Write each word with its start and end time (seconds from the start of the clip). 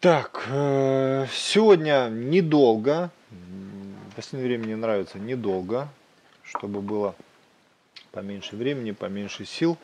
Так, 0.00 0.44
э, 0.46 1.26
сегодня 1.32 2.08
недолго. 2.08 3.10
В 3.30 4.14
последнее 4.14 4.46
время 4.46 4.64
мне 4.66 4.76
нравится 4.76 5.18
недолго, 5.18 5.88
чтобы 6.44 6.80
было 6.80 7.16
поменьше 8.12 8.54
времени, 8.54 8.92
поменьше 8.92 9.44
сил. 9.44 9.76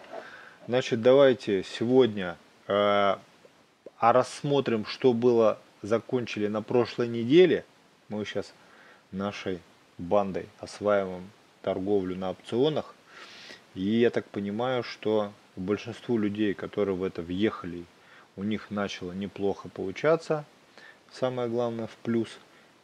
Значит, 0.69 1.03
давайте 1.03 1.65
сегодня 1.65 2.37
э, 2.69 3.17
а 3.99 4.13
рассмотрим, 4.13 4.87
что 4.87 5.13
было, 5.13 5.59
закончили 5.83 6.47
на 6.47 6.63
прошлой 6.63 7.09
неделе. 7.09 7.65
Мы 8.09 8.25
сейчас 8.25 8.55
нашей 9.11 9.59
бандой 9.99 10.47
осваиваем 10.61 11.29
торговлю 11.61 12.15
на 12.15 12.31
опционах. 12.31 12.95
И 13.75 13.83
я 13.83 14.11
так 14.11 14.27
понимаю, 14.27 14.85
что 14.85 15.33
большинству 15.57 16.19
людей, 16.19 16.55
которые 16.55 16.95
в 16.95 17.03
это 17.03 17.21
въехали 17.21 17.85
у 18.37 18.43
них 18.43 18.71
начало 18.71 19.13
неплохо 19.13 19.69
получаться, 19.69 20.45
самое 21.13 21.49
главное 21.49 21.87
в 21.87 21.97
плюс, 22.03 22.29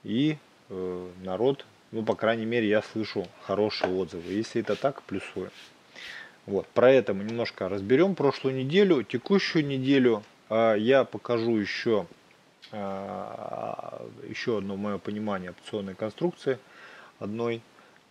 и 0.05 0.39
э, 0.69 1.09
народ, 1.23 1.67
ну, 1.91 2.05
по 2.05 2.15
крайней 2.15 2.47
мере, 2.47 2.69
я 2.69 2.83
слышу 2.83 3.27
хорошие 3.43 3.93
отзывы. 3.93 4.33
Если 4.33 4.61
это 4.61 4.77
так, 4.77 5.03
плюсую. 5.03 5.51
Вот, 6.47 6.67
про 6.69 6.91
это 6.91 7.15
мы 7.15 7.25
немножко 7.25 7.69
разберем 7.69 8.15
прошлую 8.15 8.57
неделю, 8.57 9.03
текущую 9.03 9.67
неделю. 9.67 10.23
Э, 10.49 10.75
я 10.79 11.05
покажу 11.05 11.57
еще, 11.57 12.07
э, 12.73 13.99
еще 14.29 14.59
одно 14.59 14.77
мое 14.77 14.99
понимание 14.99 15.51
опционной 15.51 15.95
конструкции, 15.95 16.59
одной, 17.19 17.63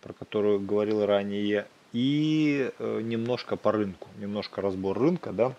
про 0.02 0.12
которую 0.12 0.60
говорил 0.60 1.04
ранее, 1.06 1.66
и 1.92 2.70
э, 2.78 3.00
немножко 3.02 3.56
по 3.56 3.72
рынку, 3.72 4.08
немножко 4.18 4.60
разбор 4.60 4.98
рынка, 4.98 5.32
да, 5.32 5.54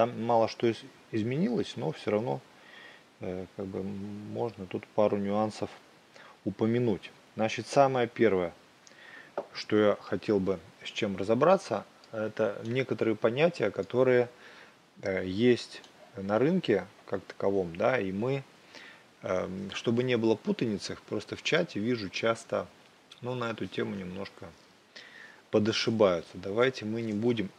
там 0.00 0.24
мало 0.24 0.48
что 0.48 0.72
изменилось, 1.12 1.74
но 1.76 1.92
все 1.92 2.12
равно 2.12 2.40
э, 3.20 3.44
как 3.54 3.66
бы 3.66 3.82
можно 3.82 4.64
тут 4.64 4.86
пару 4.86 5.18
нюансов 5.18 5.68
упомянуть. 6.46 7.10
Значит, 7.36 7.66
самое 7.66 8.08
первое, 8.08 8.54
что 9.52 9.76
я 9.76 9.98
хотел 10.00 10.40
бы 10.40 10.58
с 10.82 10.88
чем 10.88 11.18
разобраться, 11.18 11.84
это 12.12 12.62
некоторые 12.64 13.14
понятия, 13.14 13.70
которые 13.70 14.30
э, 15.02 15.26
есть 15.26 15.82
на 16.16 16.38
рынке 16.38 16.86
как 17.04 17.22
таковом, 17.24 17.76
да, 17.76 18.00
и 18.00 18.10
мы, 18.10 18.42
эм, 19.20 19.70
чтобы 19.74 20.02
не 20.02 20.16
было 20.16 20.34
путаницы, 20.34 20.96
просто 21.10 21.36
в 21.36 21.42
чате 21.42 21.78
вижу 21.78 22.08
часто, 22.08 22.66
ну, 23.20 23.34
на 23.34 23.50
эту 23.50 23.66
тему 23.66 23.94
немножко 23.94 24.46
подошибаются. 25.50 26.38
Давайте 26.38 26.86
мы 26.86 27.02
не 27.02 27.12
будем 27.12 27.50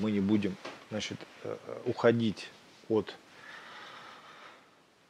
мы 0.00 0.10
не 0.10 0.20
будем 0.20 0.56
значит, 0.90 1.18
э, 1.42 1.56
уходить 1.86 2.50
от, 2.88 3.14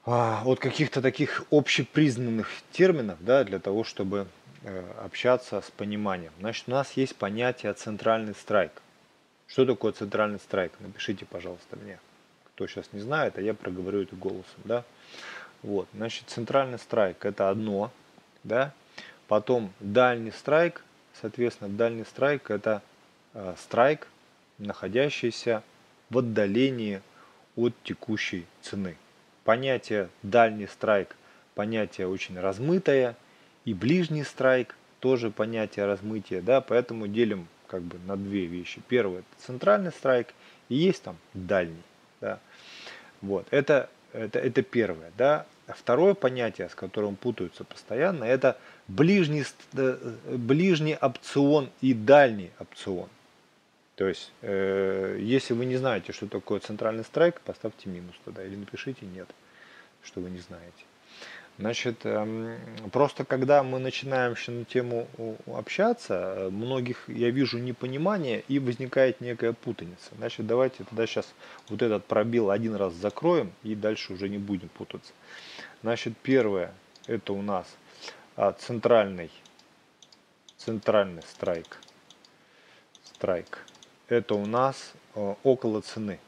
а, 0.07 0.43
от 0.45 0.61
каких-то 0.61 1.03
таких 1.03 1.45
общепризнанных 1.51 2.49
терминов 2.73 3.19
да, 3.21 3.45
для 3.45 3.59
того, 3.59 3.85
чтобы 3.85 4.27
э, 4.63 4.93
общаться 5.05 5.61
с 5.61 5.71
пониманием. 5.71 6.33
Значит, 6.41 6.69
у 6.69 6.71
нас 6.71 6.93
есть 6.93 7.17
понятие 7.17 7.73
центральный 7.75 8.35
страйк. 8.35 8.73
Что 9.47 9.67
такое 9.67 9.93
центральный 9.93 10.39
страйк? 10.39 10.73
Напишите, 10.81 11.27
пожалуйста, 11.27 11.77
мне. 11.77 11.99
Кто 12.55 12.67
сейчас 12.67 12.87
не 12.93 13.01
знает, 13.01 13.37
а 13.37 13.43
я 13.43 13.53
проговорю 13.53 14.03
это 14.03 14.15
голосом. 14.15 14.61
Да? 14.65 14.85
Вот, 15.63 15.89
значит, 15.95 16.25
центральный 16.29 16.79
страйк 16.79 17.25
это 17.25 17.51
одно, 17.51 17.91
да? 18.43 18.73
Потом 19.29 19.73
дальний 19.81 20.31
страйк, 20.31 20.85
соответственно, 21.21 21.71
дальний 21.71 22.05
страйк 22.05 22.51
это 22.51 22.83
э, 23.33 23.55
страйк, 23.59 24.07
находящиеся 24.59 25.63
в 26.11 26.19
отдалении 26.19 27.03
от 27.57 27.75
текущей 27.83 28.47
цены. 28.63 28.97
Понятие 29.45 30.09
«дальний 30.23 30.67
страйк»– 30.67 31.17
понятие 31.55 32.09
очень 32.09 32.39
размытое, 32.39 33.17
и 33.65 33.75
«ближний 33.75 34.25
страйк»– 34.25 34.77
тоже 35.01 35.31
понятие 35.31 35.85
размытия, 35.85 36.41
да, 36.41 36.63
поэтому 36.63 37.07
делим 37.07 37.47
как 37.67 37.83
бы 37.83 37.99
на 38.07 38.17
две 38.17 38.47
вещи. 38.47 38.81
Первое– 38.89 39.19
это 39.21 39.47
центральный 39.47 39.93
страйк, 39.93 40.29
и 40.71 40.77
есть 40.77 41.03
там 41.03 41.19
дальний, 41.35 41.83
да. 42.21 42.41
Вот, 43.21 43.47
это, 43.51 43.91
это, 44.13 44.39
это 44.39 44.63
первое, 44.63 45.13
да. 45.19 45.47
Второе 45.67 46.15
понятие, 46.15 46.69
с 46.69 46.75
которым 46.75 47.17
путаются 47.17 47.65
постоянно, 47.65 48.25
это 48.25 48.59
ближний, 48.89 49.45
э, 49.75 50.17
ближний 50.27 50.97
опцион 50.99 51.71
и 51.81 51.95
дальний 51.95 52.51
опцион. 52.59 53.09
То 53.97 54.09
есть, 54.09 54.33
э, 54.43 55.19
если 55.21 55.55
вы 55.55 55.67
не 55.67 55.77
знаете, 55.77 56.13
что 56.13 56.27
такое 56.27 56.59
центральный 56.59 57.05
страйк, 57.05 57.41
поставьте 57.41 57.89
минус 57.89 58.15
туда 58.25 58.45
или 58.45 58.57
напишите 58.57 59.07
нет, 59.07 59.29
что 60.03 60.21
вы 60.21 60.31
не 60.31 60.41
знаете. 60.41 60.85
Значит, 61.59 62.01
э, 62.03 62.59
просто 62.91 63.25
когда 63.25 63.63
мы 63.63 63.79
начинаем 63.79 64.35
на 64.49 64.65
тему 64.65 65.07
общаться, 65.47 66.49
многих 66.51 67.09
я 67.09 67.31
вижу 67.31 67.59
непонимание 67.59 68.43
и 68.49 68.59
возникает 68.59 69.21
некая 69.21 69.53
путаница. 69.53 70.11
Значит, 70.17 70.49
давайте 70.49 70.83
тогда 70.83 71.07
сейчас 71.07 71.33
вот 71.69 71.81
этот 71.81 72.05
пробел 72.07 72.51
один 72.51 72.75
раз 72.75 72.95
закроем 72.95 73.53
и 73.63 73.77
дальше 73.77 74.15
уже 74.15 74.29
не 74.29 74.39
будем 74.39 74.71
путаться. 74.71 75.13
Значит, 75.83 76.15
первое, 76.21 76.75
это 77.07 77.33
у 77.33 77.43
нас 77.43 77.69
а, 78.35 78.51
центральный, 78.51 79.31
центральный 80.57 81.23
страйк. 81.23 81.79
Страйк 83.05 83.65
это 84.09 84.35
у 84.35 84.47
нас 84.47 84.93
э, 85.15 85.35
около 85.43 85.81
цены, 85.81 86.19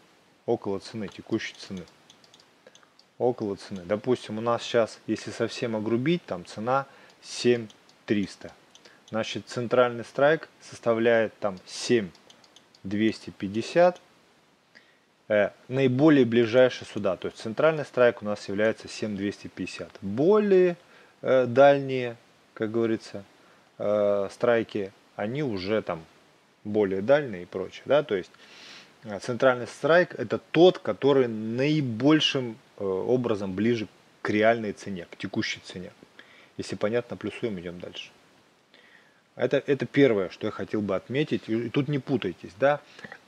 около 0.46 0.78
цены, 0.78 1.08
текущей 1.08 1.54
цены. 1.54 1.82
Около 3.18 3.56
цены. 3.56 3.82
Допустим, 3.84 4.38
у 4.38 4.40
нас 4.40 4.62
сейчас, 4.62 4.98
если 5.06 5.30
совсем 5.30 5.76
огрубить, 5.76 6.24
там 6.24 6.44
цена 6.44 6.86
7300. 7.22 8.52
Значит, 9.10 9.46
центральный 9.46 10.04
страйк 10.04 10.48
составляет 10.60 11.38
там 11.38 11.58
7250. 11.66 14.00
Э, 15.28 15.50
наиболее 15.68 16.24
ближайший 16.24 16.86
сюда. 16.86 17.16
То 17.16 17.28
есть 17.28 17.38
центральный 17.38 17.84
страйк 17.84 18.22
у 18.22 18.24
нас 18.24 18.48
является 18.48 18.88
7250. 18.88 19.90
Более 20.00 20.76
э, 21.22 21.46
дальние, 21.46 22.16
как 22.54 22.70
говорится, 22.70 23.24
э, 23.78 24.28
страйки, 24.30 24.92
они 25.16 25.42
уже 25.42 25.82
там 25.82 26.04
более 26.66 27.00
дальние 27.00 27.42
и 27.42 27.46
прочее. 27.46 27.82
Да? 27.86 28.02
То 28.02 28.16
есть 28.16 28.30
э, 29.04 29.18
центральный 29.20 29.66
страйк 29.66 30.14
это 30.14 30.38
тот, 30.38 30.78
который 30.78 31.28
наибольшим 31.28 32.58
э, 32.78 32.84
образом 32.84 33.54
ближе 33.54 33.88
к 34.22 34.30
реальной 34.30 34.72
цене, 34.72 35.06
к 35.10 35.16
текущей 35.16 35.60
цене. 35.64 35.92
Если 36.56 36.74
понятно, 36.74 37.16
плюсуем, 37.16 37.58
идем 37.60 37.78
дальше. 37.80 38.10
Это, 39.36 39.62
это 39.66 39.84
первое, 39.84 40.30
что 40.30 40.46
я 40.46 40.50
хотел 40.50 40.80
бы 40.80 40.96
отметить. 40.96 41.48
И 41.48 41.68
тут 41.68 41.88
не 41.88 41.98
путайтесь. 41.98 42.52
Да? 42.58 42.80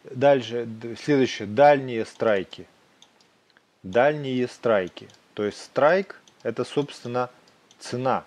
Дальше, 0.05 0.67
следующее, 0.99 1.47
дальние 1.47 2.05
страйки. 2.07 2.67
Дальние 3.83 4.49
страйки. 4.49 5.09
То 5.35 5.45
есть 5.45 5.63
страйк 5.63 6.21
это, 6.43 6.65
собственно, 6.65 7.31
цена. 7.79 8.25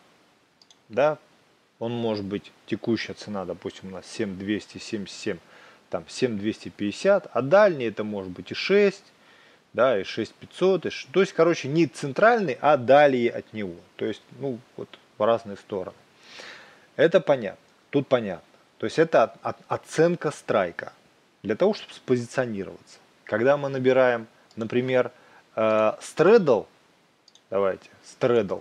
Да? 0.90 1.18
Он 1.82 1.94
может 1.94 2.24
быть 2.24 2.52
текущая 2.68 3.16
цена, 3.16 3.44
допустим, 3.44 3.90
у 3.90 3.92
нас 3.92 4.06
7277, 4.06 5.40
там 5.90 6.06
7250, 6.08 7.28
а 7.34 7.42
дальний 7.42 7.86
это 7.86 8.04
может 8.04 8.32
быть 8.32 8.52
и 8.52 8.54
6, 8.54 9.04
да, 9.74 10.00
и 10.00 10.04
6500, 10.04 10.86
и 10.86 10.90
6, 10.92 11.12
то 11.12 11.22
есть, 11.22 11.34
короче, 11.34 11.68
не 11.68 11.88
центральный, 11.88 12.56
а 12.62 12.78
далее 12.78 13.32
от 13.32 13.52
него, 13.52 13.74
то 13.96 14.06
есть, 14.06 14.22
ну, 14.40 14.60
вот 14.78 15.00
в 15.18 15.26
разные 15.26 15.58
стороны. 15.58 15.98
Это 16.98 17.20
понятно, 17.20 17.66
тут 17.90 18.08
понятно. 18.08 18.46
То 18.78 18.86
есть 18.86 19.00
это 19.00 19.24
от, 19.24 19.38
от, 19.42 19.58
оценка 19.68 20.30
страйка 20.30 20.94
для 21.42 21.56
того, 21.56 21.74
чтобы 21.74 21.94
спозиционироваться. 21.94 23.00
Когда 23.24 23.58
мы 23.58 23.70
набираем, 23.70 24.28
например, 24.56 25.12
э, 25.56 25.94
стредл, 26.00 26.64
давайте, 27.50 27.90
стредл, 28.06 28.60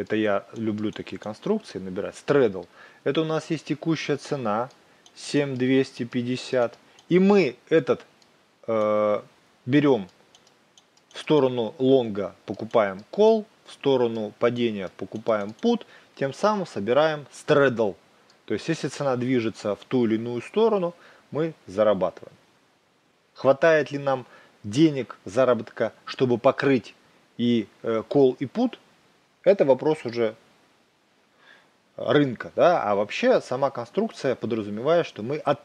это 0.00 0.16
я 0.16 0.46
люблю 0.54 0.92
такие 0.92 1.18
конструкции 1.18 1.78
набирать, 1.78 2.16
стредл, 2.16 2.64
это 3.04 3.20
у 3.20 3.24
нас 3.24 3.50
есть 3.50 3.66
текущая 3.66 4.16
цена 4.16 4.70
7250, 5.14 6.78
и 7.08 7.18
мы 7.18 7.56
этот 7.68 8.04
э, 8.66 9.22
берем 9.66 10.08
в 11.12 11.18
сторону 11.18 11.74
лонга 11.78 12.34
покупаем 12.46 13.04
call, 13.12 13.44
в 13.66 13.72
сторону 13.72 14.32
падения 14.38 14.90
покупаем 14.96 15.54
put, 15.60 15.84
тем 16.16 16.32
самым 16.32 16.66
собираем 16.66 17.26
стредл. 17.32 17.92
То 18.46 18.54
есть 18.54 18.68
если 18.68 18.88
цена 18.88 19.16
движется 19.16 19.76
в 19.76 19.84
ту 19.84 20.06
или 20.06 20.14
иную 20.14 20.42
сторону, 20.42 20.94
мы 21.30 21.54
зарабатываем. 21.66 22.34
Хватает 23.34 23.90
ли 23.90 23.98
нам 23.98 24.26
денег 24.64 25.18
заработка, 25.24 25.92
чтобы 26.04 26.38
покрыть 26.38 26.94
и 27.38 27.68
э, 27.82 28.02
call 28.08 28.36
и 28.38 28.46
put, 28.46 28.78
это 29.44 29.64
вопрос 29.64 30.04
уже 30.04 30.34
рынка, 31.96 32.52
да, 32.56 32.82
а 32.82 32.94
вообще 32.94 33.40
сама 33.40 33.70
конструкция 33.70 34.34
подразумевает, 34.34 35.06
что 35.06 35.22
мы 35.22 35.36
от, 35.38 35.60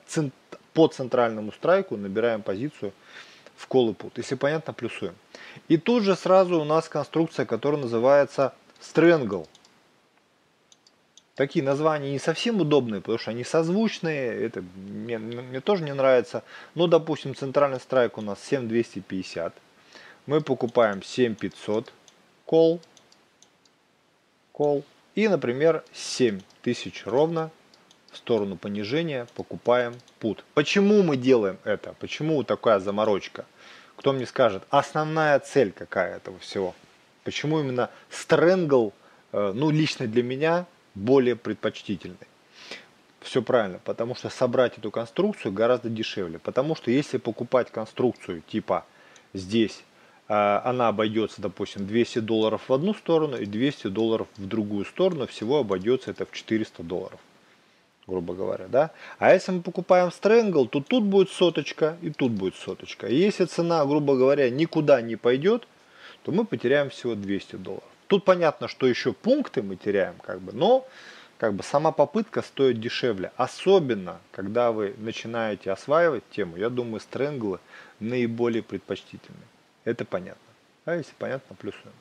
по 0.73 0.87
центральному 0.87 1.51
страйку 1.51 1.95
набираем 1.95 2.41
позицию 2.41 2.93
в 3.55 3.67
call 3.69 3.95
и. 3.95 4.17
Если 4.17 4.35
понятно, 4.35 4.73
плюсуем. 4.73 5.15
И 5.69 5.77
тут 5.77 6.03
же 6.03 6.15
сразу 6.15 6.59
у 6.59 6.65
нас 6.65 6.89
конструкция, 6.89 7.45
которая 7.45 7.81
называется 7.81 8.53
strangle. 8.81 9.47
Такие 11.35 11.63
названия 11.65 12.11
не 12.11 12.19
совсем 12.19 12.61
удобные, 12.61 13.01
потому 13.01 13.17
что 13.17 13.31
они 13.31 13.43
созвучные, 13.43 14.45
это 14.45 14.63
мне, 14.75 15.17
мне 15.17 15.59
тоже 15.59 15.83
не 15.83 15.93
нравится. 15.93 16.43
Но, 16.75 16.87
допустим, 16.87 17.35
центральный 17.35 17.79
страйк 17.79 18.17
у 18.17 18.21
нас 18.21 18.41
7250. 18.43 19.53
Мы 20.27 20.41
покупаем 20.41 21.03
7500 21.03 21.91
call, 22.47 22.79
call 24.55 24.83
и, 25.15 25.27
например, 25.27 25.83
7000 25.93 27.03
ровно 27.05 27.51
в 28.11 28.17
сторону 28.17 28.55
понижения 28.57 29.27
покупаем 29.35 29.95
put. 30.21 30.39
Почему 30.53 31.03
мы 31.03 31.17
делаем 31.17 31.57
это? 31.63 31.93
Почему 31.99 32.43
такая 32.43 32.79
заморочка? 32.79 33.45
Кто 33.97 34.13
мне 34.13 34.25
скажет, 34.25 34.63
основная 34.69 35.39
цель 35.39 35.71
какая 35.71 36.17
этого 36.17 36.39
всего? 36.39 36.73
Почему 37.23 37.59
именно 37.59 37.89
э, 39.31 39.51
ну 39.55 39.69
лично 39.69 40.07
для 40.07 40.23
меня, 40.23 40.65
более 40.95 41.35
предпочтительный? 41.35 42.27
Все 43.19 43.41
правильно, 43.41 43.79
потому 43.83 44.15
что 44.15 44.29
собрать 44.29 44.77
эту 44.77 44.91
конструкцию 44.91 45.51
гораздо 45.51 45.89
дешевле. 45.89 46.39
Потому 46.39 46.75
что 46.75 46.91
если 46.91 47.17
покупать 47.17 47.71
конструкцию 47.71 48.41
типа 48.41 48.85
здесь, 49.33 49.83
она 50.27 50.87
обойдется, 50.87 51.41
допустим, 51.41 51.85
200 51.85 52.19
долларов 52.19 52.63
в 52.67 52.73
одну 52.73 52.93
сторону 52.93 53.37
и 53.37 53.45
200 53.45 53.87
долларов 53.87 54.27
в 54.37 54.47
другую 54.47 54.85
сторону, 54.85 55.27
всего 55.27 55.59
обойдется 55.59 56.11
это 56.11 56.25
в 56.25 56.31
400 56.31 56.83
долларов 56.83 57.19
грубо 58.07 58.33
говоря, 58.33 58.67
да. 58.67 58.91
А 59.17 59.33
если 59.33 59.51
мы 59.51 59.61
покупаем 59.61 60.09
Strangle, 60.09 60.67
то 60.67 60.79
тут 60.79 61.03
будет 61.03 61.29
соточка 61.29 61.97
и 62.01 62.11
тут 62.11 62.33
будет 62.33 62.55
соточка. 62.55 63.07
И 63.07 63.15
если 63.15 63.45
цена, 63.45 63.83
грубо 63.85 64.15
говоря, 64.15 64.49
никуда 64.49 65.01
не 65.01 65.15
пойдет, 65.15 65.67
то 66.23 66.31
мы 66.31 66.45
потеряем 66.45 66.89
всего 66.89 67.15
200 67.15 67.55
долларов. 67.55 67.83
Тут 68.07 68.23
понятно, 68.23 68.67
что 68.67 68.85
еще 68.85 69.13
пункты 69.13 69.63
мы 69.63 69.75
теряем, 69.75 70.15
как 70.21 70.39
бы, 70.39 70.53
но 70.53 70.87
как 71.37 71.53
бы 71.53 71.63
сама 71.63 71.91
попытка 71.91 72.41
стоит 72.41 72.79
дешевле. 72.79 73.31
Особенно, 73.35 74.19
когда 74.31 74.71
вы 74.71 74.93
начинаете 74.97 75.71
осваивать 75.71 76.23
тему, 76.29 76.57
я 76.57 76.69
думаю, 76.69 77.01
Strangle 77.01 77.59
наиболее 77.99 78.61
предпочтительны. 78.61 79.39
Это 79.85 80.03
понятно. 80.03 80.41
А 80.83 80.95
если 80.95 81.13
понятно, 81.17 81.55
плюсуем. 81.55 81.93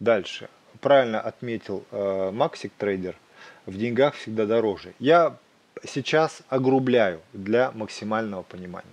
Дальше. 0.00 0.48
Правильно 0.80 1.20
отметил 1.20 1.84
э, 1.92 2.30
Maxik 2.32 2.72
Trader– 2.78 3.14
в 3.66 3.76
деньгах 3.76 4.14
всегда 4.14 4.46
дороже. 4.46 4.94
Я 4.98 5.36
сейчас 5.84 6.42
огрубляю 6.48 7.20
для 7.32 7.70
максимального 7.72 8.42
понимания. 8.42 8.86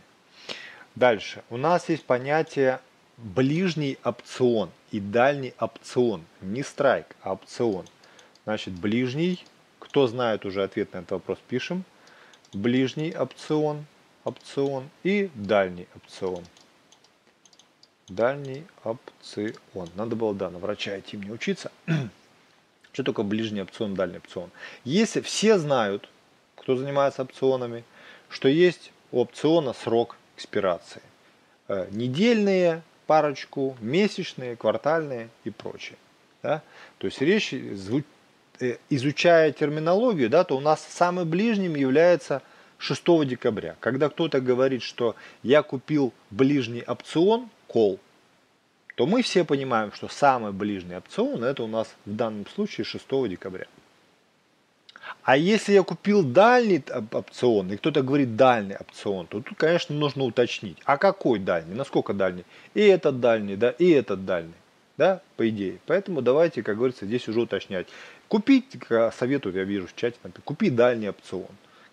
Дальше. 0.95 1.43
У 1.49 1.57
нас 1.57 1.89
есть 1.89 2.05
понятие 2.05 2.79
ближний 3.17 3.97
опцион 4.03 4.69
и 4.91 4.99
дальний 4.99 5.53
опцион. 5.59 6.23
Не 6.41 6.63
страйк, 6.63 7.15
а 7.21 7.33
опцион. 7.33 7.85
Значит, 8.45 8.73
ближний, 8.73 9.43
кто 9.79 10.07
знает 10.07 10.45
уже 10.45 10.63
ответ 10.63 10.93
на 10.93 10.99
этот 10.99 11.11
вопрос, 11.11 11.39
пишем. 11.47 11.83
Ближний 12.53 13.15
опцион, 13.15 13.85
опцион 14.23 14.89
и 15.03 15.29
дальний 15.35 15.87
опцион. 15.95 16.43
Дальний 18.09 18.65
опцион. 18.83 19.89
Надо 19.95 20.15
было, 20.15 20.33
да, 20.33 20.49
на 20.49 20.59
врача 20.59 20.99
идти 20.99 21.15
мне 21.17 21.31
учиться. 21.31 21.71
Что 22.91 23.03
такое 23.03 23.25
ближний 23.25 23.61
опцион, 23.61 23.93
дальний 23.93 24.17
опцион? 24.17 24.49
Если 24.83 25.21
все 25.21 25.57
знают, 25.59 26.09
кто 26.55 26.75
занимается 26.75 27.21
опционами, 27.21 27.83
что 28.29 28.47
есть 28.47 28.91
у 29.11 29.21
опциона 29.21 29.73
срок 29.73 30.17
экспирации. 30.35 31.01
Э, 31.67 31.87
недельные, 31.91 32.81
парочку, 33.07 33.77
месячные, 33.79 34.55
квартальные 34.55 35.29
и 35.43 35.49
прочее. 35.49 35.97
Да? 36.43 36.61
То 36.97 37.07
есть 37.07 37.21
речь, 37.21 37.53
э, 37.53 38.77
изучая 38.89 39.51
терминологию, 39.51 40.29
да, 40.29 40.43
то 40.43 40.57
у 40.57 40.59
нас 40.59 40.85
самым 40.89 41.29
ближним 41.29 41.75
является 41.75 42.41
6 42.77 43.25
декабря. 43.25 43.75
Когда 43.79 44.09
кто-то 44.09 44.41
говорит, 44.41 44.81
что 44.81 45.15
я 45.43 45.63
купил 45.63 46.13
ближний 46.31 46.83
опцион, 46.83 47.49
call, 47.73 47.99
то 48.95 49.05
мы 49.05 49.21
все 49.21 49.45
понимаем, 49.45 49.91
что 49.93 50.07
самый 50.09 50.51
ближний 50.51 50.97
опцион 50.97 51.43
это 51.43 51.63
у 51.63 51.67
нас 51.67 51.95
в 52.05 52.15
данном 52.15 52.45
случае 52.47 52.85
6 52.85 53.05
декабря. 53.29 53.67
А 55.23 55.37
если 55.37 55.73
я 55.73 55.83
купил 55.83 56.23
дальний 56.23 56.83
опцион, 57.11 57.71
и 57.71 57.77
кто-то 57.77 58.01
говорит 58.03 58.35
дальний 58.35 58.75
опцион, 58.75 59.25
то 59.27 59.41
тут, 59.41 59.57
конечно, 59.57 59.95
нужно 59.95 60.23
уточнить, 60.23 60.77
а 60.85 60.97
какой 60.97 61.39
дальний, 61.39 61.73
насколько 61.73 62.13
дальний? 62.13 62.43
И 62.73 62.81
этот 62.81 63.19
дальний, 63.19 63.55
да, 63.55 63.71
и 63.71 63.89
этот 63.89 64.25
дальний, 64.25 64.53
да, 64.97 65.21
по 65.37 65.47
идее. 65.49 65.79
Поэтому 65.87 66.21
давайте, 66.21 66.61
как 66.61 66.77
говорится, 66.77 67.05
здесь 67.05 67.27
уже 67.27 67.41
уточнять. 67.41 67.87
Купить, 68.27 68.65
советую, 69.17 69.55
я 69.55 69.63
вижу 69.63 69.87
в 69.87 69.95
чате, 69.95 70.17
купи 70.43 70.69
дальний 70.69 71.09
опцион. 71.09 71.47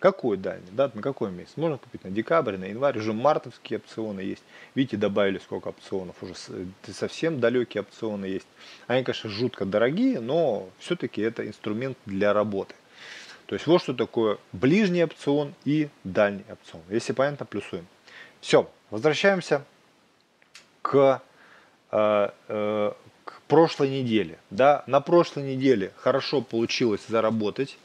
Какой 0.06 0.36
дальний? 0.36 0.70
Да, 0.70 0.88
на 0.94 1.02
какой 1.02 1.32
месяц? 1.32 1.54
Можно 1.56 1.78
купить 1.78 2.04
на 2.04 2.10
декабрь, 2.10 2.56
на 2.56 2.66
январь. 2.66 2.96
Уже 2.96 3.12
мартовские 3.12 3.80
опционы 3.80 4.20
есть. 4.20 4.44
Видите, 4.76 4.96
добавили 4.96 5.38
сколько 5.38 5.66
опционов. 5.66 6.14
Уже 6.22 6.34
совсем 6.92 7.40
далекие 7.40 7.80
опционы 7.80 8.26
есть. 8.26 8.46
Они, 8.86 9.02
конечно, 9.02 9.28
жутко 9.28 9.64
дорогие, 9.64 10.20
но 10.20 10.68
все-таки 10.78 11.20
это 11.20 11.44
инструмент 11.44 11.98
для 12.06 12.32
работы. 12.32 12.76
То 13.46 13.56
есть 13.56 13.66
вот 13.66 13.82
что 13.82 13.94
такое 13.94 14.38
ближний 14.52 15.02
опцион 15.02 15.54
и 15.64 15.88
дальний 16.04 16.44
опцион. 16.48 16.82
Если 16.88 17.12
понятно, 17.12 17.44
плюсуем. 17.44 17.88
Все, 18.40 18.70
возвращаемся 18.90 19.64
к, 20.82 21.20
э, 21.90 22.30
э, 22.46 22.92
к 23.24 23.40
прошлой 23.48 23.88
неделе. 23.88 24.38
Да, 24.50 24.84
на 24.86 25.00
прошлой 25.00 25.42
неделе 25.56 25.90
хорошо 25.96 26.42
получилось 26.42 27.00
заработать 27.08 27.76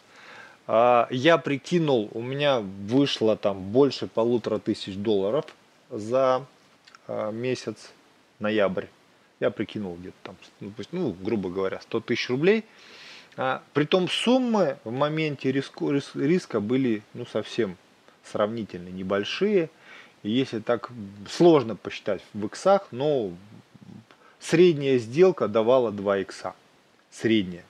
я 1.11 1.37
прикинул, 1.37 2.09
у 2.13 2.21
меня 2.21 2.61
вышло 2.61 3.35
там 3.35 3.59
больше 3.71 4.07
полутора 4.07 4.57
тысяч 4.57 4.95
долларов 4.95 5.45
за 5.89 6.45
а, 7.07 7.31
месяц 7.31 7.91
ноябрь. 8.39 8.85
Я 9.41 9.51
прикинул 9.51 9.95
где-то 9.95 10.15
там, 10.23 10.35
ну, 10.61 10.71
ну 10.91 11.15
грубо 11.19 11.49
говоря, 11.49 11.81
100 11.81 11.99
тысяч 12.01 12.29
рублей. 12.29 12.63
А, 13.35 13.61
притом 13.73 14.07
суммы 14.07 14.77
в 14.85 14.91
моменте 14.91 15.51
риска 15.51 16.59
были 16.61 17.03
ну, 17.13 17.25
совсем 17.25 17.75
сравнительно 18.23 18.87
небольшие. 18.87 19.69
Если 20.23 20.59
так 20.59 20.91
сложно 21.29 21.75
посчитать 21.75 22.21
в 22.33 22.45
иксах, 22.45 22.87
но 22.91 23.31
средняя 24.39 24.99
сделка 24.99 25.47
давала 25.49 25.91
2 25.91 26.19
икса. 26.19 26.53
Средняя. 27.09 27.65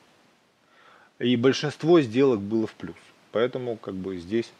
И 1.22 1.36
большинство 1.36 2.01
сделок 2.01 2.40
было 2.40 2.66
в 2.66 2.74
плюс. 2.74 2.96
Поэтому 3.32 3.78
как 3.78 3.94
бы 3.94 4.18
здесь 4.18 4.51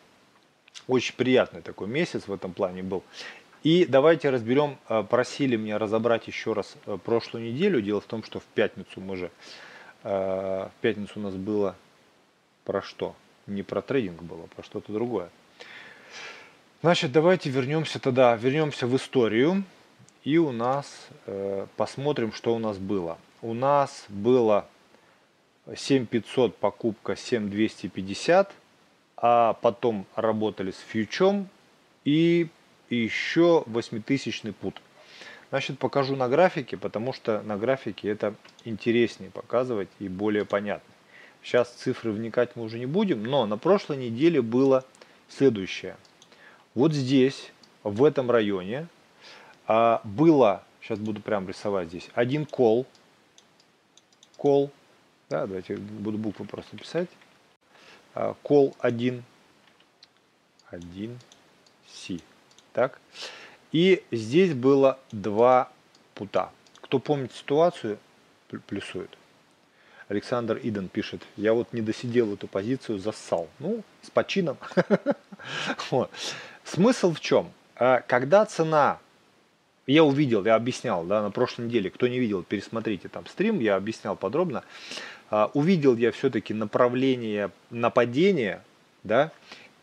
очень 0.88 1.16
приятный 1.16 1.62
такой 1.62 1.88
месяц 1.88 2.28
в 2.28 2.34
этом 2.34 2.54
плане 2.54 2.84
был. 2.84 3.04
И 3.64 3.86
давайте 3.86 4.30
разберем, 4.30 4.78
э, 4.90 5.04
просили 5.04 5.56
меня 5.56 5.78
разобрать 5.78 6.28
еще 6.28 6.54
раз 6.54 6.76
э, 6.86 6.98
прошлую 7.04 7.46
неделю. 7.46 7.82
Дело 7.82 8.02
в 8.02 8.06
том, 8.06 8.24
что 8.24 8.40
в 8.40 8.44
пятницу 8.44 9.02
мы 9.02 9.18
же, 9.18 9.32
э, 10.04 10.10
в 10.10 10.72
пятницу 10.82 11.14
у 11.16 11.20
нас 11.20 11.36
было 11.36 11.76
про 12.64 12.82
что? 12.82 13.16
Не 13.48 13.64
про 13.64 13.82
трейдинг 13.82 14.22
было, 14.22 14.44
а 14.46 14.56
про 14.56 14.64
что-то 14.64 14.92
другое. 14.94 15.30
Значит, 16.82 17.12
давайте 17.12 17.50
вернемся 17.50 18.00
тогда, 18.00 18.36
вернемся 18.36 18.88
в 18.88 18.96
историю. 18.96 19.64
И 20.24 20.38
у 20.38 20.52
нас 20.52 21.08
посмотрим, 21.78 22.32
что 22.32 22.54
у 22.54 22.60
нас 22.60 22.78
было. 22.78 23.18
У 23.42 23.56
нас 23.56 24.06
было 24.08 24.68
7500 25.68 26.56
покупка 26.58 27.16
7250, 27.16 28.52
а 29.18 29.54
потом 29.54 30.06
работали 30.16 30.72
с 30.72 30.80
фьючом 30.80 31.48
и 32.04 32.48
еще 32.90 33.64
8000 33.68 34.54
пут. 34.54 34.82
Значит, 35.50 35.80
покажу 35.80 36.16
на 36.16 36.30
графике, 36.30 36.78
потому 36.78 37.14
что 37.14 37.42
на 37.42 37.58
графике 37.58 38.10
это 38.10 38.36
интереснее 38.64 39.30
показывать 39.30 39.90
и 40.00 40.08
более 40.08 40.46
понятно. 40.46 40.94
Сейчас 41.44 41.70
цифры 41.70 42.12
вникать 42.12 42.56
мы 42.56 42.64
уже 42.64 42.80
не 42.80 42.86
будем, 42.86 43.24
но 43.24 43.46
на 43.46 43.58
прошлой 43.58 43.98
неделе 43.98 44.42
было 44.42 44.86
следующее. 45.28 45.98
Вот 46.74 46.94
здесь, 46.94 47.52
в 47.84 48.04
этом 48.04 48.32
районе, 48.32 48.88
а, 49.68 50.02
было, 50.04 50.64
сейчас 50.82 51.00
буду 51.00 51.22
прям 51.22 51.48
рисовать 51.50 51.90
здесь, 51.90 52.10
один 52.14 52.46
кол, 52.46 52.86
кол 54.38 54.72
да, 55.32 55.48
давайте 55.48 55.78
буду 55.78 56.18
буквы 56.18 56.46
просто 56.46 56.78
писать. 56.78 57.08
Call 58.14 58.76
1, 58.80 59.24
1, 60.70 61.20
C. 61.88 62.20
Так. 62.74 63.00
И 63.72 64.04
здесь 64.12 64.54
было 64.54 65.00
два 65.14 65.72
пута. 66.16 66.52
Кто 66.82 67.00
помнит 67.00 67.32
ситуацию, 67.32 67.98
плюсует. 68.68 69.18
Александр 70.10 70.60
Иден 70.62 70.90
пишет, 70.90 71.22
я 71.38 71.54
вот 71.54 71.72
не 71.72 71.82
досидел 71.82 72.34
эту 72.34 72.48
позицию, 72.48 73.00
зассал. 73.00 73.48
Ну, 73.60 73.82
с 74.02 74.10
почином. 74.10 74.58
Смысл 76.66 77.14
в 77.14 77.22
чем? 77.22 77.50
А, 77.76 78.02
когда 78.02 78.46
цена 78.46 79.00
я 79.88 80.04
увидел, 80.04 80.46
я 80.46 80.56
объяснял, 80.56 81.04
да, 81.06 81.22
на 81.22 81.32
прошлой 81.32 81.66
неделе, 81.66 81.90
кто 81.90 82.08
не 82.08 82.20
видел, 82.20 82.44
пересмотрите 82.44 83.08
там 83.08 83.26
стрим, 83.26 83.60
я 83.60 83.76
объяснял 83.76 84.16
подробно, 84.16 84.60
а, 84.60 84.66
увидел 85.54 85.96
я 85.96 86.12
все-таки 86.12 86.54
направление 86.54 87.52
нападения, 87.70 88.62
да, 89.04 89.32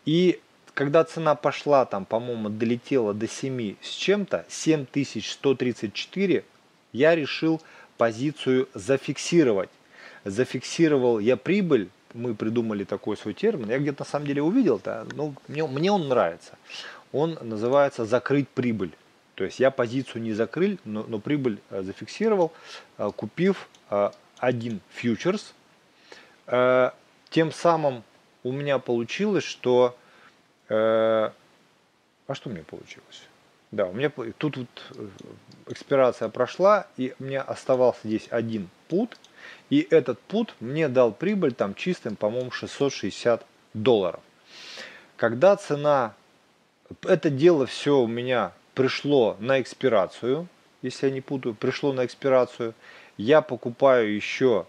и 0.05 0.41
когда 0.79 1.03
цена 1.03 1.35
пошла, 1.35 1.85
там, 1.87 2.05
по-моему, 2.05 2.51
долетела 2.51 3.13
до 3.13 3.27
7 3.27 3.75
с 3.83 3.91
чем-то, 3.91 4.45
7134, 4.49 6.45
я 6.93 7.17
решил 7.17 7.61
позицию 7.97 8.69
зафиксировать. 8.75 9.71
Зафиксировал 10.25 11.19
я 11.19 11.37
прибыль, 11.37 11.89
мы 12.15 12.35
придумали 12.35 12.85
такой 12.85 13.17
свой 13.17 13.35
термин, 13.35 13.69
я 13.71 13.79
где-то 13.79 14.03
на 14.03 14.07
самом 14.09 14.27
деле 14.29 14.41
увидел, 14.41 14.81
да, 14.85 15.05
ну, 15.15 15.35
мне, 15.49 15.67
мне 15.67 15.91
он 15.91 16.07
нравится. 16.09 16.53
Он 17.13 17.37
называется 17.43 18.05
«закрыть 18.05 18.49
прибыль». 18.49 18.93
То 19.35 19.45
есть 19.45 19.59
я 19.61 19.71
позицию 19.73 20.23
не 20.23 20.33
закрыл, 20.33 20.79
но, 20.85 21.05
но 21.09 21.19
прибыль 21.19 21.59
э, 21.71 21.83
зафиксировал, 21.83 22.53
э, 22.99 23.11
купив 23.17 23.69
э, 23.91 24.11
один 24.39 24.81
фьючерс. 24.91 25.55
Тем 26.47 27.53
самым 27.53 28.03
у 28.43 28.53
меня 28.53 28.79
получилось, 28.79 29.45
что... 29.45 29.97
А 30.69 31.33
что 32.33 32.51
у 32.51 32.53
меня 32.53 32.65
получилось? 32.65 33.23
Да, 33.71 33.87
у 33.87 33.93
меня 33.93 34.11
тут 34.39 34.57
вот 34.57 34.69
экспирация 35.67 36.31
прошла, 36.31 36.87
и 36.97 37.15
мне 37.19 37.41
оставался 37.41 38.01
здесь 38.05 38.27
один 38.31 38.71
пут, 38.89 39.19
и 39.69 39.87
этот 39.91 40.19
пут 40.21 40.55
мне 40.61 40.89
дал 40.89 41.13
прибыль 41.13 41.53
там 41.53 41.75
чистым, 41.75 42.17
по-моему, 42.17 42.51
660 42.51 43.45
долларов. 43.75 44.21
Когда 45.17 45.57
цена, 45.57 46.15
это 47.03 47.29
дело 47.29 47.67
все 47.67 47.99
у 47.99 48.07
меня 48.07 48.53
пришло 48.75 49.37
на 49.39 49.61
экспирацию, 49.61 50.49
если 50.81 51.09
я 51.09 51.13
не 51.13 51.21
путаю, 51.21 51.55
пришло 51.55 51.93
на 51.93 52.07
экспирацию, 52.07 52.73
я 53.19 53.43
покупаю 53.43 54.15
еще, 54.15 54.67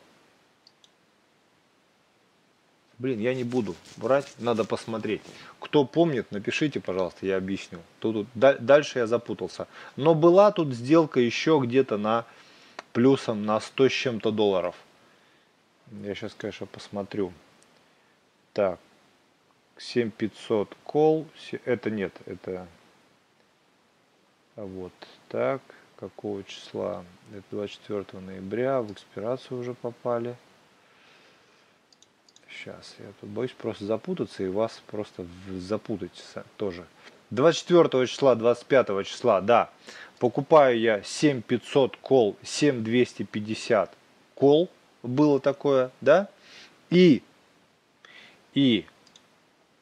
блин, 2.98 3.20
я 3.20 3.34
не 3.34 3.46
буду 3.46 3.76
брать, 3.96 4.28
надо 4.40 4.66
посмотреть. 4.66 5.22
Кто 5.60 5.86
помнит, 5.86 6.32
напишите, 6.32 6.82
пожалуйста, 6.82 7.26
я 7.26 7.38
объясню. 7.38 7.80
Тут, 8.00 8.28
тут 8.34 8.66
дальше 8.66 9.00
я 9.00 9.08
запутался. 9.08 9.68
Но 9.96 10.16
была 10.16 10.52
тут 10.52 10.74
сделка 10.74 11.20
еще 11.20 11.62
где-то 11.64 11.98
на 11.98 12.26
плюсом 12.92 13.46
на 13.46 13.60
100 13.62 13.88
с 13.88 13.92
чем-то 13.92 14.32
долларов. 14.32 14.76
Я 16.04 16.16
сейчас, 16.16 16.34
конечно, 16.34 16.66
посмотрю. 16.66 17.32
Так, 18.54 18.80
7500 19.78 20.76
кол, 20.84 21.28
это 21.66 21.90
нет, 21.92 22.14
это 22.26 22.68
вот 24.56 24.94
так. 25.30 25.62
Какого 26.00 26.46
числа? 26.46 27.04
Это 27.34 27.44
24 27.52 28.06
ноября. 28.24 28.82
В 28.82 28.94
экспирацию 28.94 29.60
уже 29.60 29.74
попали. 29.74 30.38
Сейчас, 32.50 32.96
я 33.00 33.08
тут 33.20 33.30
боюсь 33.30 33.52
просто 33.52 33.84
запутаться 33.84 34.44
и 34.44 34.48
вас 34.48 34.82
просто 34.88 35.26
запутать 35.50 36.24
тоже. 36.56 36.86
24 37.32 38.08
числа, 38.08 38.36
25 38.36 39.06
числа, 39.06 39.42
да, 39.42 39.70
покупаю 40.20 40.80
я 40.80 41.04
7500 41.04 41.98
кол, 41.98 42.38
7250 42.44 43.94
кол, 44.36 44.70
было 45.04 45.40
такое, 45.40 45.92
да, 46.02 46.28
и, 46.90 47.22
и, 48.56 48.86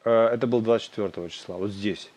э, 0.04 0.10
это 0.10 0.46
был 0.46 0.60
24 0.60 1.30
числа, 1.30 1.56
вот 1.56 1.70
здесь, 1.70 2.10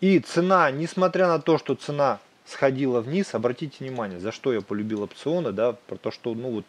и 0.00 0.20
цена, 0.20 0.70
несмотря 0.70 1.26
на 1.26 1.40
то, 1.40 1.58
что 1.58 1.74
цена 1.74 2.20
сходила 2.50 3.00
вниз, 3.00 3.34
обратите 3.34 3.84
внимание, 3.84 4.20
за 4.20 4.32
что 4.32 4.52
я 4.52 4.60
полюбил 4.60 5.02
опционы, 5.02 5.52
да, 5.52 5.72
про 5.72 5.96
то, 5.96 6.10
что 6.10 6.34
ну 6.34 6.50
вот 6.50 6.64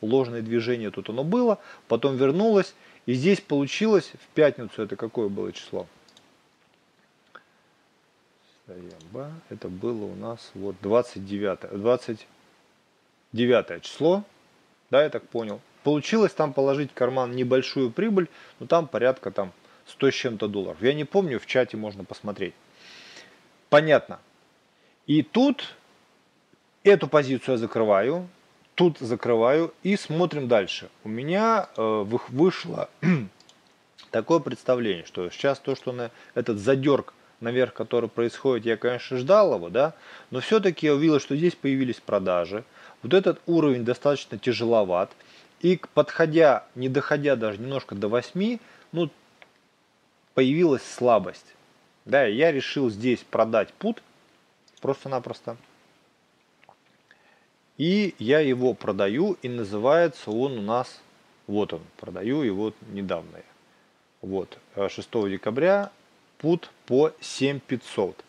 ложное 0.00 0.42
движение 0.42 0.90
тут 0.90 1.08
оно 1.08 1.24
было, 1.24 1.58
потом 1.88 2.16
вернулось, 2.16 2.74
и 3.06 3.14
здесь 3.14 3.40
получилось 3.40 4.12
в 4.14 4.26
пятницу, 4.34 4.82
это 4.82 4.96
какое 4.96 5.28
было 5.28 5.52
число? 5.52 5.86
Это 9.48 9.68
было 9.68 10.04
у 10.04 10.14
нас 10.14 10.50
вот 10.54 10.76
29, 10.82 11.72
29 11.72 13.82
число, 13.82 14.24
да, 14.90 15.02
я 15.02 15.10
так 15.10 15.26
понял. 15.28 15.60
Получилось 15.82 16.32
там 16.32 16.52
положить 16.52 16.90
в 16.90 16.94
карман 16.94 17.32
небольшую 17.32 17.90
прибыль, 17.90 18.28
но 18.58 18.66
там 18.66 18.86
порядка 18.86 19.30
там 19.30 19.52
100 19.86 20.10
с 20.10 20.14
чем-то 20.14 20.46
долларов. 20.46 20.82
Я 20.82 20.94
не 20.94 21.04
помню, 21.04 21.40
в 21.40 21.46
чате 21.46 21.76
можно 21.76 22.04
посмотреть. 22.04 22.54
Понятно. 23.70 24.20
И 25.10 25.22
тут 25.22 25.74
эту 26.84 27.08
позицию 27.08 27.54
я 27.54 27.58
закрываю, 27.58 28.28
тут 28.76 28.98
закрываю 29.00 29.74
и 29.82 29.96
смотрим 29.96 30.46
дальше. 30.46 30.88
У 31.02 31.08
меня 31.08 31.68
э, 31.76 32.04
вышло 32.28 32.88
такое 34.12 34.38
представление, 34.38 35.04
что 35.04 35.28
сейчас 35.30 35.58
то, 35.58 35.74
что 35.74 35.90
на 35.90 36.12
этот 36.36 36.58
задерг 36.60 37.12
наверх, 37.40 37.72
который 37.72 38.08
происходит, 38.08 38.66
я, 38.66 38.76
конечно, 38.76 39.16
ждал 39.16 39.56
его, 39.56 39.68
да, 39.68 39.94
но 40.30 40.38
все-таки 40.38 40.86
я 40.86 40.94
увидел, 40.94 41.18
что 41.18 41.34
здесь 41.34 41.56
появились 41.56 41.98
продажи. 41.98 42.62
Вот 43.02 43.12
этот 43.12 43.40
уровень 43.46 43.84
достаточно 43.84 44.38
тяжеловат. 44.38 45.10
И 45.58 45.80
подходя, 45.92 46.66
не 46.76 46.88
доходя 46.88 47.34
даже 47.34 47.58
немножко 47.58 47.96
до 47.96 48.06
8, 48.06 48.58
ну, 48.92 49.10
появилась 50.34 50.84
слабость. 50.84 51.56
Да, 52.04 52.26
я 52.26 52.52
решил 52.52 52.90
здесь 52.90 53.24
продать 53.28 53.72
пут 53.72 54.04
просто-напросто. 54.80 55.56
И 57.78 58.14
я 58.18 58.40
его 58.40 58.74
продаю, 58.74 59.38
и 59.42 59.48
называется 59.48 60.30
он 60.30 60.58
у 60.58 60.62
нас, 60.62 61.00
вот 61.46 61.72
он, 61.72 61.80
продаю 61.96 62.42
его 62.42 62.74
недавно. 62.92 63.40
Вот, 64.20 64.58
6 64.76 65.08
э, 65.12 65.30
декабря 65.30 65.90
пут 66.36 66.70
по 66.84 67.12
7500. 67.20 68.22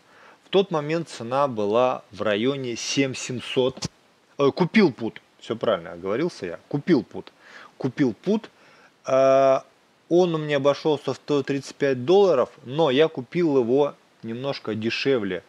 В 0.46 0.50
тот 0.50 0.72
момент 0.72 1.10
цена 1.10 1.50
была 1.50 2.03
в 2.12 2.22
районе 2.22 2.77
7700. 2.77 3.89
Э, 4.38 4.51
купил 4.51 4.93
пут, 4.93 5.22
все 5.38 5.58
правильно 5.58 5.91
оговорился 5.93 6.46
я, 6.46 6.60
купил 6.70 7.03
пут. 7.03 7.34
Купил 7.77 8.13
пут, 8.13 8.50
э, 9.05 9.60
он 10.08 10.36
у 10.36 10.38
меня 10.38 10.58
обошелся 10.58 11.13
в 11.13 11.17
135 11.17 12.05
долларов, 12.05 12.50
но 12.63 12.89
я 12.89 13.08
купил 13.10 13.58
его 13.58 13.96
немножко 14.24 14.75
дешевле 14.75 15.43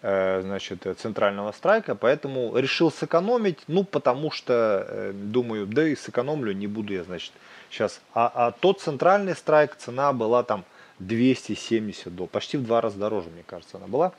значит, 0.00 0.86
центрального 0.98 1.52
страйка, 1.52 1.94
поэтому 1.94 2.56
решил 2.56 2.90
сэкономить, 2.90 3.58
ну, 3.66 3.82
потому 3.82 4.30
что, 4.30 4.86
э, 4.88 5.12
думаю, 5.12 5.66
да 5.66 5.88
и 5.88 5.96
сэкономлю, 5.96 6.52
не 6.52 6.66
буду 6.66 6.92
я, 6.92 7.02
значит, 7.02 7.32
сейчас. 7.70 8.00
А, 8.14 8.30
а 8.34 8.52
тот 8.52 8.80
центральный 8.80 9.34
страйк, 9.34 9.74
цена 9.76 10.12
была 10.12 10.42
там 10.42 10.64
270 10.98 12.14
долларов, 12.14 12.30
почти 12.30 12.56
в 12.56 12.64
два 12.64 12.80
раза 12.80 12.98
дороже, 12.98 13.30
мне 13.30 13.42
кажется, 13.46 13.78
она 13.78 13.86
была. 13.86 14.12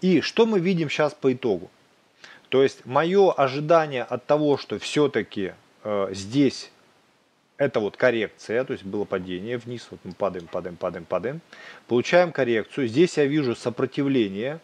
И 0.00 0.20
что 0.20 0.46
мы 0.46 0.60
видим 0.60 0.90
сейчас 0.90 1.14
по 1.14 1.32
итогу? 1.32 1.70
То 2.48 2.62
есть, 2.62 2.86
мое 2.86 3.30
ожидание 3.30 4.04
от 4.04 4.26
того, 4.26 4.56
что 4.56 4.78
все-таки 4.78 5.52
э, 5.84 6.08
здесь 6.12 6.70
это 7.58 7.80
вот 7.80 7.96
коррекция, 7.96 8.64
то 8.64 8.72
есть 8.72 8.84
было 8.84 9.04
падение 9.04 9.58
вниз, 9.58 9.88
вот 9.90 10.00
мы 10.04 10.12
падаем, 10.12 10.46
падаем, 10.46 10.76
падаем, 10.76 11.04
падаем. 11.04 11.40
Получаем 11.88 12.32
коррекцию. 12.32 12.86
Здесь 12.86 13.16
я 13.18 13.26
вижу 13.26 13.56
сопротивление. 13.56 14.60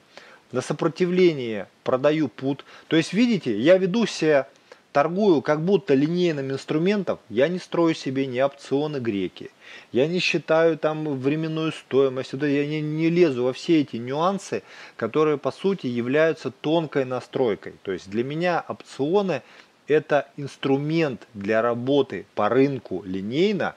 На 0.55 0.61
сопротивление 0.61 1.67
продаю 1.83 2.29
пут. 2.29 2.65
То 2.87 2.95
есть, 2.95 3.13
видите, 3.13 3.59
я 3.59 3.77
веду 3.77 4.07
себя, 4.07 4.47
торгую 4.93 5.43
как 5.43 5.63
будто 5.63 5.95
линейным 5.95 6.53
инструментом. 6.53 7.19
Я 7.29 7.49
не 7.49 7.59
строю 7.59 7.93
себе 7.93 8.27
ни 8.27 8.39
опционы 8.39 8.99
греки. 8.99 9.51
Я 9.91 10.07
не 10.07 10.21
считаю 10.21 10.79
там 10.79 11.19
временную 11.19 11.73
стоимость. 11.73 12.35
Я 12.35 12.67
не, 12.69 12.81
не 12.81 13.11
лезу 13.11 13.43
во 13.43 13.53
все 13.53 13.81
эти 13.81 13.97
нюансы, 13.97 14.63
которые 14.95 15.39
по 15.39 15.51
сути 15.51 15.89
являются 15.89 16.53
тонкой 16.53 17.05
настройкой. 17.05 17.73
То 17.83 17.91
есть 17.91 18.09
для 18.09 18.23
меня 18.23 18.65
опционы 18.69 19.43
это 19.89 20.29
инструмент 20.37 21.27
для 21.35 21.63
работы 21.63 22.27
по 22.37 22.49
рынку 22.49 23.03
линейно, 23.05 23.75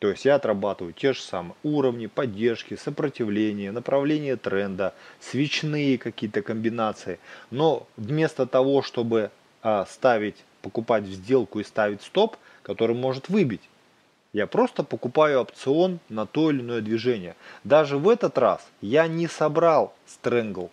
то 0.00 0.08
есть 0.08 0.24
я 0.24 0.36
отрабатываю 0.36 0.94
те 0.94 1.12
же 1.12 1.20
самые 1.20 1.54
уровни, 1.62 2.06
поддержки, 2.06 2.74
сопротивления, 2.74 3.70
направление 3.70 4.36
тренда, 4.36 4.94
свечные 5.20 5.98
какие-то 5.98 6.40
комбинации. 6.40 7.20
Но 7.50 7.86
вместо 7.98 8.46
того, 8.46 8.80
чтобы 8.80 9.30
а, 9.62 9.84
ставить, 9.84 10.36
покупать 10.62 11.04
в 11.04 11.12
сделку 11.12 11.60
и 11.60 11.64
ставить 11.64 12.00
стоп, 12.00 12.38
который 12.62 12.96
может 12.96 13.28
выбить, 13.28 13.60
я 14.32 14.46
просто 14.46 14.84
покупаю 14.84 15.42
опцион 15.42 15.98
на 16.08 16.24
то 16.24 16.50
или 16.50 16.62
иное 16.62 16.80
движение. 16.80 17.36
Даже 17.62 17.98
в 17.98 18.08
этот 18.08 18.38
раз 18.38 18.66
я 18.80 19.06
не 19.06 19.26
собрал 19.26 19.94
стрэнгл. 20.06 20.70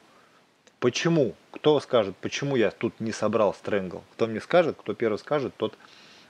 Почему? 0.80 1.36
Кто 1.52 1.82
скажет, 1.82 2.16
почему 2.22 2.56
я 2.56 2.72
тут 2.72 2.98
не 3.02 3.12
собрал 3.12 3.54
стрэнгл? 3.54 4.04
Кто 4.14 4.28
мне 4.28 4.40
скажет, 4.40 4.78
кто 4.80 4.94
первый 4.94 5.18
скажет, 5.18 5.54
тот 5.58 5.78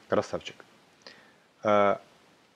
красавчик. 0.07 0.55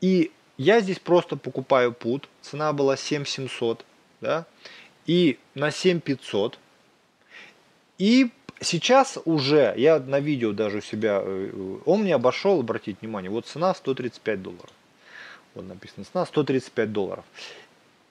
И 0.01 0.31
я 0.57 0.81
здесь 0.81 0.99
просто 0.99 1.37
покупаю 1.37 1.93
пут. 1.93 2.27
Цена 2.41 2.73
была 2.73 2.97
7700. 2.97 3.85
Да? 4.19 4.45
И 5.05 5.39
на 5.55 5.71
7500 5.71 6.59
И 7.97 8.29
сейчас 8.59 9.17
уже, 9.25 9.73
я 9.77 9.99
на 9.99 10.19
видео 10.19 10.51
даже 10.51 10.77
у 10.77 10.81
себя, 10.81 11.21
э, 11.23 11.77
он 11.85 12.01
мне 12.01 12.15
обошел, 12.15 12.59
обратите 12.59 12.97
внимание, 13.01 13.31
вот 13.31 13.47
цена 13.47 13.73
135 13.73 14.41
долларов. 14.41 14.69
Вот 15.55 15.65
написано 15.67 16.05
цена 16.05 16.25
135 16.25 16.91
долларов. 16.91 17.25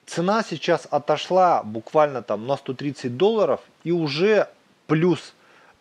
Цена 0.07 0.43
сейчас 0.43 0.89
отошла 0.91 1.63
буквально 1.63 2.23
там 2.23 2.47
на 2.47 2.57
130 2.57 3.17
долларов 3.17 3.61
и 3.85 3.93
уже 3.93 4.49
плюс 4.89 5.35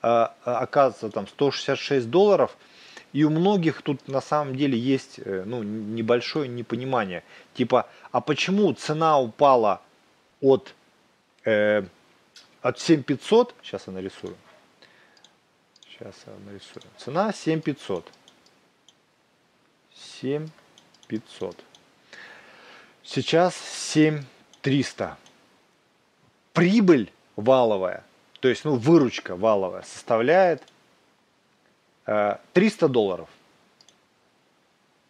э, 0.03 0.27
оказывается 0.43 1.09
там 1.09 1.27
166 1.27 2.07
долларов. 2.09 2.55
И 3.11 3.23
у 3.23 3.29
многих 3.29 3.81
тут 3.81 4.07
на 4.07 4.21
самом 4.21 4.55
деле 4.55 4.77
есть 4.77 5.19
э, 5.19 5.43
ну, 5.45 5.63
небольшое 5.63 6.47
непонимание. 6.47 7.23
Типа, 7.55 7.89
а 8.11 8.21
почему 8.21 8.71
цена 8.73 9.19
упала 9.19 9.81
от, 10.41 10.75
э, 11.43 11.83
от 12.61 12.79
7500, 12.79 13.55
сейчас 13.63 13.87
я 13.87 13.93
нарисую, 13.93 14.35
сейчас 15.87 16.15
я 16.27 16.33
нарисую, 16.45 16.83
цена 16.97 17.33
7500, 17.33 18.07
7500, 20.21 21.57
сейчас 23.03 23.55
7300, 23.55 25.17
прибыль 26.53 27.11
валовая, 27.35 28.03
то 28.39 28.47
есть 28.47 28.65
ну, 28.65 28.75
выручка 28.75 29.35
валовая 29.35 29.81
составляет 29.81 30.61
300 32.53 32.85
э, 32.85 32.89
долларов. 32.89 33.29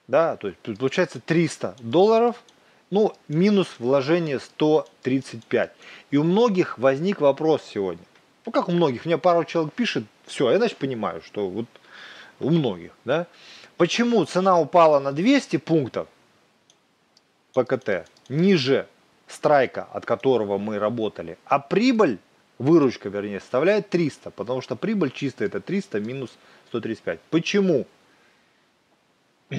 Да, 0.08 0.38
то 0.38 0.48
есть 0.48 0.60
получается 0.80 1.20
300 1.20 1.76
долларов– 1.80 2.44
ну, 2.92 3.14
минус 3.28 3.68
вложение 3.80 4.40
135. 4.40 5.72
И 6.12 6.18
у 6.18 6.24
многих 6.24 6.78
возник 6.78 7.22
вопрос 7.22 7.64
сегодня. 7.64 8.04
Ну, 8.46 8.52
как 8.52 8.68
у 8.70 8.72
многих, 8.72 9.06
мне 9.06 9.18
пару 9.18 9.44
человек 9.44 9.74
пишет, 9.74 10.06
все, 10.26 10.52
я, 10.52 10.58
значит, 10.58 10.78
понимаю, 10.78 11.22
что 11.22 11.50
вот 11.50 11.66
у 12.40 12.50
многих, 12.50 12.92
да. 13.06 13.28
Почему 13.78 14.26
цена 14.26 14.60
упала 14.60 15.00
на 15.00 15.12
200 15.12 15.58
пунктов 15.58 16.08
ПКТ 17.54 18.08
ниже 18.28 18.88
страйка, 19.28 19.88
от 19.94 20.06
которого 20.06 20.58
мы 20.58 20.80
работали, 20.80 21.38
а 21.46 21.60
прибыль, 21.60 22.18
выручка, 22.60 23.10
вернее, 23.10 23.40
составляет 23.40 23.90
300, 23.90 24.30
потому 24.32 24.62
что 24.62 24.76
прибыль 24.76 25.10
чистая 25.12 25.48
это 25.48 25.60
300 25.62 26.00
минус 26.00 26.38
135. 26.68 27.20
Почему? 27.32 27.88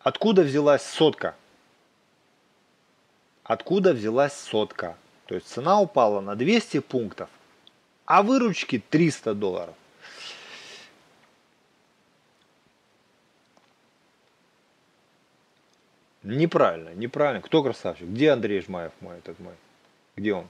Откуда 0.00 0.42
взялась 0.42 0.84
сотка? 0.84 1.34
Откуда 3.44 3.94
взялась 3.94 4.34
сотка? 4.34 4.98
То 5.26 5.36
есть 5.36 5.46
цена 5.46 5.80
упала 5.80 6.20
на 6.20 6.34
200 6.34 6.80
пунктов, 6.80 7.30
а 8.04 8.22
выручки 8.22 8.82
300 8.90 9.34
долларов. 9.34 9.74
Неправильно, 16.22 16.90
неправильно. 16.94 17.42
Кто 17.42 17.62
красавчик? 17.62 18.06
Где 18.06 18.30
Андрей 18.30 18.60
Жмаев 18.60 18.92
мой, 19.00 19.18
этот 19.18 19.38
мой? 19.40 19.54
Где 20.16 20.34
он? 20.34 20.48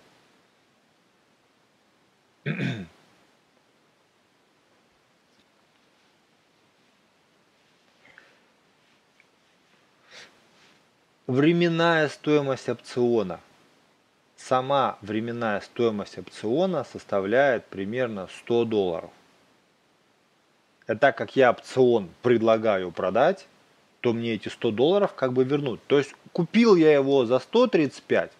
временная 11.26 12.09
стоимость 12.09 12.69
опциона. 12.69 13.41
Сама 14.37 14.99
временная 15.00 15.61
стоимость 15.61 16.19
опциона 16.19 16.85
составляет 16.85 17.64
примерно 17.67 18.28
100 18.41 18.65
долларов. 18.65 19.11
А 20.87 20.97
так 20.97 21.17
как 21.17 21.37
я 21.37 21.50
опцион 21.50 22.11
предлагаю 22.23 22.91
продать, 22.91 23.47
то 24.02 24.12
мне 24.12 24.34
эти 24.34 24.49
100 24.49 24.73
долларов 24.73 25.15
как 25.15 25.32
бы 25.32 25.45
вернут. 25.45 25.80
То 25.86 25.97
есть 25.97 26.15
купил 26.32 26.75
я 26.75 26.93
его 26.93 27.25
за 27.25 27.38
135, 27.38 28.32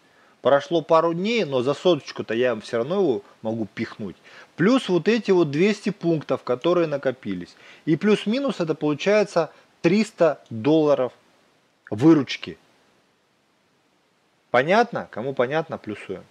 прошло 0.43 0.83
пару 0.83 1.15
дней, 1.15 1.45
но 1.45 1.63
за 1.63 1.73
соточку-то 1.73 2.35
я 2.35 2.59
все 2.61 2.79
равно 2.79 2.97
его 2.97 3.23
могу 3.43 3.67
пихнуть. 3.73 4.17
Плюс 4.57 4.89
вот 4.89 5.09
эти 5.09 5.31
вот 5.31 5.51
200 5.51 5.91
пунктов, 5.91 6.43
которые 6.43 6.89
накопились. 6.89 7.57
И 7.85 7.97
плюс-минус 7.97 8.59
это 8.59 8.75
получается 8.75 9.53
300 9.83 10.43
долларов 10.51 11.13
выручки. 11.91 12.59
Понятно? 14.51 15.09
Кому 15.13 15.33
понятно, 15.33 15.79
плюсуем. 15.79 16.25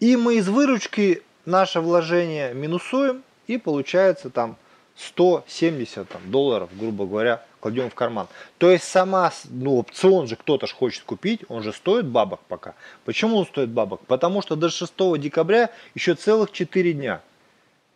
И 0.00 0.16
мы 0.16 0.36
из 0.36 0.48
выручки 0.48 1.22
наше 1.44 1.80
вложение 1.80 2.54
минусуем, 2.54 3.22
и 3.46 3.58
получается 3.58 4.30
там 4.30 4.56
170 4.96 6.08
там, 6.08 6.30
долларов, 6.30 6.70
грубо 6.72 7.06
говоря, 7.06 7.44
кладем 7.60 7.90
в 7.90 7.94
карман. 7.94 8.28
То 8.58 8.70
есть 8.70 8.84
сама, 8.84 9.32
ну, 9.50 9.78
опцион 9.78 10.26
же 10.26 10.36
кто-то 10.36 10.66
ж 10.66 10.72
хочет 10.72 11.04
купить, 11.04 11.42
он 11.48 11.62
же 11.62 11.72
стоит 11.72 12.06
бабок 12.06 12.40
пока. 12.48 12.74
Почему 13.04 13.38
он 13.38 13.46
стоит 13.46 13.70
бабок? 13.70 14.00
Потому 14.06 14.42
что 14.42 14.56
до 14.56 14.68
6 14.68 14.92
декабря 15.18 15.70
еще 15.94 16.14
целых 16.14 16.52
4 16.52 16.92
дня. 16.92 17.20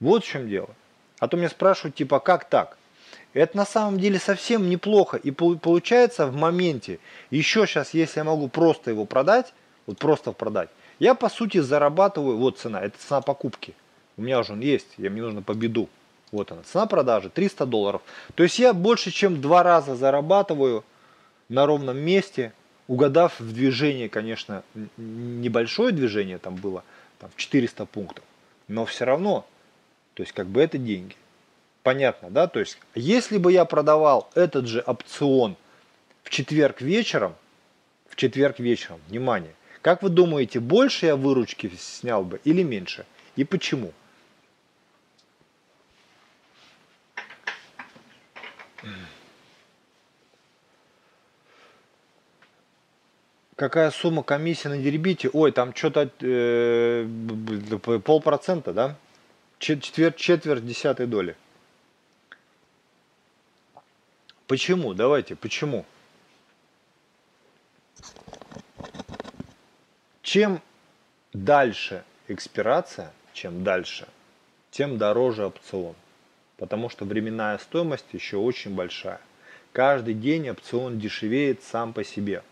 Вот 0.01 0.25
в 0.25 0.27
чем 0.27 0.49
дело. 0.49 0.71
А 1.19 1.29
то 1.29 1.37
меня 1.37 1.49
спрашивают, 1.49 1.95
типа, 1.95 2.19
как 2.19 2.49
так? 2.49 2.77
Это 3.35 3.57
на 3.57 3.65
самом 3.65 3.99
деле 3.99 4.19
совсем 4.19 4.69
неплохо. 4.69 5.17
И 5.17 5.31
получается 5.31 6.27
в 6.27 6.35
моменте, 6.35 6.99
еще 7.31 7.67
сейчас, 7.67 7.95
если 7.95 8.21
я 8.21 8.25
могу 8.25 8.49
просто 8.49 8.91
его 8.91 9.05
продать, 9.05 9.55
вот 9.87 9.99
просто 9.99 10.33
продать, 10.33 10.69
я 10.99 11.15
по 11.15 11.29
сути 11.29 11.59
зарабатываю, 11.59 12.37
вот 12.37 12.59
цена, 12.59 12.81
это 12.81 12.99
цена 12.99 13.21
покупки. 13.21 13.75
У 14.17 14.23
меня 14.23 14.41
уже 14.41 14.53
он 14.53 14.61
есть, 14.61 14.89
я, 14.99 15.11
мне 15.11 15.23
нужно 15.23 15.43
по 15.43 15.55
беду. 15.55 15.89
Вот 16.33 16.51
она, 16.51 16.63
цена 16.63 16.87
продажи 16.87 17.29
300 17.29 17.67
долларов. 17.67 18.03
То 18.35 18.43
есть 18.43 18.59
я 18.59 18.73
больше 18.73 19.11
чем 19.11 19.41
два 19.41 19.63
раза 19.63 19.95
зарабатываю 19.95 20.83
на 21.49 21.67
ровном 21.67 21.99
месте, 21.99 22.53
угадав 22.89 23.39
в 23.39 23.53
движении, 23.53 24.09
конечно, 24.09 24.65
небольшое 24.97 25.93
движение 25.93 26.39
там 26.39 26.57
было, 26.57 26.85
там, 27.19 27.31
в 27.35 27.37
400 27.37 27.85
пунктов. 27.87 28.25
Но 28.67 28.87
все 28.87 29.05
равно, 29.05 29.47
то 30.15 30.23
есть 30.23 30.33
как 30.33 30.47
бы 30.47 30.63
это 30.63 30.79
деньги. 30.79 31.15
Понятно, 31.83 32.31
да? 32.31 32.47
То 32.47 32.61
есть, 32.61 32.79
если 32.95 33.39
бы 33.39 33.53
я 33.53 33.65
продавал 33.65 34.31
этот 34.35 34.67
же 34.67 34.81
опцион 34.81 35.57
в 36.23 36.31
четверг 36.31 36.81
вечером, 36.81 37.35
в 38.09 38.17
четверг 38.17 38.59
вечером, 38.59 39.01
внимание, 39.09 39.55
как 39.83 40.03
вы 40.03 40.09
думаете, 40.09 40.61
больше 40.61 41.07
я 41.07 41.17
выручки 41.17 41.71
снял 41.77 42.23
бы 42.25 42.41
или 42.45 42.63
меньше? 42.63 43.05
И 43.35 43.45
почему? 43.45 43.93
Какая 53.57 53.91
сумма 53.91 54.23
комиссии 54.23 54.69
на 54.69 54.79
дербите? 54.79 55.29
Ой, 55.33 55.53
там 55.53 55.75
что-то 55.75 56.11
э, 56.21 57.07
полпроцента, 58.05 58.73
да? 58.73 58.97
Четверть, 59.59 60.17
четверть 60.17 60.67
десятой 60.67 61.07
доли. 61.07 61.37
Почему? 64.47 64.95
Давайте, 64.95 65.37
почему? 65.37 65.85
Чем 70.23 70.63
дальше 71.33 72.05
экспирация, 72.29 73.13
чем 73.35 73.65
дальше, 73.65 74.09
тем 74.71 74.97
дороже 74.97 75.47
опцион. 75.47 75.95
Потому 76.57 76.89
что 76.89 77.05
временная 77.05 77.59
стоимость 77.59 78.07
еще 78.13 78.39
очень 78.39 78.75
большая. 78.75 79.21
Каждый 79.73 80.15
день 80.15 80.49
опцион 80.49 80.99
дешевеет 80.99 81.63
сам 81.63 81.93
по 81.93 82.03
себе. 82.03 82.43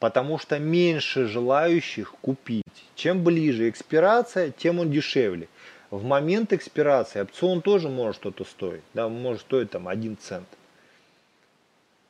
Потому 0.00 0.38
что 0.38 0.58
меньше 0.58 1.26
желающих 1.26 2.14
купить. 2.22 2.64
Чем 2.96 3.22
ближе 3.22 3.68
экспирация, 3.68 4.50
тем 4.50 4.80
он 4.80 4.90
дешевле. 4.90 5.46
В 5.90 6.02
момент 6.02 6.52
экспирации 6.52 7.20
опцион 7.20 7.60
тоже 7.60 7.88
может 7.88 8.16
что-то 8.16 8.44
стоить. 8.44 8.82
Да, 8.94 9.08
может 9.08 9.42
стоить 9.42 9.70
там 9.70 9.88
1 9.88 10.16
цент. 10.16 10.48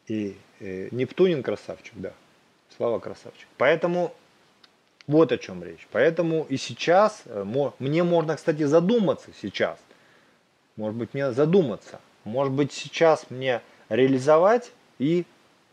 И 0.07 0.37
э, 0.61 0.89
Нептунин 0.93 1.43
красавчик, 1.43 1.95
да. 1.97 2.13
Слава 2.77 3.01
красавчик. 3.01 3.49
Поэтому 3.59 4.15
вот 5.09 5.33
о 5.33 5.39
чем 5.39 5.65
речь. 5.65 5.89
Поэтому 5.91 6.47
и 6.49 6.57
сейчас, 6.57 7.23
э, 7.25 7.45
мне 7.81 8.05
можно, 8.05 8.37
кстати, 8.37 8.63
задуматься 8.63 9.31
сейчас. 9.43 9.79
Может 10.77 10.97
быть, 10.97 11.13
мне 11.13 11.33
задуматься. 11.33 12.01
Может 12.23 12.53
быть, 12.53 12.73
сейчас 12.73 13.31
мне 13.31 13.63
реализовать 13.89 14.71
и 15.01 15.25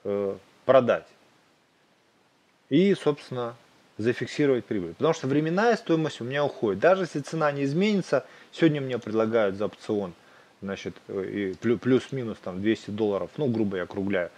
э, 0.04 0.36
продать. 0.66 1.06
И, 2.70 2.94
собственно, 2.96 3.56
зафиксировать 3.98 4.66
прибыль. 4.66 4.94
Потому 4.94 5.14
что 5.14 5.28
временная 5.28 5.76
стоимость 5.76 6.22
у 6.22 6.24
меня 6.24 6.44
уходит. 6.46 6.80
Даже 6.80 7.04
если 7.04 7.20
цена 7.20 7.52
не 7.52 7.64
изменится, 7.64 8.26
сегодня 8.52 8.82
мне 8.82 8.98
предлагают 8.98 9.56
за 9.56 9.66
опцион– 9.66 10.14
значит, 10.62 10.96
плюс-минус 11.82 12.38
там 12.44 12.62
200 12.62 12.92
долларов, 12.92 13.30
ну, 13.38 13.48
грубо 13.48 13.78
я 13.78 13.84
округляю, 13.84 14.30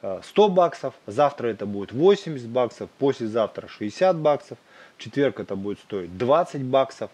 100 0.00 0.48
баксов, 0.48 0.94
завтра 1.06 1.48
это 1.48 1.66
будет 1.66 1.92
80 1.92 2.46
баксов, 2.48 2.88
послезавтра 2.98 3.68
60 3.68 4.16
баксов, 4.16 4.58
в 4.96 5.02
четверг 5.02 5.40
это 5.40 5.56
будет 5.56 5.78
стоить 5.80 6.16
20 6.16 6.62
баксов, 6.62 7.10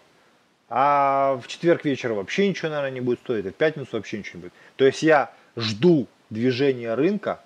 а 0.69 1.39
в 1.43 1.47
четверг 1.47 1.85
вечером 1.85 2.17
вообще 2.17 2.47
ничего, 2.47 2.69
наверное, 2.69 2.91
не 2.91 3.01
будет 3.01 3.19
стоить, 3.19 3.45
а 3.45 3.51
в 3.51 3.55
пятницу 3.55 3.89
вообще 3.93 4.17
ничего 4.19 4.37
не 4.37 4.41
будет. 4.43 4.53
То 4.75 4.85
есть 4.85 5.03
я 5.03 5.31
жду 5.55 6.07
движения 6.29 6.93
рынка, 6.95 7.39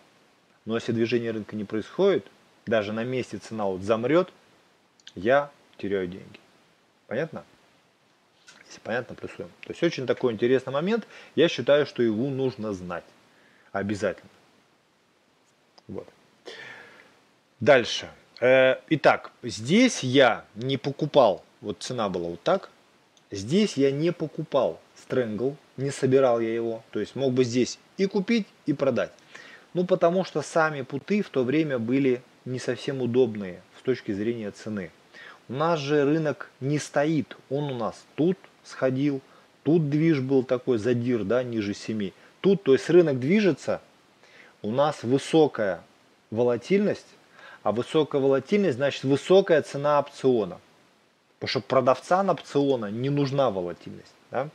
но 0.65 0.76
если 0.76 0.92
движение 0.92 1.32
рынка 1.32 1.56
не 1.56 1.65
происходит, 1.65 2.26
даже 2.70 2.94
на 2.94 3.04
месте 3.04 3.38
цена 3.38 3.66
вот 3.66 3.82
замрет, 3.82 4.30
я 5.16 5.52
теряю 5.78 6.08
деньги. 6.08 6.40
Понятно? 7.08 7.44
Если 8.68 8.80
понятно, 8.82 9.16
плюсуем. 9.16 9.50
То 9.62 9.72
есть 9.72 9.82
очень 9.82 10.06
такой 10.06 10.34
интересный 10.34 10.72
момент. 10.72 11.08
Я 11.36 11.50
считаю, 11.50 11.86
что 11.86 12.04
его 12.04 12.30
нужно 12.30 12.74
знать. 12.74 13.04
Обязательно. 13.72 14.30
Вот. 15.88 16.08
Дальше. 17.60 18.10
Э, 18.40 18.76
итак, 18.90 19.32
здесь 19.44 20.04
я 20.04 20.46
не 20.56 20.78
покупал, 20.78 21.44
вот 21.62 21.80
цена 21.80 22.08
была 22.08 22.30
вот 22.30 22.42
так, 22.44 22.70
здесь 23.32 23.76
я 23.76 23.92
не 23.92 24.14
покупал 24.14 24.80
Стрэнгл, 24.96 25.56
не 25.76 25.92
собирал 25.92 26.40
я 26.40 26.54
его, 26.54 26.84
то 26.92 27.00
есть 27.00 27.16
мог 27.16 27.34
бы 27.34 27.44
здесь 27.44 27.80
и 27.98 28.06
купить, 28.06 28.48
и 28.66 28.74
продать. 28.74 29.12
Ну, 29.74 29.86
потому 29.86 30.24
что 30.24 30.42
сами 30.42 30.84
путы 30.84 31.22
в 31.22 31.30
то 31.30 31.44
время 31.44 31.80
были 31.80 32.22
не 32.45 32.60
совсем 32.60 33.02
удобные 33.02 33.62
с 33.78 33.82
точки 33.82 34.12
зрения 34.12 34.52
цены. 34.52 34.91
У 35.47 35.54
нас 35.54 35.80
же 35.80 36.06
рынок 36.06 36.49
не 36.60 36.80
стоит, 36.80 37.36
он 37.49 37.71
у 37.71 37.75
нас 37.75 38.04
тут 38.15 38.38
сходил, 38.63 39.21
тут 39.63 39.89
движ 39.89 40.19
был 40.19 40.43
такой 40.43 40.78
задир, 40.78 41.23
да, 41.23 41.43
ниже 41.43 41.73
7. 41.73 42.12
Тут, 42.41 42.63
то 42.63 42.73
есть 42.73 42.89
рынок 42.89 43.19
движется, 43.19 43.82
у 44.62 44.71
нас 44.71 45.04
высокая 45.04 45.82
волатильность, 46.32 47.08
а 47.63 47.71
высокая 47.71 48.21
волатильность 48.21 48.78
значит 48.78 49.04
высокая 49.04 49.62
цена 49.62 49.99
опциона. 49.99 50.60
Потому 51.39 51.49
что 51.49 51.62
продавцам 51.62 52.30
опциона 52.30 52.88
не 52.88 53.10
нужна 53.10 53.49
волатильность. 53.49 54.13
Да? 54.32 54.49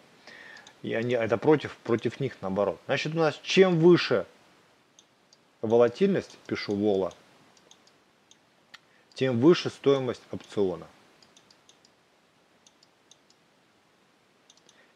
И 0.82 0.92
они, 0.92 1.14
это 1.14 1.38
против, 1.38 1.76
против 1.78 2.20
них 2.20 2.36
наоборот. 2.42 2.78
Значит, 2.86 3.14
у 3.14 3.18
нас 3.18 3.40
чем 3.42 3.78
выше 3.78 4.26
волатильность, 5.62 6.36
пишу 6.46 6.74
вола, 6.74 7.12
тем 9.14 9.40
выше 9.40 9.70
стоимость 9.70 10.22
опциона. 10.30 10.86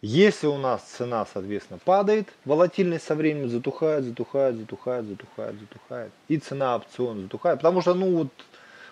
Если 0.00 0.46
у 0.46 0.58
нас 0.58 0.82
цена, 0.82 1.26
соответственно, 1.32 1.80
падает, 1.84 2.28
волатильность 2.44 3.04
со 3.04 3.16
временем 3.16 3.48
затухает, 3.48 4.04
затухает, 4.04 4.54
затухает, 4.56 5.06
затухает, 5.06 5.58
затухает. 5.58 6.12
И 6.28 6.38
цена 6.38 6.76
опциона 6.76 7.22
затухает. 7.22 7.58
Потому 7.58 7.82
что, 7.82 7.94
ну 7.94 8.16
вот, 8.16 8.28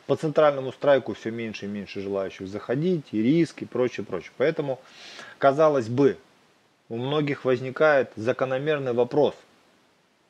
по 0.08 0.16
центральному 0.16 0.72
страйку 0.72 1.14
все 1.14 1.30
меньше 1.30 1.66
и 1.66 1.68
меньше 1.68 2.00
желающих 2.00 2.48
заходить, 2.48 3.06
и 3.12 3.22
риски, 3.22 3.62
и 3.62 3.66
прочее, 3.66 4.04
прочее. 4.04 4.32
Поэтому, 4.36 4.80
казалось 5.38 5.88
бы, 5.88 6.18
у 6.88 6.96
многих 6.96 7.44
возникает 7.44 8.10
закономерный 8.16 8.92
вопрос. 8.92 9.36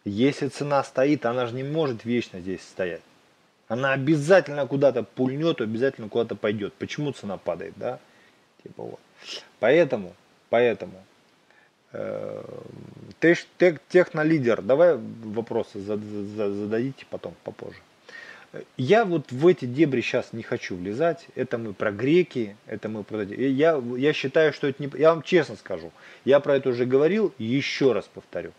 Если 0.05 0.49
цена 0.49 0.85
стоит, 0.85 1.25
она 1.25 1.47
же 1.47 1.55
не 1.55 1.63
может 1.63 2.05
вечно 2.05 2.39
здесь 2.41 2.63
стоять. 2.63 3.03
Она 3.68 3.92
обязательно 3.92 4.66
куда-то 4.66 5.02
пульнет, 5.02 5.61
обязательно 5.61 6.09
куда-то 6.09 6.37
пойдет. 6.37 6.74
Почему 6.74 7.12
цена 7.12 7.37
падает, 7.37 7.74
да? 7.76 7.98
Типа 8.62 8.83
вот. 8.83 9.00
Поэтому 9.59 10.14
Поэтому 10.48 11.05
э, 11.92 12.44
тех, 13.20 13.38
тех, 13.59 13.79
технолидер, 13.88 14.62
давай 14.62 14.96
вопросы 14.96 15.81
зададите 15.81 17.05
потом, 17.11 17.35
попозже. 17.42 17.79
Я 18.76 19.05
вот 19.05 19.33
в 19.33 19.46
эти 19.46 19.64
дебри 19.66 20.00
сейчас 20.00 20.33
не 20.33 20.42
хочу 20.42 20.76
влезать. 20.76 21.26
Это 21.35 21.59
мы 21.59 21.74
про 21.74 21.90
греки, 21.90 22.57
это 22.66 22.88
мы 22.88 23.02
про... 23.02 23.22
Я, 23.22 23.83
я 23.98 24.12
считаю, 24.12 24.52
что 24.52 24.68
это 24.68 24.83
не... 24.83 24.90
Я 24.98 25.11
вам 25.11 25.22
честно 25.22 25.57
скажу, 25.57 25.92
я 26.24 26.40
про 26.40 26.57
это 26.57 26.70
уже 26.70 26.87
говорил, 26.87 27.35
еще 27.38 27.92
раз 27.92 28.09
повторю. 28.12 28.52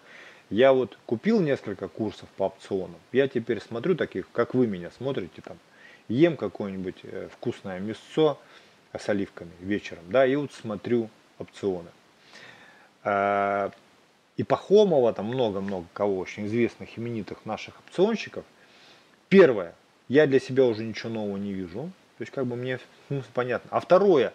Я 0.50 0.72
вот 0.72 0.98
купил 1.06 1.42
несколько 1.42 1.88
курсов 1.88 2.30
по 2.38 2.44
опционам. 2.46 3.00
Я 3.12 3.28
теперь 3.28 3.62
смотрю 3.62 3.96
таких, 3.96 4.32
как 4.32 4.54
вы 4.54 4.68
меня 4.68 4.92
смотрите 4.98 5.42
там. 5.42 5.58
Ем 6.08 6.38
какое-нибудь 6.38 7.00
э, 7.04 7.28
вкусное 7.34 7.80
мясо 7.80 8.38
с 8.98 9.10
оливками 9.10 9.52
вечером, 9.60 10.04
да, 10.10 10.26
и 10.26 10.36
вот 10.38 10.54
смотрю 10.54 11.10
опционы. 11.38 11.90
А, 13.04 13.72
и 14.38 14.44
Пахомова, 14.44 15.12
там 15.14 15.26
много-много 15.26 15.86
кого 15.94 16.18
очень 16.18 16.48
известных, 16.48 16.98
именитых 16.98 17.46
наших 17.46 17.80
опционщиков. 17.80 18.46
Первое, 19.28 19.76
я 20.08 20.28
для 20.28 20.40
себя 20.40 20.64
уже 20.64 20.84
ничего 20.84 21.10
нового 21.10 21.38
не 21.38 21.54
вижу. 21.54 21.92
То 22.18 22.22
есть 22.22 22.32
как 22.32 22.46
бы 22.46 22.56
мне 22.56 22.80
ну, 23.10 23.22
понятно. 23.34 23.70
А 23.72 23.80
второе, 23.80 24.34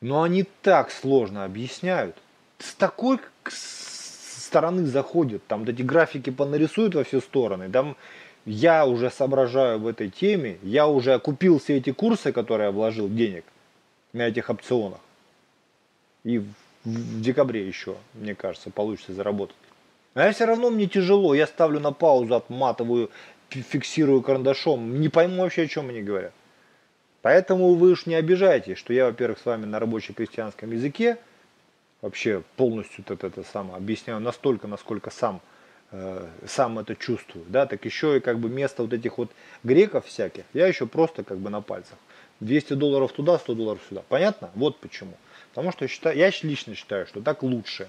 но 0.00 0.22
они 0.22 0.44
так 0.62 0.90
сложно 0.90 1.44
объясняют. 1.44 2.16
С 2.58 2.74
такой 2.74 3.18
стороны 4.54 4.86
заходят, 4.86 5.42
там 5.48 5.60
вот 5.60 5.68
эти 5.68 5.82
графики 5.82 6.30
понарисуют 6.30 6.94
во 6.94 7.02
все 7.02 7.20
стороны. 7.20 7.68
Там 7.70 7.96
я 8.46 8.86
уже 8.86 9.10
соображаю 9.10 9.80
в 9.80 9.86
этой 9.88 10.10
теме, 10.10 10.58
я 10.62 10.86
уже 10.86 11.18
купил 11.18 11.58
все 11.58 11.78
эти 11.78 11.90
курсы, 11.90 12.30
которые 12.30 12.66
я 12.66 12.70
вложил 12.70 13.08
денег 13.08 13.44
на 14.12 14.28
этих 14.28 14.50
опционах. 14.50 15.00
И 16.22 16.38
в 16.38 17.20
декабре 17.20 17.66
еще, 17.66 17.96
мне 18.14 18.36
кажется, 18.36 18.70
получится 18.70 19.12
заработать. 19.12 19.56
А 20.14 20.30
все 20.30 20.44
равно 20.44 20.70
мне 20.70 20.86
тяжело. 20.86 21.34
Я 21.34 21.48
ставлю 21.48 21.80
на 21.80 21.90
паузу, 21.90 22.36
отматываю, 22.36 23.10
фиксирую 23.48 24.22
карандашом. 24.22 25.00
Не 25.00 25.08
пойму 25.08 25.42
вообще, 25.42 25.62
о 25.62 25.66
чем 25.66 25.88
они 25.88 26.00
говорят. 26.00 26.32
Поэтому 27.22 27.74
вы 27.74 27.90
уж 27.90 28.06
не 28.06 28.14
обижайтесь, 28.14 28.78
что 28.78 28.92
я, 28.92 29.06
во-первых, 29.06 29.40
с 29.40 29.46
вами 29.46 29.64
на 29.64 29.80
рабоче-крестьянском 29.80 30.70
языке 30.70 31.18
вообще 32.04 32.42
полностью 32.56 33.02
это, 33.08 33.26
это 33.26 33.42
самое 33.44 33.78
объясняю 33.78 34.20
настолько, 34.20 34.68
насколько 34.68 35.10
сам, 35.10 35.40
э, 35.90 36.28
сам 36.46 36.78
это 36.78 36.94
чувствую. 36.94 37.46
Да? 37.48 37.64
Так 37.64 37.86
еще 37.86 38.18
и 38.18 38.20
как 38.20 38.38
бы 38.38 38.50
место 38.50 38.82
вот 38.82 38.92
этих 38.92 39.16
вот 39.16 39.30
греков 39.62 40.04
всяких, 40.04 40.44
я 40.52 40.66
еще 40.66 40.86
просто 40.86 41.24
как 41.24 41.38
бы 41.38 41.48
на 41.48 41.62
пальцах. 41.62 41.96
200 42.40 42.74
долларов 42.74 43.12
туда, 43.12 43.38
100 43.38 43.54
долларов 43.54 43.80
сюда. 43.88 44.02
Понятно? 44.08 44.50
Вот 44.54 44.78
почему. 44.80 45.14
Потому 45.50 45.72
что 45.72 45.88
считаю, 45.88 46.18
я 46.18 46.30
лично 46.42 46.74
считаю, 46.74 47.06
что 47.06 47.22
так 47.22 47.42
лучше. 47.42 47.88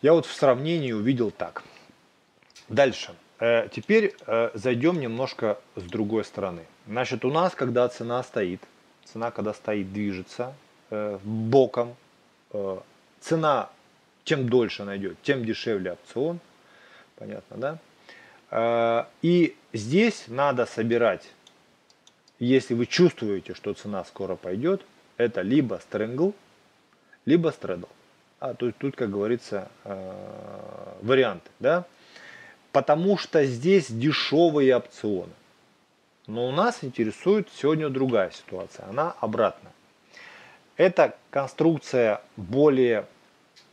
Я 0.00 0.14
вот 0.14 0.24
в 0.24 0.32
сравнении 0.32 0.92
увидел 0.92 1.30
так. 1.30 1.62
Дальше. 2.70 3.14
Э, 3.40 3.68
теперь 3.70 4.14
э, 4.26 4.52
зайдем 4.54 5.00
немножко 5.00 5.60
с 5.76 5.82
другой 5.82 6.24
стороны. 6.24 6.62
Значит, 6.86 7.26
у 7.26 7.30
нас, 7.30 7.54
когда 7.54 7.86
цена 7.88 8.22
стоит, 8.22 8.62
цена, 9.04 9.30
когда 9.30 9.52
стоит, 9.52 9.92
движется 9.92 10.54
боком, 11.22 11.94
цена, 13.20 13.70
чем 14.24 14.48
дольше 14.48 14.82
она 14.82 14.96
идет, 14.96 15.16
тем 15.22 15.44
дешевле 15.44 15.92
опцион. 15.92 16.40
Понятно, 17.16 17.78
да? 18.50 19.08
И 19.22 19.56
здесь 19.72 20.24
надо 20.26 20.66
собирать, 20.66 21.28
если 22.38 22.74
вы 22.74 22.86
чувствуете, 22.86 23.54
что 23.54 23.74
цена 23.74 24.04
скоро 24.04 24.36
пойдет, 24.36 24.82
это 25.16 25.42
либо 25.42 25.80
стрэнгл, 25.82 26.34
либо 27.26 27.50
стрэдл. 27.50 27.86
А 28.38 28.54
то 28.54 28.66
есть 28.66 28.78
тут, 28.78 28.96
как 28.96 29.10
говорится, 29.10 29.68
э, 29.84 30.94
варианты, 31.02 31.50
да? 31.58 31.84
Потому 32.72 33.18
что 33.18 33.44
здесь 33.44 33.90
дешевые 33.90 34.74
опционы. 34.74 35.32
Но 36.26 36.48
у 36.48 36.50
нас 36.50 36.82
интересует 36.82 37.50
сегодня 37.54 37.90
другая 37.90 38.30
ситуация, 38.30 38.86
она 38.88 39.14
обратная. 39.20 39.72
Эта 40.80 41.14
конструкция 41.28 42.22
более 42.38 43.04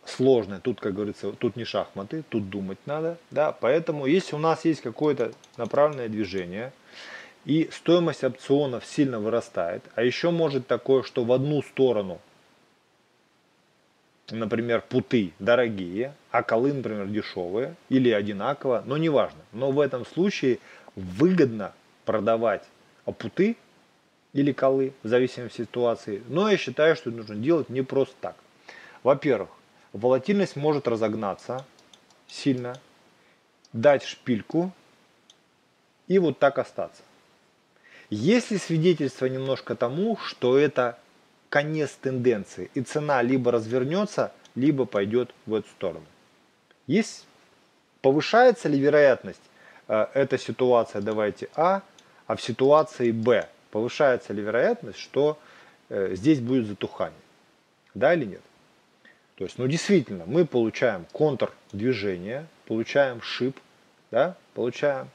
сложная, 0.04 0.60
тут, 0.60 0.82
как 0.82 0.94
говорится, 0.94 1.32
тут 1.32 1.56
не 1.56 1.64
шахматы, 1.64 2.22
тут 2.28 2.50
думать 2.50 2.80
надо, 2.86 3.18
да, 3.32 3.54
поэтому 3.54 4.08
если 4.08 4.36
у 4.36 4.40
нас 4.40 4.66
есть 4.66 4.82
какое-то 4.82 5.32
направленное 5.56 6.10
движение, 6.10 6.74
и 7.46 7.70
стоимость 7.72 8.26
опционов 8.26 8.86
сильно 8.86 9.22
вырастает. 9.22 9.84
А 9.96 10.04
еще 10.04 10.32
может 10.32 10.68
такое, 10.68 11.02
что 11.04 11.24
в 11.24 11.32
одну 11.32 11.62
сторону, 11.62 12.20
например, 14.30 14.82
путы 14.82 15.32
дорогие, 15.40 16.14
а 16.32 16.44
колы, 16.44 16.74
например, 16.74 17.08
дешевые 17.08 17.76
или 17.88 18.10
одинаково, 18.10 18.84
но 18.86 18.98
неважно. 18.98 19.40
Но 19.54 19.72
в 19.72 19.80
этом 19.80 20.06
случае 20.06 20.60
выгодно 20.98 21.72
продавать 22.04 22.66
путы 23.06 23.56
или 24.38 24.52
колы, 24.52 24.94
в 25.02 25.08
зависимости 25.08 25.62
от 25.62 25.68
ситуации. 25.68 26.22
Но 26.28 26.48
я 26.48 26.58
считаю, 26.58 26.96
что 26.96 27.10
нужно 27.10 27.36
делать 27.36 27.70
не 27.70 27.82
просто 27.82 28.14
так. 28.22 28.36
Во-первых, 29.02 29.50
волатильность 29.94 30.56
может 30.56 30.88
разогнаться 30.88 31.66
сильно, 32.28 32.80
дать 33.74 34.04
шпильку 34.04 34.72
и 36.08 36.20
вот 36.20 36.38
так 36.38 36.60
остаться. 36.60 37.02
Есть 38.12 38.52
ли 38.52 38.60
свидетельство 38.60 39.26
немножко 39.26 39.76
тому, 39.76 40.18
что 40.18 40.56
это 40.56 41.00
конец 41.50 41.98
тенденции, 42.00 42.70
и 42.76 42.82
цена 42.82 43.24
либо 43.24 43.52
развернется, 43.52 44.32
либо 44.54 44.86
пойдет 44.86 45.34
в 45.48 45.56
эту 45.56 45.68
сторону? 45.70 46.06
Есть? 46.86 47.26
Повышается 48.04 48.70
ли 48.70 48.80
вероятность 48.80 49.42
э, 49.88 50.06
эта 50.14 50.38
ситуация 50.38 51.02
давайте 51.02 51.50
А, 51.56 51.82
а 52.28 52.36
в 52.36 52.42
ситуации 52.42 53.10
Б 53.10 53.50
повышается 53.72 54.34
ли 54.34 54.42
вероятность, 54.42 55.00
что 55.00 55.38
э, 55.90 56.16
здесь 56.16 56.40
будет 56.40 56.68
затухание? 56.68 57.20
Да 57.94 58.14
или 58.14 58.26
нет? 58.26 58.42
То 59.36 59.44
есть, 59.44 59.58
ну 59.60 59.68
действительно, 59.68 60.26
мы 60.26 60.46
получаем 60.46 61.06
контр 61.12 61.52
движения, 61.72 62.48
получаем 62.66 63.22
шип, 63.22 63.58
да, 64.12 64.36
получаем. 64.54 65.10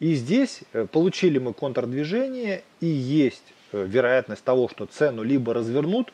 И 0.00 0.14
здесь 0.14 0.62
э, 0.72 0.86
получили 0.86 1.38
мы 1.38 1.52
контрдвижение 1.52 2.64
и 2.80 2.86
есть 2.86 3.44
э, 3.72 3.84
вероятность 3.84 4.42
того, 4.42 4.68
что 4.68 4.86
цену 4.86 5.22
либо 5.22 5.54
развернут, 5.54 6.12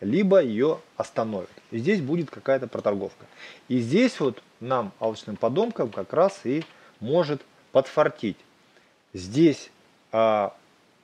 либо 0.00 0.42
ее 0.42 0.80
остановят. 0.96 1.48
И 1.70 1.78
здесь 1.78 2.00
будет 2.00 2.30
какая-то 2.30 2.66
проторговка. 2.66 3.26
И 3.68 3.78
здесь 3.78 4.18
вот 4.20 4.42
нам, 4.60 4.92
алчным 4.98 5.36
подомкам, 5.36 5.90
как 5.90 6.12
раз 6.12 6.40
и 6.44 6.64
может 7.00 7.42
подфартить. 7.70 8.36
Здесь, 9.14 9.70
а, 10.10 10.54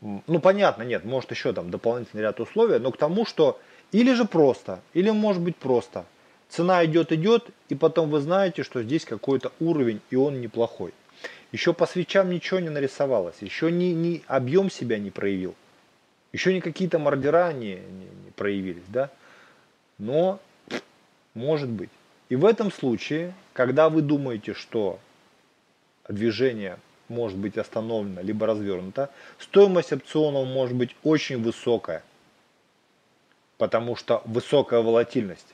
ну 0.01 0.41
понятно, 0.41 0.83
нет, 0.83 1.05
может 1.05 1.31
еще 1.31 1.53
там 1.53 1.71
дополнительный 1.71 2.23
ряд 2.23 2.41
условий, 2.41 2.79
но 2.79 2.93
к 2.93 2.97
тому, 2.97 3.27
что 3.27 3.59
или 3.93 4.13
же 4.15 4.25
просто, 4.25 4.81
или 4.95 5.11
может 5.11 5.43
быть 5.43 5.57
просто. 5.57 6.05
Цена 6.49 6.85
идет, 6.85 7.13
идет, 7.13 7.47
и 7.69 7.75
потом 7.75 8.11
вы 8.11 8.21
знаете, 8.21 8.63
что 8.63 8.83
здесь 8.83 9.05
какой-то 9.05 9.53
уровень, 9.61 10.01
и 10.11 10.17
он 10.17 10.41
неплохой. 10.41 10.95
Еще 11.53 11.73
по 11.73 11.87
свечам 11.87 12.31
ничего 12.31 12.61
не 12.61 12.69
нарисовалось, 12.69 13.37
еще 13.41 13.71
ни, 13.71 13.87
ни 13.87 14.23
объем 14.27 14.71
себя 14.71 14.99
не 14.99 15.11
проявил. 15.11 15.55
Еще 16.33 16.53
не 16.53 16.61
какие-то 16.61 16.99
мордера 16.99 17.53
не, 17.53 17.77
не, 17.77 18.05
не 18.25 18.31
проявились, 18.37 18.85
да? 18.89 19.11
Но 19.99 20.41
может 21.35 21.69
быть. 21.69 21.91
И 22.29 22.37
в 22.37 22.45
этом 22.45 22.71
случае, 22.71 23.35
когда 23.55 23.89
вы 23.89 24.03
думаете, 24.03 24.53
что 24.53 24.99
движение 26.09 26.79
может 27.09 27.39
быть 27.39 27.59
остановлено, 27.59 28.23
либо 28.23 28.47
развернуто, 28.47 29.11
стоимость 29.39 29.93
опционов 29.93 30.49
может 30.49 30.77
быть 30.77 30.95
очень 31.03 31.43
высокая, 31.43 32.03
потому 33.57 33.97
что 33.97 34.23
высокая 34.25 34.81
волатильность. 34.81 35.47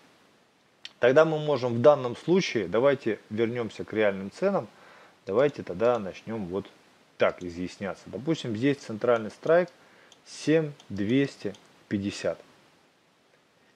Тогда 0.98 1.24
мы 1.24 1.38
можем 1.38 1.74
в 1.74 1.80
данном 1.80 2.16
случае, 2.16 2.68
давайте 2.68 3.18
вернемся 3.30 3.84
к 3.84 3.92
реальным 3.92 4.30
ценам, 4.30 4.68
давайте 5.26 5.62
тогда 5.62 5.98
начнем 5.98 6.46
вот 6.46 6.66
так 7.18 7.42
изъясняться. 7.42 8.02
Допустим, 8.06 8.56
здесь 8.56 8.78
центральный 8.78 9.30
страйк– 9.30 9.68
7250. 10.26 12.38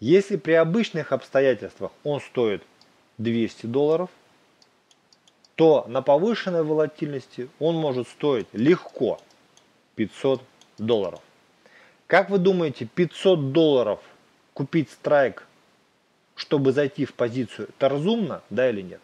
Если 0.01 0.37
при 0.37 0.53
обычных 0.53 1.12
обстоятельствах 1.12 1.93
он 2.05 2.21
стоит 2.21 2.62
200 3.19 3.67
долларов, 3.67 4.09
то 5.59 5.85
на 5.88 6.03
повышенной 6.03 6.62
волатильности 6.62 7.49
он 7.59 7.75
может 7.75 8.07
стоить 8.07 8.47
легко 8.53 9.18
500 9.97 10.40
долларов. 10.79 11.18
Как 12.07 12.31
вы 12.31 12.38
думаете, 12.38 12.85
500 12.87 13.51
долларов 13.51 13.99
купить 14.55 14.88
страйк, 14.88 15.49
чтобы 16.37 16.71
зайти 16.71 17.07
в 17.07 17.12
позицию, 17.12 17.71
это 17.71 17.88
разумно, 17.88 18.40
да 18.51 18.71
или 18.71 18.83
нет? 18.83 19.01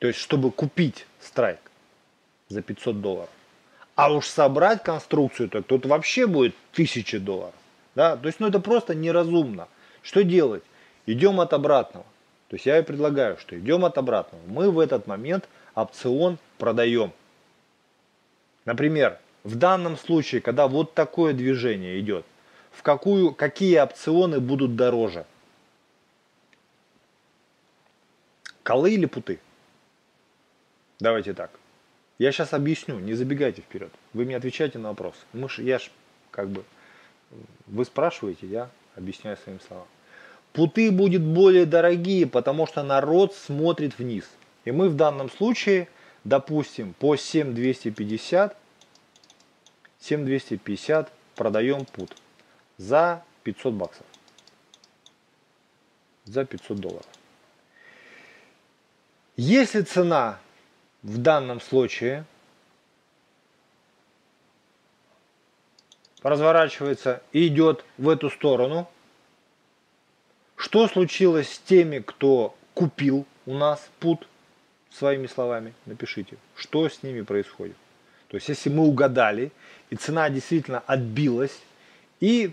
То 0.00 0.08
есть, 0.08 0.18
чтобы 0.18 0.50
купить 0.50 1.06
страйк 1.20 1.60
за 2.48 2.60
500 2.60 3.00
долларов. 3.00 3.30
А 3.94 4.12
уж 4.12 4.26
собрать 4.26 4.82
конструкцию, 4.82 5.48
то 5.48 5.62
тут 5.62 5.86
вообще 5.86 6.26
будет 6.26 6.56
тысячи 6.72 7.18
долларов. 7.18 7.54
Да? 7.94 8.16
То 8.16 8.26
есть, 8.26 8.40
ну 8.40 8.48
это 8.48 8.58
просто 8.58 8.96
неразумно. 8.96 9.68
Что 10.02 10.24
делать? 10.24 10.64
Идем 11.06 11.38
от 11.38 11.52
обратного. 11.52 12.06
То 12.48 12.56
есть 12.56 12.66
я 12.66 12.80
и 12.80 12.82
предлагаю, 12.82 13.36
что 13.38 13.56
идем 13.56 13.84
от 13.84 13.96
обратного. 13.96 14.42
Мы 14.48 14.72
в 14.72 14.80
этот 14.80 15.06
момент 15.06 15.48
опцион 15.78 16.38
продаем. 16.58 17.12
Например, 18.64 19.18
в 19.44 19.56
данном 19.56 19.96
случае, 19.96 20.40
когда 20.40 20.66
вот 20.66 20.94
такое 20.94 21.32
движение 21.32 21.98
идет, 22.00 22.26
в 22.72 22.82
какую, 22.82 23.32
какие 23.32 23.78
опционы 23.78 24.40
будут 24.40 24.76
дороже? 24.76 25.24
Колы 28.62 28.92
или 28.92 29.06
путы? 29.06 29.40
Давайте 31.00 31.32
так. 31.32 31.50
Я 32.18 32.32
сейчас 32.32 32.52
объясню, 32.52 32.98
не 32.98 33.14
забегайте 33.14 33.62
вперед. 33.62 33.92
Вы 34.12 34.24
мне 34.24 34.36
отвечаете 34.36 34.78
на 34.78 34.88
вопрос. 34.88 35.14
Мы 35.32 35.48
ж, 35.48 35.60
я 35.60 35.78
ж 35.78 35.90
как 36.32 36.50
бы, 36.50 36.64
вы 37.66 37.84
спрашиваете, 37.84 38.46
я 38.48 38.70
объясняю 38.96 39.36
своим 39.36 39.60
словам. 39.60 39.86
Путы 40.52 40.90
будут 40.90 41.22
более 41.22 41.66
дорогие, 41.66 42.26
потому 42.26 42.66
что 42.66 42.82
народ 42.82 43.34
смотрит 43.34 43.96
вниз. 43.98 44.28
И 44.68 44.70
мы 44.70 44.90
в 44.90 44.96
данном 44.96 45.30
случае, 45.30 45.88
допустим, 46.24 46.92
по 46.92 47.16
7250, 47.16 48.54
7250 49.98 51.10
продаем 51.34 51.86
пут 51.86 52.14
за 52.76 53.24
500 53.44 53.72
баксов. 53.72 54.06
За 56.26 56.44
500 56.44 56.76
долларов. 56.76 57.06
Если 59.38 59.80
цена 59.80 60.38
в 61.02 61.16
данном 61.16 61.62
случае 61.62 62.26
разворачивается 66.20 67.22
и 67.32 67.46
идет 67.46 67.86
в 67.96 68.06
эту 68.06 68.28
сторону. 68.28 68.86
Что 70.56 70.88
случилось 70.88 71.54
с 71.54 71.58
теми, 71.58 72.00
кто 72.00 72.54
купил 72.74 73.24
у 73.46 73.54
нас 73.54 73.88
пут? 73.98 74.28
Своими 74.90 75.26
словами 75.26 75.74
напишите, 75.86 76.36
что 76.56 76.88
с 76.88 77.02
ними 77.02 77.22
происходит. 77.22 77.76
То 78.28 78.36
есть, 78.36 78.48
если 78.48 78.70
мы 78.70 78.84
угадали, 78.84 79.52
и 79.90 79.96
цена 79.96 80.28
действительно 80.30 80.82
отбилась, 80.86 81.58
и 82.20 82.52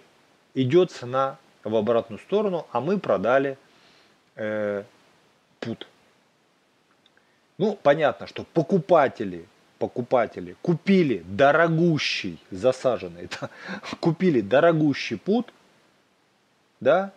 идет 0.54 0.92
цена 0.92 1.38
в 1.64 1.76
обратную 1.76 2.20
сторону, 2.20 2.68
а 2.72 2.80
мы 2.82 3.00
продали 3.00 3.58
э, 4.36 4.84
пут. 5.60 5.88
Ну, 7.58 7.78
понятно, 7.82 8.28
что 8.28 8.44
покупатели, 8.44 9.46
покупатели 9.80 10.56
купили 10.62 11.24
дорогущий, 11.26 12.40
засаженный, 12.52 13.30
да, 13.42 13.50
купили 14.00 14.42
дорогущий 14.42 15.18
пут, 15.18 15.52
да, 16.80 17.12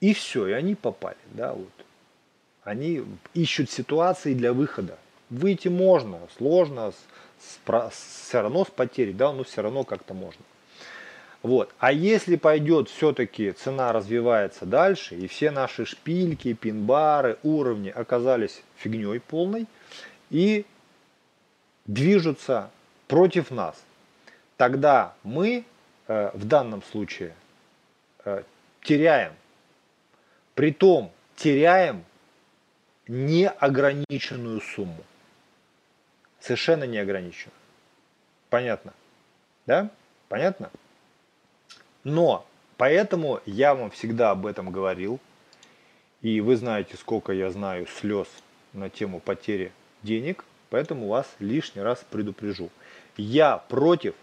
и 0.00 0.12
все, 0.12 0.48
и 0.48 0.52
они 0.52 0.74
попали, 0.74 1.16
да, 1.32 1.52
вот. 1.52 1.83
Они 2.64 3.04
ищут 3.34 3.70
ситуации 3.70 4.32
для 4.34 4.52
выхода. 4.52 4.98
Выйти 5.28 5.68
можно, 5.68 6.20
сложно, 6.36 6.92
с, 6.92 7.58
с, 7.92 8.26
все 8.28 8.40
равно 8.40 8.64
с 8.64 8.68
потерей, 8.68 9.12
да, 9.12 9.32
но 9.32 9.44
все 9.44 9.62
равно 9.62 9.84
как-то 9.84 10.14
можно. 10.14 10.42
Вот. 11.42 11.74
А 11.78 11.92
если 11.92 12.36
пойдет 12.36 12.88
все-таки 12.88 13.52
цена 13.52 13.92
развивается 13.92 14.64
дальше, 14.64 15.14
и 15.14 15.26
все 15.26 15.50
наши 15.50 15.84
шпильки, 15.84 16.54
пин-бары, 16.54 17.38
уровни 17.42 17.90
оказались 17.90 18.62
фигней 18.76 19.20
полной 19.20 19.66
и 20.30 20.64
движутся 21.84 22.70
против 23.08 23.50
нас, 23.50 23.76
тогда 24.56 25.14
мы 25.22 25.66
э, 26.08 26.30
в 26.32 26.46
данном 26.46 26.82
случае 26.82 27.34
э, 28.24 28.42
теряем. 28.82 29.34
Притом 30.54 31.12
теряем 31.36 32.04
неограниченную 33.08 34.60
сумму. 34.60 35.02
Совершенно 36.40 36.84
неограниченную. 36.84 37.54
Понятно? 38.50 38.92
Да? 39.66 39.90
Понятно? 40.28 40.70
Но 42.02 42.46
поэтому 42.76 43.40
я 43.46 43.74
вам 43.74 43.90
всегда 43.90 44.30
об 44.30 44.46
этом 44.46 44.70
говорил. 44.70 45.20
И 46.22 46.40
вы 46.40 46.56
знаете, 46.56 46.96
сколько 46.96 47.32
я 47.32 47.50
знаю 47.50 47.86
слез 47.86 48.28
на 48.72 48.90
тему 48.90 49.20
потери 49.20 49.72
денег. 50.02 50.44
Поэтому 50.70 51.08
вас 51.08 51.26
лишний 51.38 51.82
раз 51.82 52.04
предупрежу. 52.10 52.70
Я 53.16 53.58
против 53.58 54.14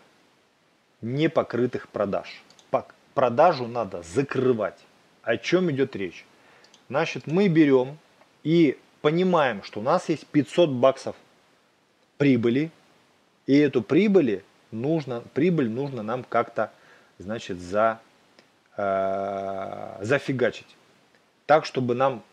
непокрытых 1.01 1.87
продаж. 1.89 2.43
Продажу 3.13 3.67
надо 3.67 4.03
закрывать. 4.03 4.79
О 5.21 5.35
чем 5.35 5.69
идет 5.69 5.95
речь? 5.95 6.25
Значит, 6.87 7.27
мы 7.27 7.49
берем 7.49 7.97
и 8.43 8.77
понимаем, 9.01 9.63
что 9.63 9.79
у 9.79 9.83
нас 9.83 10.09
есть 10.09 10.25
500 10.27 10.69
баксов 10.69 11.15
прибыли, 12.17 12.71
и 13.47 13.57
эту 13.57 13.81
прибыль 13.81 14.43
нужно, 14.71 15.21
прибыль 15.33 15.69
нужно 15.69 16.03
нам 16.03 16.23
как-то 16.23 16.71
значит, 17.17 17.59
за, 17.59 17.99
э, 18.77 19.97
зафигачить. 20.01 20.75
Так, 21.45 21.65
чтобы 21.65 21.95
нам 21.95 22.23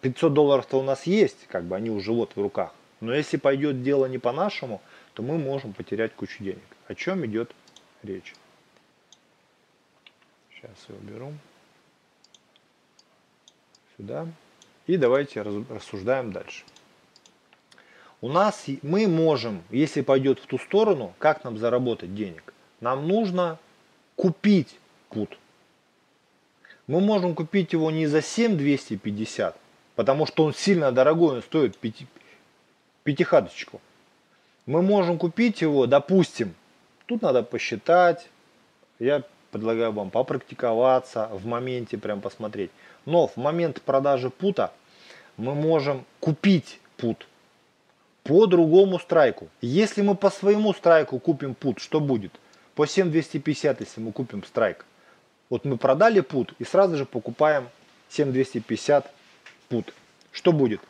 500 0.00 0.32
долларов-то 0.32 0.78
у 0.78 0.82
нас 0.82 1.06
есть, 1.06 1.46
как 1.48 1.64
бы 1.64 1.76
они 1.76 1.90
уже 1.90 2.12
вот 2.12 2.32
в 2.34 2.40
руках. 2.40 2.72
Но 3.00 3.14
если 3.14 3.36
пойдет 3.36 3.82
дело 3.82 4.06
не 4.06 4.18
по-нашему, 4.18 4.80
то 5.14 5.22
мы 5.22 5.38
можем 5.38 5.72
потерять 5.72 6.14
кучу 6.14 6.42
денег. 6.42 6.62
О 6.88 6.94
чем 6.94 7.24
идет 7.24 7.54
речь? 8.02 8.34
Сейчас 10.50 10.76
я 10.88 10.94
уберу. 10.96 11.32
Сюда. 13.96 14.26
И 14.88 14.96
давайте 14.96 15.42
рассуждаем 15.42 16.32
дальше. 16.32 16.64
У 18.22 18.30
нас 18.30 18.64
мы 18.80 19.06
можем, 19.06 19.62
если 19.70 20.00
пойдет 20.00 20.40
в 20.40 20.46
ту 20.46 20.58
сторону, 20.58 21.14
как 21.18 21.44
нам 21.44 21.58
заработать 21.58 22.14
денег? 22.14 22.54
Нам 22.80 23.06
нужно 23.06 23.58
купить 24.16 24.74
пут. 25.10 25.38
Мы 26.86 27.00
можем 27.00 27.34
купить 27.34 27.74
его 27.74 27.90
не 27.90 28.06
за 28.06 28.22
7250, 28.22 29.58
потому 29.94 30.24
что 30.24 30.44
он 30.44 30.54
сильно 30.54 30.90
дорогой, 30.90 31.36
он 31.36 31.42
стоит 31.42 31.76
пяти, 31.76 32.06
пятихаточку. 33.04 33.82
Мы 34.64 34.80
можем 34.80 35.18
купить 35.18 35.60
его, 35.60 35.86
допустим, 35.86 36.54
тут 37.04 37.20
надо 37.20 37.42
посчитать, 37.42 38.30
я 38.98 39.22
предлагаю 39.50 39.92
вам 39.92 40.10
попрактиковаться, 40.10 41.28
в 41.32 41.46
моменте 41.46 41.98
прям 41.98 42.20
посмотреть. 42.20 42.70
Но 43.06 43.26
в 43.26 43.36
момент 43.36 43.80
продажи 43.82 44.30
пута 44.30 44.72
мы 45.36 45.54
можем 45.54 46.04
купить 46.20 46.80
пут 46.96 47.26
по 48.24 48.46
другому 48.46 48.98
страйку. 48.98 49.48
Если 49.62 50.02
мы 50.02 50.14
по 50.14 50.30
своему 50.30 50.74
страйку 50.74 51.18
купим 51.18 51.54
пут, 51.54 51.78
что 51.78 52.00
будет? 52.00 52.32
По 52.74 52.86
7250, 52.86 53.80
если 53.80 54.00
мы 54.00 54.12
купим 54.12 54.44
страйк. 54.44 54.84
Вот 55.48 55.64
мы 55.64 55.78
продали 55.78 56.20
пут 56.20 56.52
и 56.58 56.64
сразу 56.64 56.96
же 56.96 57.06
покупаем 57.06 57.68
7250 58.10 59.10
пут. 59.68 59.94
Что 60.30 60.52
будет? 60.52 60.80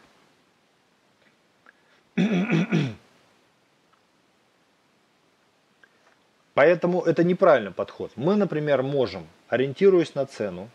Поэтому 6.58 7.02
это 7.02 7.22
неправильный 7.22 7.70
подход. 7.70 8.10
Мы, 8.16 8.34
например, 8.34 8.82
можем, 8.82 9.28
ориентируясь 9.46 10.16
на 10.16 10.26
цену, 10.26 10.68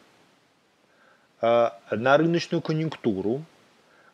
э, 1.41 1.71
на 1.91 2.17
рыночную 2.17 2.61
конъюнктуру, 2.61 3.43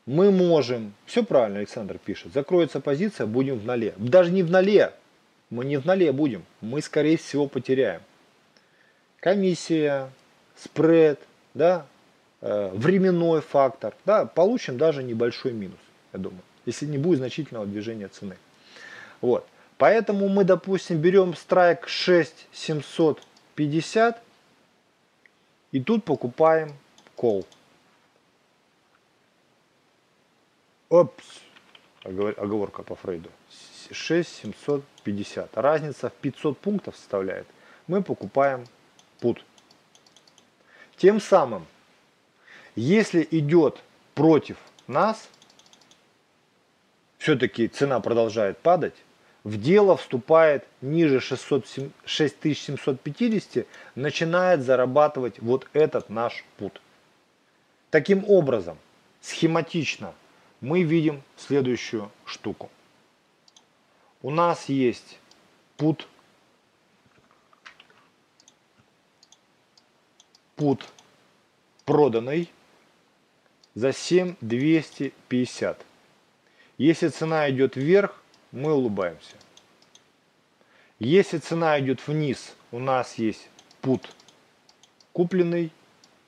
мы 0.07 0.31
можем, 0.31 0.95
все 1.05 1.23
правильно 1.23 1.59
Александр 1.59 1.99
пишет, 1.99 2.33
закроется 2.33 2.79
позиция, 2.79 3.27
будем 3.27 3.59
в 3.59 3.65
ноле. 3.65 3.93
Даже 3.97 4.31
не 4.31 4.41
в 4.41 4.49
ноле, 4.49 4.93
мы 5.51 5.63
не 5.63 5.77
в 5.77 5.85
ноле 5.85 6.11
будем, 6.11 6.43
мы 6.59 6.81
скорее 6.81 7.17
всего 7.17 7.45
потеряем. 7.45 8.01
Комиссия, 9.19 10.09
спред, 10.55 11.19
да, 11.53 11.85
э, 12.41 12.71
временной 12.73 13.41
фактор, 13.41 13.93
да, 14.05 14.25
получим 14.25 14.79
даже 14.79 15.03
небольшой 15.03 15.51
минус, 15.51 15.77
я 16.13 16.19
думаю, 16.19 16.41
если 16.65 16.87
не 16.87 16.97
будет 16.97 17.19
значительного 17.19 17.67
движения 17.67 18.07
цены. 18.07 18.37
Вот. 19.21 19.45
Поэтому 19.79 20.27
мы, 20.27 20.43
допустим, 20.43 20.99
берем 20.99 21.33
страйк 21.33 21.87
6750 21.87 24.21
и 25.71 25.81
тут 25.81 26.03
покупаем 26.03 26.73
кол. 27.15 27.47
Опс, 30.89 31.23
оговорка 32.03 32.83
по 32.83 32.95
Фрейду. 32.95 33.29
6750. 33.89 35.57
Разница 35.57 36.09
в 36.09 36.13
500 36.13 36.57
пунктов 36.57 36.97
составляет. 36.97 37.47
Мы 37.87 38.03
покупаем 38.03 38.65
пут. 39.21 39.45
Тем 40.97 41.21
самым, 41.21 41.65
если 42.75 43.25
идет 43.31 43.81
против 44.13 44.57
нас, 44.87 45.29
все-таки 47.17 47.69
цена 47.69 48.01
продолжает 48.01 48.57
падать, 48.57 48.95
в 49.43 49.59
дело 49.59 49.95
вступает 49.97 50.67
ниже 50.81 51.19
600, 51.19 51.65
6750, 52.05 53.65
начинает 53.95 54.61
зарабатывать 54.61 55.39
вот 55.39 55.67
этот 55.73 56.09
наш 56.09 56.43
пут. 56.57 56.81
Таким 57.89 58.25
образом, 58.27 58.77
схематично 59.21 60.13
мы 60.61 60.83
видим 60.83 61.23
следующую 61.37 62.11
штуку. 62.25 62.69
У 64.21 64.29
нас 64.31 64.67
есть 64.67 65.17
пут, 65.77 66.07
пут 70.57 70.85
проданный 71.85 72.51
за 73.73 73.93
7250. 73.93 75.85
Если 76.77 77.07
цена 77.07 77.49
идет 77.49 77.77
вверх, 77.77 78.21
мы 78.51 78.73
улыбаемся. 78.73 79.35
Если 80.99 81.37
цена 81.37 81.79
идет 81.79 82.05
вниз, 82.07 82.53
у 82.71 82.79
нас 82.79 83.15
есть 83.15 83.47
пут 83.81 84.09
купленный 85.13 85.71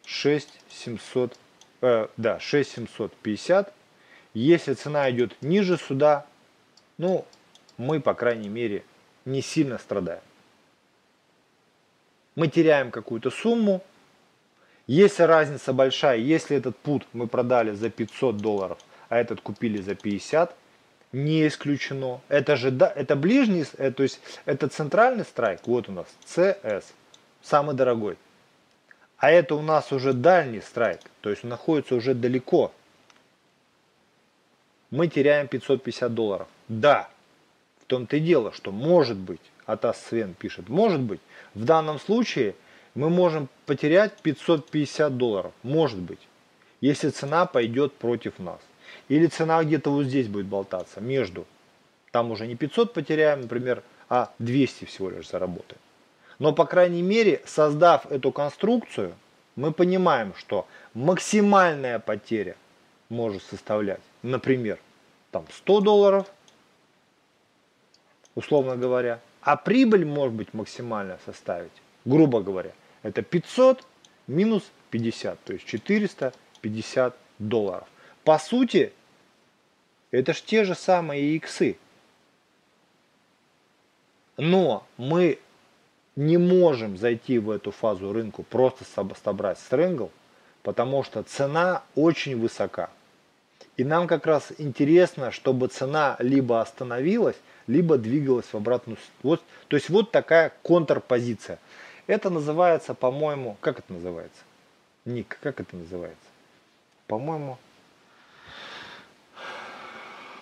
6700, 0.05 1.37
э, 1.81 2.07
да, 2.17 2.39
6750. 2.39 3.73
Если 4.33 4.73
цена 4.73 5.11
идет 5.11 5.35
ниже 5.41 5.77
сюда, 5.77 6.25
ну, 6.97 7.25
мы, 7.77 7.99
по 7.99 8.13
крайней 8.13 8.49
мере, 8.49 8.83
не 9.25 9.41
сильно 9.41 9.77
страдаем. 9.77 10.21
Мы 12.35 12.47
теряем 12.47 12.91
какую-то 12.91 13.29
сумму. 13.29 13.83
Если 14.87 15.23
разница 15.23 15.73
большая, 15.73 16.17
если 16.17 16.57
этот 16.57 16.77
пут 16.77 17.05
мы 17.13 17.27
продали 17.27 17.71
за 17.71 17.89
500 17.89 18.37
долларов, 18.37 18.79
а 19.09 19.17
этот 19.17 19.41
купили 19.41 19.81
за 19.81 19.95
50, 19.95 20.55
не 21.11 21.47
исключено. 21.47 22.21
Это 22.29 22.55
же 22.55 22.71
да, 22.71 22.91
это 22.93 23.15
ближний, 23.15 23.65
это, 23.77 23.97
то 23.97 24.03
есть 24.03 24.19
это 24.45 24.67
центральный 24.67 25.25
страйк, 25.25 25.61
вот 25.65 25.89
у 25.89 25.91
нас 25.91 26.07
CS, 26.25 26.85
самый 27.41 27.75
дорогой. 27.75 28.17
А 29.17 29.29
это 29.29 29.55
у 29.55 29.61
нас 29.61 29.91
уже 29.91 30.13
дальний 30.13 30.61
страйк, 30.61 30.99
то 31.21 31.29
есть 31.29 31.43
он 31.43 31.49
находится 31.49 31.95
уже 31.95 32.13
далеко. 32.13 32.71
Мы 34.89 35.07
теряем 35.07 35.47
550 35.47 36.13
долларов. 36.13 36.47
Да, 36.67 37.09
в 37.81 37.85
том-то 37.85 38.17
и 38.17 38.19
дело, 38.19 38.51
что 38.51 38.71
может 38.71 39.17
быть, 39.17 39.41
Атас 39.65 40.01
Свен 40.01 40.33
пишет, 40.33 40.69
может 40.69 41.01
быть, 41.01 41.21
в 41.53 41.63
данном 41.65 41.99
случае 41.99 42.55
мы 42.95 43.09
можем 43.09 43.47
потерять 43.65 44.13
550 44.21 45.17
долларов, 45.17 45.53
может 45.63 45.99
быть, 45.99 46.19
если 46.81 47.09
цена 47.09 47.45
пойдет 47.45 47.93
против 47.93 48.39
нас. 48.39 48.59
Или 49.11 49.27
цена 49.27 49.61
где-то 49.61 49.91
вот 49.91 50.05
здесь 50.05 50.29
будет 50.29 50.45
болтаться, 50.45 51.01
между. 51.01 51.45
Там 52.11 52.31
уже 52.31 52.47
не 52.47 52.55
500 52.55 52.93
потеряем, 52.93 53.41
например, 53.41 53.83
а 54.07 54.31
200 54.39 54.85
всего 54.85 55.09
лишь 55.09 55.27
заработаем. 55.27 55.81
Но, 56.39 56.53
по 56.53 56.65
крайней 56.65 57.01
мере, 57.01 57.41
создав 57.45 58.09
эту 58.09 58.31
конструкцию, 58.31 59.13
мы 59.57 59.73
понимаем, 59.73 60.33
что 60.37 60.65
максимальная 60.93 61.99
потеря 61.99 62.55
может 63.09 63.43
составлять, 63.43 63.99
например, 64.21 64.79
там 65.31 65.45
100 65.57 65.81
долларов, 65.81 66.27
условно 68.35 68.77
говоря, 68.77 69.19
а 69.41 69.57
прибыль 69.57 70.05
может 70.05 70.35
быть 70.35 70.53
максимально 70.53 71.19
составить, 71.25 71.73
грубо 72.05 72.39
говоря, 72.39 72.71
это 73.03 73.23
500 73.23 73.83
минус 74.27 74.63
50, 74.89 75.37
то 75.43 75.51
есть 75.51 75.65
450 75.65 77.13
долларов. 77.39 77.89
По 78.23 78.39
сути, 78.39 78.93
это 80.11 80.33
ж 80.33 80.41
те 80.41 80.63
же 80.63 80.75
самые 80.75 81.35
иксы. 81.35 81.77
Но 84.37 84.85
мы 84.97 85.39
не 86.15 86.37
можем 86.37 86.97
зайти 86.97 87.39
в 87.39 87.49
эту 87.49 87.71
фазу 87.71 88.11
рынку 88.11 88.43
просто 88.43 88.85
собрать 89.23 89.59
стрэнгл, 89.59 90.11
потому 90.63 91.03
что 91.03 91.23
цена 91.23 91.83
очень 91.95 92.37
высока. 92.37 92.89
И 93.77 93.83
нам 93.83 94.07
как 94.07 94.25
раз 94.25 94.51
интересно, 94.57 95.31
чтобы 95.31 95.67
цена 95.67 96.17
либо 96.19 96.61
остановилась, 96.61 97.37
либо 97.67 97.97
двигалась 97.97 98.47
в 98.47 98.55
обратную 98.55 98.97
вот, 99.23 99.41
То 99.69 99.77
есть 99.77 99.89
вот 99.89 100.11
такая 100.11 100.51
контрпозиция. 100.61 101.57
Это 102.07 102.29
называется, 102.29 102.93
по-моему, 102.93 103.57
как 103.61 103.79
это 103.79 103.93
называется? 103.93 104.41
Ник, 105.05 105.37
как 105.41 105.61
это 105.61 105.75
называется? 105.77 106.17
По-моему, 107.07 107.57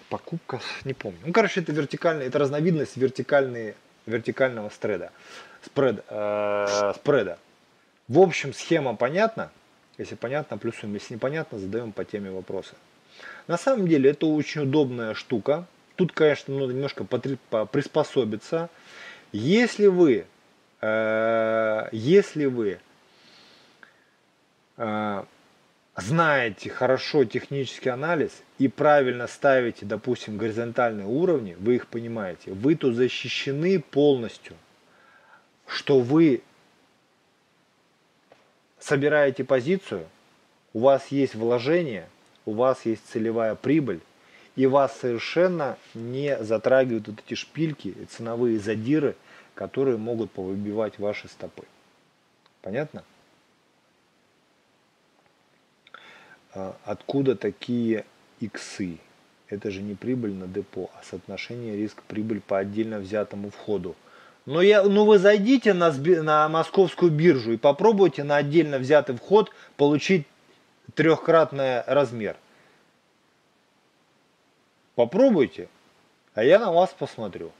покупка, 0.10 0.60
не 0.84 0.94
помню. 0.94 1.20
Ну, 1.26 1.34
короче, 1.34 1.62
это 1.62 1.72
вертикальный, 1.72 2.26
это 2.26 2.40
разновидность 2.40 2.98
вертикальный, 2.98 3.76
вертикального 4.06 4.70
стреда, 4.70 5.12
спред, 5.64 6.04
э, 6.10 6.94
спреда. 6.96 7.40
В 8.08 8.20
общем, 8.20 8.54
схема 8.54 8.96
понятна. 8.96 9.52
Если 9.98 10.16
понятно, 10.16 10.58
плюсуем. 10.58 10.94
Если 10.94 11.14
непонятно, 11.14 11.60
задаем 11.60 11.92
по 11.92 12.06
теме 12.06 12.32
вопросы. 12.32 12.74
На 13.48 13.58
самом 13.58 13.88
деле, 13.88 14.12
это 14.12 14.26
очень 14.26 14.62
удобная 14.62 15.14
штука. 15.14 15.66
Тут, 15.96 16.14
конечно, 16.14 16.58
надо 16.58 16.74
немножко 16.74 17.04
приспособиться. 17.04 18.70
Если 19.32 19.88
вы, 19.88 20.26
э, 20.82 21.90
если 21.92 22.46
вы 22.46 22.80
э, 24.78 25.24
знаете 26.02 26.70
хорошо 26.70 27.26
технический 27.26 27.90
анализ 27.90 28.32
и 28.58 28.68
правильно 28.68 29.28
ставите, 29.28 29.86
допустим, 29.86 30.38
горизонтальные 30.38 31.08
уровни, 31.08 31.56
вы 31.60 31.76
их 31.76 31.88
понимаете, 31.88 32.52
вы 32.52 32.76
то 32.76 32.92
защищены 32.92 33.80
полностью, 33.80 34.56
что 35.68 36.00
вы 36.00 36.42
собираете 38.80 39.44
позицию, 39.44 40.08
у 40.74 40.80
вас 40.80 41.08
есть 41.08 41.36
вложение, 41.36 42.08
у 42.46 42.54
вас 42.54 42.86
есть 42.86 43.08
целевая 43.08 43.56
прибыль, 43.56 44.02
и 44.56 44.66
вас 44.66 44.98
совершенно 45.00 45.78
не 45.94 46.38
затрагивают 46.44 47.08
вот 47.08 47.20
эти 47.26 47.36
шпильки 47.36 47.96
ценовые 48.10 48.60
задиры, 48.60 49.16
которые 49.56 49.98
могут 49.98 50.32
повыбивать 50.32 51.00
ваши 51.00 51.28
стопы. 51.28 51.64
Понятно? 52.62 53.04
А 56.39 56.39
откуда 56.54 57.36
такие 57.36 58.06
иксы? 58.40 58.98
Это 59.48 59.72
же 59.72 59.82
не 59.82 59.96
прибыль 59.96 60.34
на 60.34 60.48
депо, 60.48 60.92
а 60.94 61.04
соотношение 61.04 61.76
риск-прибыль 61.76 62.42
по 62.42 62.60
отдельно 62.60 63.00
взятому 63.00 63.50
входу. 63.50 63.96
Но 64.46 64.62
я, 64.62 64.84
ну 64.84 65.06
вы 65.06 65.20
зайдите 65.20 65.74
на, 65.74 65.92
на 65.92 66.48
московскую 66.50 67.12
биржу 67.12 67.54
и 67.54 67.58
попробуйте 67.58 68.24
на 68.24 68.38
отдельно 68.38 68.78
взятый 68.78 69.16
вход 69.16 69.52
получить 69.76 70.26
трехкратный 70.96 71.82
размер. 71.84 72.36
Попробуйте, 74.96 75.70
а 76.34 76.44
я 76.44 76.60
на 76.60 76.72
вас 76.72 76.94
посмотрю. 76.98 77.52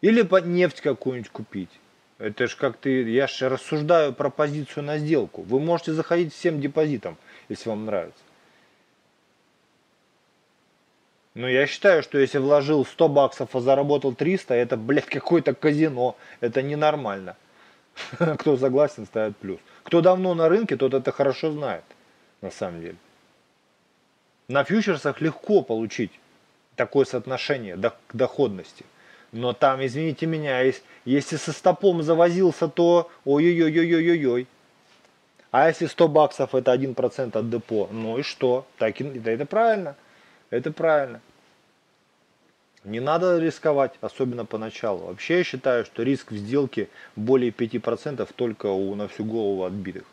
Или 0.00 0.26
нефть 0.46 0.80
какую-нибудь 0.80 1.30
купить. 1.30 1.70
Это 2.18 2.46
ж 2.46 2.56
как 2.56 2.76
ты, 2.76 3.02
я 3.10 3.26
же 3.26 3.48
рассуждаю 3.48 4.12
про 4.12 4.30
позицию 4.30 4.84
на 4.84 4.98
сделку. 4.98 5.42
Вы 5.42 5.60
можете 5.60 5.92
заходить 5.92 6.34
всем 6.34 6.60
депозитом, 6.60 7.16
если 7.50 7.68
вам 7.68 7.84
нравится. 7.84 8.22
Но 11.34 11.48
я 11.48 11.66
считаю, 11.66 12.02
что 12.02 12.18
если 12.18 12.38
вложил 12.38 12.84
100 12.84 13.08
баксов, 13.08 13.54
а 13.54 13.60
заработал 13.60 14.14
300, 14.14 14.54
это, 14.54 14.76
блядь, 14.76 15.06
какое-то 15.06 15.54
казино. 15.54 16.16
Это 16.40 16.62
ненормально. 16.62 17.36
Кто 18.38 18.56
согласен, 18.56 19.06
ставит 19.06 19.36
плюс. 19.36 19.60
Кто 19.84 20.00
давно 20.00 20.34
на 20.34 20.48
рынке, 20.48 20.76
тот 20.76 20.94
это 20.94 21.12
хорошо 21.12 21.52
знает. 21.52 21.84
На 22.40 22.50
самом 22.50 22.80
деле. 22.80 22.96
На 24.48 24.64
фьючерсах 24.64 25.20
легко 25.20 25.62
получить 25.62 26.10
такое 26.74 27.04
соотношение 27.04 27.78
доходности. 28.12 28.84
Но 29.32 29.52
там, 29.52 29.84
извините 29.84 30.26
меня, 30.26 30.62
если 31.04 31.36
со 31.36 31.52
стопом 31.52 32.02
завозился, 32.02 32.66
то 32.66 33.10
ой-ой-ой-ой-ой-ой. 33.24 34.48
А 35.50 35.68
если 35.68 35.86
100 35.86 36.08
баксов 36.08 36.54
это 36.54 36.72
1% 36.72 37.36
от 37.36 37.50
депо, 37.50 37.88
ну 37.90 38.18
и 38.18 38.22
что? 38.22 38.66
Так, 38.78 39.00
это, 39.00 39.30
это 39.30 39.46
правильно. 39.46 39.96
Это 40.50 40.70
правильно. 40.72 41.20
Не 42.84 43.00
надо 43.00 43.38
рисковать, 43.38 43.92
особенно 44.00 44.46
поначалу. 44.46 45.06
Вообще 45.06 45.38
я 45.38 45.44
считаю, 45.44 45.84
что 45.84 46.02
риск 46.02 46.30
в 46.30 46.36
сделке 46.36 46.88
более 47.14 47.50
5% 47.50 48.28
только 48.34 48.66
у 48.66 48.94
на 48.94 49.08
всю 49.08 49.24
голову 49.24 49.64
отбитых. 49.64 50.04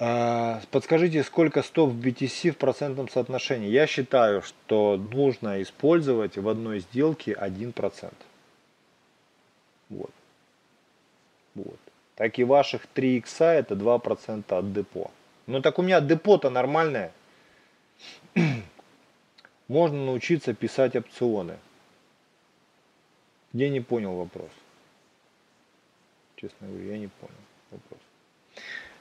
А, 0.00 0.62
подскажите, 0.70 1.24
сколько 1.24 1.62
стоп 1.62 1.90
в 1.90 2.00
BTC 2.00 2.52
в 2.52 2.56
процентном 2.56 3.08
соотношении? 3.08 3.68
Я 3.68 3.86
считаю, 3.86 4.42
что 4.42 4.96
нужно 4.96 5.60
использовать 5.60 6.38
в 6.38 6.48
одной 6.48 6.80
сделке 6.80 7.32
1%. 7.32 8.12
Вот. 9.90 10.10
Вот. 11.56 11.78
Так 12.18 12.36
и 12.40 12.42
ваших 12.42 12.88
3 12.88 13.18
икса 13.18 13.52
это 13.52 13.76
2% 13.76 14.42
от 14.48 14.72
депо. 14.72 15.12
Ну 15.46 15.62
так 15.62 15.78
у 15.78 15.82
меня 15.82 16.00
депо-то 16.00 16.50
нормальное. 16.50 17.12
Можно 19.68 20.04
научиться 20.06 20.52
писать 20.52 20.96
опционы. 20.96 21.58
Я 23.52 23.68
не 23.68 23.80
понял 23.80 24.16
вопрос. 24.16 24.50
Честно 26.34 26.66
говоря, 26.66 26.86
я 26.86 26.98
не 26.98 27.06
понял 27.06 27.34
вопрос. 27.70 28.00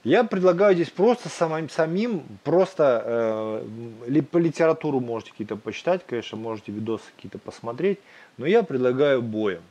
Я 0.03 0.23
предлагаю 0.23 0.75
здесь 0.75 0.91
просто 0.91 1.27
самим, 1.27 1.69
самим 1.69 2.23
просто 2.43 3.63
э, 4.07 4.21
по 4.21 4.37
литературу 4.37 4.99
можете 4.99 5.31
какие-то 5.31 5.55
почитать, 5.55 6.05
конечно, 6.05 6.37
можете 6.37 6.71
видосы 6.71 7.05
какие-то 7.15 7.39
посмотреть, 7.39 7.97
но 8.37 8.45
я 8.45 8.61
предлагаю 8.61 9.23
боем. 9.23 9.63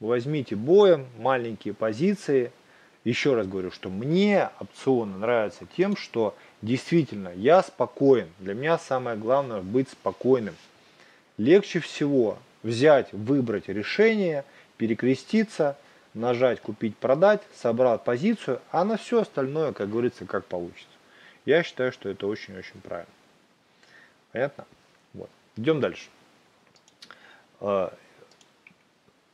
Возьмите 0.00 0.54
боем 0.54 1.06
маленькие 1.18 1.72
позиции. 1.72 2.52
Еще 3.04 3.34
раз 3.34 3.46
говорю, 3.46 3.70
что 3.70 3.88
мне 3.88 4.50
опционы 4.60 5.16
нравятся 5.18 5.64
тем, 5.76 5.96
что 5.96 6.36
действительно 6.60 7.32
я 7.34 7.62
спокоен. 7.62 8.28
Для 8.38 8.54
меня 8.54 8.78
самое 8.78 9.16
главное 9.16 9.62
быть 9.62 9.88
спокойным. 9.88 10.54
Легче 11.38 11.80
всего 11.80 12.38
взять, 12.62 13.12
выбрать 13.12 13.68
решение, 13.68 14.44
перекреститься– 14.76 15.76
нажать 16.14 16.60
купить, 16.60 16.96
продать, 16.96 17.42
собрал 17.54 17.98
позицию, 17.98 18.60
а 18.70 18.84
на 18.84 18.96
все 18.96 19.22
остальное, 19.22 19.72
как 19.72 19.90
говорится, 19.90 20.24
как 20.24 20.44
получится. 20.46 20.86
Я 21.46 21.62
считаю, 21.62 21.92
что 21.92 22.08
это 22.08 22.26
очень-очень 22.26 22.80
правильно. 22.82 23.12
Понятно? 24.32 24.66
Вот. 25.14 25.30
Идем 25.56 25.80
дальше. 25.80 26.08
А, 27.60 27.94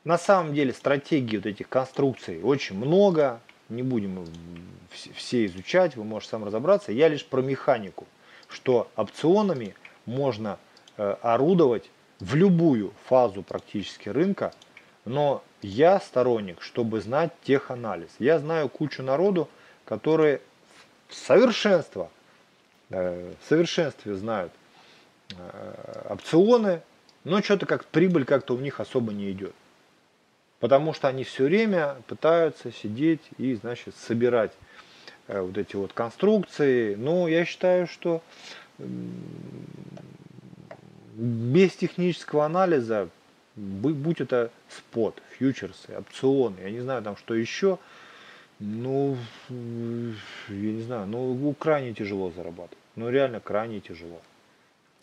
на 0.05 0.19
самом 0.19 0.55
деле 0.55 0.73
стратегий 0.73 1.39
вот 1.39 1.47
этих 1.47 1.69
конструкций 1.69 2.43
очень 2.43 2.77
много. 2.77 3.41
Не 3.69 3.83
будем 3.83 4.27
все 5.15 5.47
изучать, 5.47 5.97
вы 5.97 6.05
можете 6.05 6.31
сам 6.31 6.45
разобраться. 6.45 6.93
Я 6.93 7.09
лишь 7.09 7.25
про 7.25 7.43
механику, 7.43 8.07
что 8.49 8.89
опционами 8.97 9.75
можно 10.05 10.59
э, 10.97 11.17
орудовать 11.23 11.91
в 12.21 12.35
любую 12.35 12.93
фазу 13.07 13.43
практически 13.43 14.09
рынка, 14.09 14.55
но 15.05 15.43
я 15.63 16.01
сторонник, 16.01 16.63
чтобы 16.63 17.01
знать 17.01 17.33
теханализ. 17.43 18.11
Я 18.19 18.39
знаю 18.39 18.69
кучу 18.69 19.03
народу, 19.03 19.49
которые 19.85 20.41
в 21.09 21.15
совершенство, 21.15 22.11
э, 22.91 23.33
в 23.41 23.49
совершенстве 23.49 24.15
знают 24.15 24.53
э, 25.37 26.07
опционы, 26.11 26.83
но 27.25 27.43
что-то 27.43 27.67
как 27.67 27.85
прибыль 27.87 28.25
как-то 28.25 28.55
у 28.55 28.59
них 28.59 28.79
особо 28.79 29.13
не 29.13 29.33
идет. 29.33 29.55
Потому 30.61 30.95
что 30.95 31.09
они 31.09 31.25
все 31.25 31.45
время 31.45 31.97
пытаются 32.07 32.73
сидеть 32.73 33.21
и, 33.39 33.55
значит, 33.55 33.95
собирать 33.97 34.53
э, 35.29 35.41
вот 35.41 35.59
эти 35.59 35.77
вот 35.77 35.93
конструкции. 35.93 36.95
Но 36.95 37.29
я 37.29 37.45
считаю, 37.45 37.87
что 37.87 38.23
без 41.17 41.77
технического 41.77 42.45
анализа 42.47 43.09
будь 43.57 44.21
это 44.21 44.51
спот, 44.69 45.21
фьючерсы, 45.31 45.97
опционы, 45.97 46.61
я 46.61 46.71
не 46.71 46.81
знаю 46.81 47.03
там 47.03 47.17
что 47.17 47.35
еще, 47.35 47.79
ну, 48.59 49.17
я 49.49 49.57
не 50.49 50.83
знаю, 50.83 51.07
ну, 51.07 51.55
крайне 51.59 51.95
тяжело 51.95 52.31
зарабатывать. 52.31 52.79
Ну, 52.95 53.11
реально 53.11 53.41
крайне 53.41 53.81
тяжело. 53.81 54.21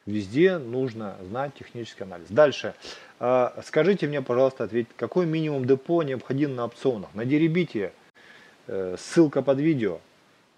Везде 0.06 0.58
нужно 0.58 1.16
знать 1.22 1.54
технический 1.56 2.04
анализ. 2.04 2.28
Дальше. 2.30 2.74
А, 3.20 3.54
скажите 3.66 4.08
мне, 4.08 4.22
пожалуйста, 4.22 4.66
ответьте, 4.66 4.94
какой 4.98 5.26
минимум 5.26 5.66
депо 5.66 6.04
необходим 6.04 6.56
на 6.56 6.66
опционах? 6.66 7.14
На 7.14 7.24
деребите, 7.24 7.94
э, 8.68 8.98
ссылка 9.00 9.42
под 9.42 9.60
видео. 9.60 10.02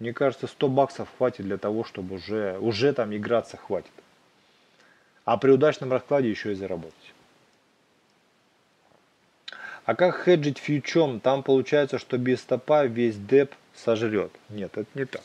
Мне 0.00 0.12
кажется, 0.12 0.48
100 0.48 0.68
баксов 0.68 1.08
хватит 1.16 1.44
для 1.44 1.58
того, 1.58 1.84
чтобы 1.84 2.16
уже, 2.16 2.58
уже 2.58 2.92
там 2.92 3.14
играться 3.14 3.56
хватит. 3.56 3.92
А 5.24 5.36
при 5.36 5.50
удачном 5.50 5.92
раскладе 5.92 6.28
еще 6.28 6.52
и 6.52 6.54
заработать. 6.54 7.14
А 9.84 9.94
как 9.94 10.24
хеджить 10.24 10.58
фьючом? 10.58 11.20
Там 11.20 11.44
получается, 11.44 11.98
что 11.98 12.18
без 12.18 12.40
стопа 12.40 12.84
весь 12.86 13.16
деп 13.16 13.54
сожрет. 13.74 14.32
Нет, 14.48 14.76
это 14.76 14.88
не 14.94 15.04
так. 15.04 15.22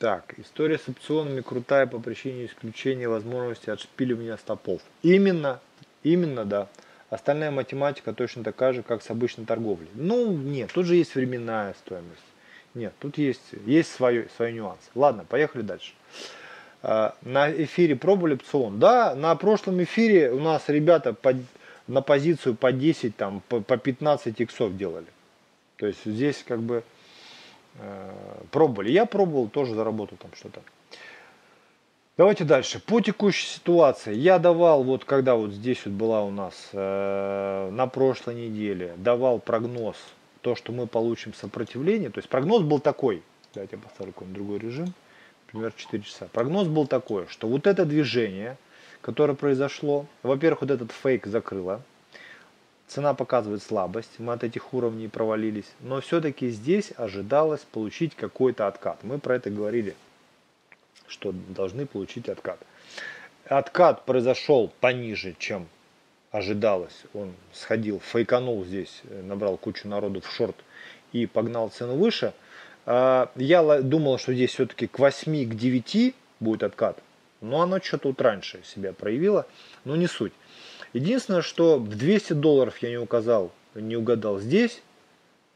Так, 0.00 0.32
история 0.38 0.78
с 0.78 0.88
опционами 0.88 1.42
крутая 1.42 1.86
по 1.86 1.98
причине 1.98 2.46
исключения 2.46 3.06
возможности 3.06 3.68
отшпиливания 3.68 4.38
стопов. 4.38 4.80
Именно, 5.02 5.60
именно, 6.02 6.46
да. 6.46 6.68
Остальная 7.10 7.50
математика 7.50 8.14
точно 8.14 8.42
такая 8.42 8.72
же, 8.72 8.82
как 8.82 9.02
с 9.02 9.10
обычной 9.10 9.44
торговлей. 9.44 9.90
Ну, 9.92 10.32
нет, 10.32 10.72
тут 10.72 10.86
же 10.86 10.96
есть 10.96 11.14
временная 11.14 11.74
стоимость. 11.74 12.24
Нет, 12.72 12.94
тут 12.98 13.18
есть, 13.18 13.42
есть 13.66 13.92
свой, 13.92 14.28
свой 14.36 14.54
нюанс. 14.54 14.80
Ладно, 14.94 15.26
поехали 15.28 15.60
дальше. 15.60 15.92
А, 16.82 17.14
на 17.20 17.52
эфире 17.52 17.94
пробовали 17.94 18.36
опцион? 18.36 18.78
Да, 18.78 19.14
на 19.14 19.36
прошлом 19.36 19.82
эфире 19.82 20.30
у 20.32 20.40
нас 20.40 20.62
ребята 20.68 21.12
под, 21.12 21.36
на 21.86 22.00
позицию 22.00 22.54
по 22.54 22.72
10, 22.72 23.18
там, 23.18 23.42
по, 23.50 23.60
по 23.60 23.76
15 23.76 24.40
иксов 24.40 24.78
делали. 24.78 25.08
То 25.76 25.86
есть 25.86 26.06
здесь 26.06 26.42
как 26.48 26.60
бы 26.60 26.84
пробовали. 28.50 28.90
Я 28.90 29.06
пробовал, 29.06 29.48
тоже 29.48 29.74
заработал 29.74 30.16
там 30.18 30.30
что-то. 30.34 30.60
Давайте 32.16 32.44
дальше. 32.44 32.80
По 32.80 33.00
текущей 33.00 33.46
ситуации 33.46 34.14
я 34.14 34.38
давал, 34.38 34.82
вот 34.82 35.04
когда 35.04 35.36
вот 35.36 35.52
здесь 35.52 35.86
вот 35.86 35.94
была 35.94 36.22
у 36.22 36.30
нас 36.30 36.68
э, 36.72 37.70
на 37.72 37.86
прошлой 37.86 38.34
неделе, 38.34 38.94
давал 38.98 39.38
прогноз, 39.38 39.96
то, 40.42 40.54
что 40.54 40.72
мы 40.72 40.86
получим 40.86 41.32
сопротивление. 41.32 42.10
То 42.10 42.18
есть 42.18 42.28
прогноз 42.28 42.62
был 42.62 42.78
такой, 42.78 43.22
давайте 43.54 43.76
я 43.76 43.82
поставлю 43.82 44.12
какой-нибудь 44.12 44.36
другой 44.36 44.58
режим, 44.58 44.92
например 45.46 45.72
4 45.74 46.02
часа. 46.02 46.28
Прогноз 46.32 46.68
был 46.68 46.86
такой, 46.86 47.26
что 47.28 47.48
вот 47.48 47.66
это 47.66 47.86
движение– 47.86 48.58
которое 49.00 49.34
произошло. 49.34 50.06
Во-первых, 50.22 50.62
вот 50.62 50.70
этот 50.70 50.92
фейк 50.92 51.26
закрыло. 51.26 51.82
Цена 52.90 53.14
показывает 53.14 53.62
слабость, 53.62 54.18
мы 54.18 54.32
от 54.32 54.44
этих 54.44 54.74
уровней 54.74 55.08
провалились. 55.08 55.72
Но 55.80 56.00
все-таки 56.00 56.50
здесь 56.50 56.92
ожидалось 56.96 57.60
получить 57.60 58.14
какой-то 58.14 58.66
откат. 58.66 58.98
Мы 59.04 59.18
про 59.18 59.36
это 59.36 59.48
говорили 59.48 59.94
что 61.10 61.32
должны 61.32 61.86
получить 61.86 62.28
откат. 62.28 62.58
Откат 63.46 64.04
произошел 64.04 64.72
пониже, 64.80 65.34
чем 65.38 65.68
ожидалось. 66.30 67.02
Он 67.14 67.34
сходил, 67.52 68.00
фейканул 68.00 68.64
здесь, 68.64 69.02
набрал 69.04 69.56
кучу 69.56 69.88
народу 69.88 70.20
в 70.20 70.30
шорт 70.30 70.56
и 71.12 71.26
погнал 71.26 71.68
цену 71.70 71.96
выше. 71.96 72.32
А, 72.86 73.30
я 73.34 73.82
думал, 73.82 74.18
что 74.18 74.32
здесь 74.32 74.52
все-таки 74.52 74.86
к 74.86 74.98
8, 74.98 75.50
к 75.50 75.54
9 75.54 76.14
будет 76.38 76.62
откат. 76.62 77.02
Но 77.40 77.62
оно 77.62 77.80
что-то 77.80 78.08
вот 78.08 78.20
раньше 78.20 78.60
себя 78.64 78.92
проявило. 78.92 79.46
Но 79.84 79.96
не 79.96 80.06
суть. 80.06 80.32
Единственное, 80.92 81.42
что 81.42 81.78
в 81.78 81.88
200 81.88 82.32
долларов 82.34 82.78
я 82.78 82.90
не 82.90 82.98
указал, 82.98 83.52
не 83.74 83.96
угадал 83.96 84.40
здесь. 84.40 84.82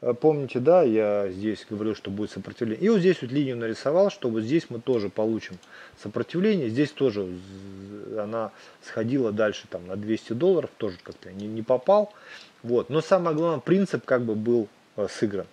Э, 0.00 0.14
помните, 0.14 0.60
да, 0.60 0.82
я 0.82 1.28
здесь 1.30 1.66
говорил, 1.68 1.96
что 1.96 2.10
будет 2.10 2.30
сопротивление. 2.30 2.84
И 2.84 2.88
вот 2.88 3.00
здесь 3.00 3.20
вот 3.22 3.32
линию 3.32 3.56
нарисовал, 3.56 4.10
что 4.10 4.28
вот 4.28 4.42
здесь 4.42 4.66
мы 4.68 4.80
тоже 4.80 5.08
получим 5.08 5.58
сопротивление. 6.02 6.68
Здесь 6.68 6.90
тоже 6.90 7.26
она 8.18 8.52
сходила 8.82 9.32
дальше 9.32 9.66
там 9.68 9.86
на 9.86 9.96
200 9.96 10.34
долларов, 10.34 10.70
тоже 10.76 10.98
как-то 11.02 11.32
не, 11.32 11.46
не 11.46 11.62
попал. 11.62 12.12
Вот. 12.62 12.90
Но 12.90 13.00
самое 13.00 13.34
главное, 13.36 13.60
принцип 13.60 14.04
как 14.04 14.22
бы 14.22 14.34
был 14.34 14.68
э, 14.96 15.08
сыгран. 15.10 15.46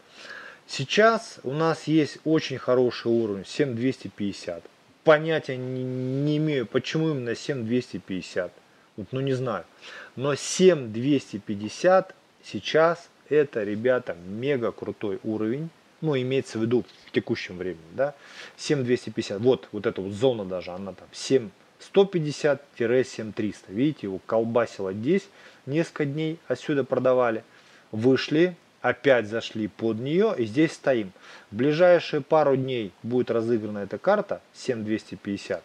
Сейчас 0.67 1.39
у 1.43 1.51
нас 1.51 1.85
есть 1.85 2.19
очень 2.23 2.57
хороший 2.57 3.11
уровень 3.11 3.45
7250. 3.45 4.63
Понятия 5.03 5.57
не, 5.57 5.83
не 5.83 6.37
имею, 6.37 6.67
почему 6.67 7.09
именно 7.09 7.35
7250. 7.35 8.53
Вот, 8.97 9.07
ну 9.11 9.21
не 9.21 9.33
знаю. 9.33 9.65
Но 10.15 10.35
7250 10.35 12.15
сейчас 12.43 13.09
это, 13.29 13.63
ребята, 13.63 14.15
мега 14.27 14.71
крутой 14.71 15.19
уровень. 15.23 15.69
Ну, 16.01 16.15
имеется 16.17 16.57
в 16.57 16.63
виду 16.63 16.83
в 17.05 17.11
текущем 17.11 17.57
времени, 17.57 17.79
да. 17.93 18.15
7250. 18.57 19.39
Вот, 19.39 19.69
вот 19.71 19.85
эта 19.85 20.01
вот 20.01 20.11
зона 20.11 20.43
даже, 20.43 20.71
она 20.71 20.93
там 20.93 21.07
7150-7300. 21.13 23.55
Видите, 23.69 24.07
его 24.07 24.19
колбасило 24.25 24.91
здесь. 24.93 25.29
Несколько 25.65 26.05
дней 26.05 26.39
отсюда 26.47 26.83
продавали. 26.83 27.43
Вышли, 27.91 28.55
опять 28.81 29.27
зашли 29.27 29.67
под 29.67 29.99
нее 29.99 30.33
и 30.37 30.45
здесь 30.45 30.73
стоим. 30.73 31.13
В 31.51 31.55
ближайшие 31.55 32.21
пару 32.21 32.57
дней 32.57 32.91
будет 33.03 33.31
разыграна 33.31 33.79
эта 33.79 33.97
карта 33.97 34.41
7250. 34.53 35.63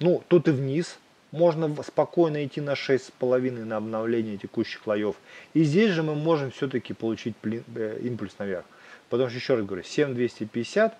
Ну, 0.00 0.22
тут 0.28 0.48
и 0.48 0.50
вниз 0.50 0.98
можно 1.32 1.74
спокойно 1.82 2.44
идти 2.44 2.60
на 2.60 2.74
6,5 2.74 3.64
на 3.64 3.76
обновление 3.76 4.36
текущих 4.36 4.82
слоев. 4.82 5.16
И 5.54 5.64
здесь 5.64 5.90
же 5.90 6.02
мы 6.02 6.14
можем 6.14 6.50
все-таки 6.50 6.94
получить 6.94 7.34
э, 7.44 7.98
импульс 8.02 8.38
наверх. 8.38 8.64
Потому 9.08 9.28
что, 9.30 9.38
еще 9.38 9.54
раз 9.54 9.64
говорю, 9.64 9.82
7250 9.82 10.96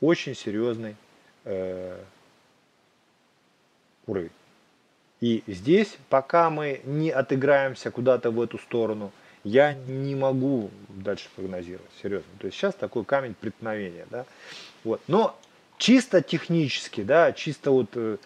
очень 0.00 0.34
серьезный 0.34 0.96
э, 1.44 1.98
уровень. 4.06 4.30
И 5.20 5.42
здесь, 5.46 5.96
пока 6.10 6.50
мы 6.50 6.82
не 6.84 7.10
отыграемся 7.10 7.90
куда-то 7.90 8.30
в 8.30 8.40
эту 8.40 8.58
сторону, 8.58 9.12
я 9.44 9.74
не 9.74 10.14
могу 10.14 10.70
дальше 10.88 11.28
прогнозировать, 11.34 11.90
серьезно. 12.02 12.28
То 12.38 12.46
есть 12.46 12.58
сейчас 12.58 12.74
такой 12.74 13.04
камень 13.04 13.34
преткновения, 13.34 14.06
да. 14.10 14.26
Вот. 14.84 15.00
Но 15.06 15.38
чисто 15.78 16.20
технически, 16.20 17.02
да, 17.02 17.32
чисто 17.32 17.70
вот 17.70 17.88
э, 17.94 18.18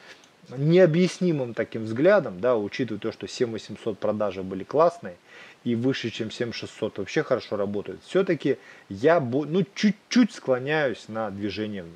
необъяснимым 0.56 1.54
таким 1.54 1.84
взглядом, 1.84 2.40
да, 2.40 2.56
учитывая 2.56 3.00
то, 3.00 3.12
что 3.12 3.26
7800 3.26 3.98
продажи 3.98 4.42
были 4.42 4.64
классные 4.64 5.16
и 5.64 5.74
выше, 5.74 6.10
чем 6.10 6.30
7600 6.30 6.98
вообще 6.98 7.22
хорошо 7.22 7.56
работают, 7.56 8.00
все-таки 8.04 8.58
я 8.88 9.20
ну, 9.20 9.64
чуть-чуть 9.74 10.32
склоняюсь 10.32 11.08
на 11.08 11.30
движение 11.30 11.82
вниз. 11.82 11.94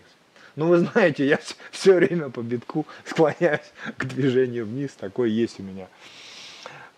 Ну, 0.57 0.69
вы 0.69 0.79
знаете, 0.79 1.27
я 1.27 1.39
все 1.71 1.95
время 1.95 2.31
по 2.31 2.41
битку 2.41 2.87
склоняюсь 3.05 3.73
к 3.97 4.05
движению 4.05 4.67
вниз, 4.67 4.93
такой 4.93 5.31
есть 5.31 5.59
у 5.61 5.63
меня 5.63 5.89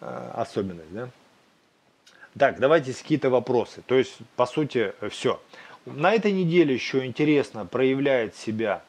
э, 0.01 0.31
особенность, 0.35 0.93
да. 0.93 1.09
Так, 2.39 2.61
давайте 2.61 2.93
какие-то 2.93 3.31
вопросы. 3.31 3.83
То 3.87 3.95
есть, 3.95 4.19
по 4.37 4.45
сути, 4.45 4.93
все. 5.11 5.41
На 5.87 6.13
этой 6.13 6.33
неделе 6.33 6.75
еще 6.75 7.07
интересно 7.07 7.65
проявляет 7.65 8.37
себя 8.37 8.83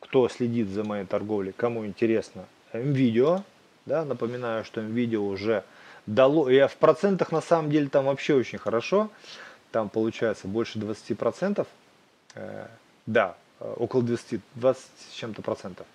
кто 0.00 0.28
следит 0.28 0.68
за 0.68 0.84
моей 0.84 1.04
торговлей, 1.04 1.52
кому 1.52 1.86
интересно, 1.86 2.46
МВидео. 2.72 3.44
Да, 3.86 4.04
напоминаю, 4.04 4.64
что 4.64 4.82
МВидео 4.82 5.24
уже 5.24 5.64
дало, 6.06 6.48
я 6.48 6.68
в 6.68 6.76
процентах 6.76 7.32
на 7.32 7.40
самом 7.40 7.70
деле 7.70 7.88
там 7.88 8.06
вообще 8.06 8.34
очень 8.34 8.58
хорошо, 8.58 9.10
там 9.72 9.88
получается 9.88 10.48
больше 10.48 10.78
20%, 10.78 11.66
э, 12.34 12.66
да, 13.06 13.36
около 13.58 14.02
20, 14.02 14.40
20 14.54 14.84
с 15.10 15.14
чем-то 15.14 15.42
процентов. 15.42 15.86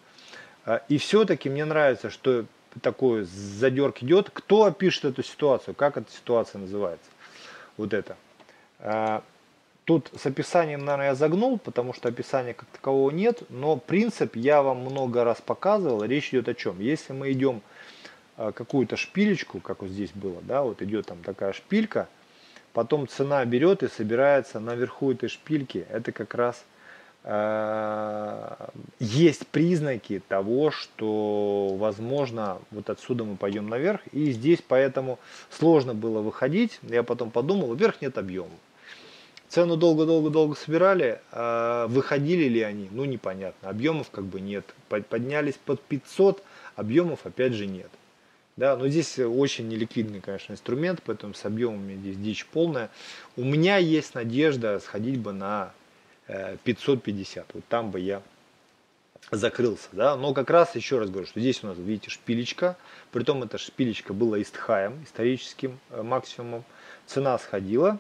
Э, 0.65 0.79
и 0.87 0.97
все-таки 0.97 1.49
мне 1.49 1.65
нравится, 1.65 2.09
что 2.09 2.45
такой 2.81 3.23
задерг 3.23 4.03
идет. 4.03 4.29
Кто 4.33 4.65
опишет 4.65 5.05
эту 5.05 5.23
ситуацию? 5.23 5.75
Как 5.75 5.97
эта 5.97 6.11
ситуация 6.11 6.59
называется? 6.59 7.09
Вот 7.77 7.93
это. 7.93 8.17
Тут 9.85 10.09
с 10.17 10.25
описанием, 10.25 10.83
наверное, 10.83 11.09
я 11.09 11.15
загнул, 11.15 11.59
потому 11.59 11.93
что 11.93 12.09
описания 12.09 12.55
как 12.55 12.67
такового 12.69 13.11
нет, 13.11 13.43
но 13.49 13.77
принцип 13.77 14.35
я 14.35 14.63
вам 14.63 14.79
много 14.79 15.23
раз 15.23 15.41
показывал. 15.41 16.03
Речь 16.03 16.29
идет 16.29 16.49
о 16.49 16.55
чем? 16.55 16.79
Если 16.79 17.13
мы 17.13 17.31
идем 17.31 17.61
э, 18.37 18.51
какую-то 18.51 18.97
шпилечку, 18.97 19.59
как 19.59 19.83
вот 19.83 19.91
здесь 19.91 20.09
было, 20.15 20.41
да, 20.41 20.63
вот 20.63 20.81
идет 20.81 21.05
там 21.05 21.19
такая 21.21 21.53
шпилька, 21.53 22.09
потом 22.73 23.07
цена 23.07 23.45
берет 23.45 23.83
и 23.83 23.87
собирается 23.87 24.59
наверху 24.59 25.11
этой 25.11 25.29
шпильки, 25.29 25.85
это 25.91 26.11
как 26.11 26.33
раз 26.33 26.65
э, 27.23 28.67
есть 28.99 29.45
признаки 29.45 30.19
того, 30.27 30.71
что, 30.71 31.75
возможно, 31.77 32.57
вот 32.71 32.89
отсюда 32.89 33.23
мы 33.23 33.35
пойдем 33.35 33.69
наверх, 33.69 34.01
и 34.13 34.31
здесь 34.31 34.63
поэтому 34.67 35.19
сложно 35.51 35.93
было 35.93 36.21
выходить. 36.21 36.79
Я 36.81 37.03
потом 37.03 37.29
подумал, 37.29 37.75
вверх 37.75 38.01
нет 38.01 38.17
объема. 38.17 38.49
Цену 39.49 39.77
долго-долго-долго 39.77 40.55
собирали, 40.55 41.21
а 41.31 41.87
выходили 41.87 42.45
ли 42.45 42.61
они, 42.61 42.89
ну 42.91 43.05
непонятно, 43.05 43.69
объемов 43.69 44.09
как 44.09 44.25
бы 44.25 44.41
нет. 44.41 44.65
Поднялись 44.89 45.55
под 45.63 45.81
500, 45.81 46.43
объемов 46.75 47.25
опять 47.25 47.53
же 47.53 47.67
нет. 47.67 47.89
Да, 48.57 48.77
но 48.77 48.87
здесь 48.87 49.19
очень 49.19 49.67
неликвидный, 49.67 50.21
конечно, 50.21 50.53
инструмент, 50.53 51.01
поэтому 51.05 51.33
с 51.33 51.43
объемами 51.43 51.95
здесь 51.95 52.15
дичь 52.15 52.45
полная. 52.45 52.89
У 53.35 53.43
меня 53.43 53.77
есть 53.77 54.15
надежда 54.15 54.79
сходить 54.79 55.19
бы 55.19 55.33
на 55.33 55.73
550, 56.63 57.43
э, 57.43 57.51
вот 57.53 57.65
там 57.65 57.91
бы 57.91 57.99
я 57.99 58.21
закрылся, 59.31 59.89
да, 59.91 60.15
но 60.15 60.33
как 60.33 60.49
раз 60.49 60.75
еще 60.75 60.99
раз 60.99 61.09
говорю, 61.09 61.27
что 61.27 61.39
здесь 61.39 61.63
у 61.63 61.67
нас, 61.67 61.77
видите, 61.77 62.09
шпилечка, 62.09 62.77
притом 63.11 63.43
эта 63.43 63.57
шпилечка 63.57 64.13
была 64.13 64.41
истхаем, 64.41 65.03
историческим 65.03 65.79
э, 65.89 66.01
максимумом, 66.01 66.63
цена 67.05 67.37
сходила, 67.37 67.99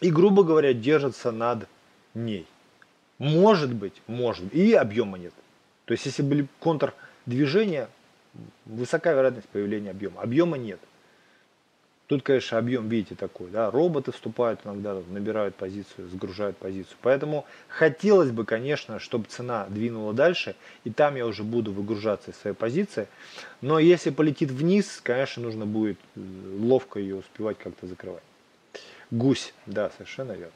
и, 0.00 0.10
грубо 0.10 0.44
говоря, 0.44 0.72
держится 0.72 1.32
над 1.32 1.68
ней. 2.14 2.46
Может 3.18 3.72
быть, 3.74 3.94
может, 4.06 4.54
и 4.54 4.74
объема 4.74 5.18
нет. 5.18 5.32
То 5.86 5.92
есть, 5.92 6.06
если 6.06 6.22
были 6.22 6.46
контрдвижения, 6.60 7.88
высока 8.64 9.12
вероятность 9.12 9.48
появления 9.48 9.90
объема. 9.90 10.20
Объема 10.20 10.56
нет. 10.56 10.78
Тут, 12.08 12.22
конечно, 12.22 12.56
объем, 12.56 12.88
видите, 12.88 13.14
такой, 13.14 13.50
да, 13.50 13.70
роботы 13.70 14.12
вступают 14.12 14.60
иногда, 14.64 14.98
набирают 15.10 15.56
позицию, 15.56 16.08
сгружают 16.08 16.56
позицию. 16.56 16.96
Поэтому 17.02 17.44
хотелось 17.68 18.30
бы, 18.30 18.46
конечно, 18.46 18.98
чтобы 18.98 19.26
цена 19.26 19.66
двинула 19.68 20.14
дальше, 20.14 20.56
и 20.84 20.90
там 20.90 21.16
я 21.16 21.26
уже 21.26 21.42
буду 21.42 21.70
выгружаться 21.70 22.30
из 22.30 22.38
своей 22.38 22.56
позиции. 22.56 23.08
Но 23.60 23.78
если 23.78 24.08
полетит 24.08 24.50
вниз, 24.50 25.02
конечно, 25.02 25.42
нужно 25.42 25.66
будет 25.66 25.98
э, 26.16 26.20
ловко 26.60 26.98
ее 26.98 27.16
успевать 27.16 27.58
как-то 27.58 27.86
закрывать. 27.86 28.22
Гусь, 29.10 29.54
да, 29.66 29.90
совершенно 29.90 30.32
верно. 30.32 30.52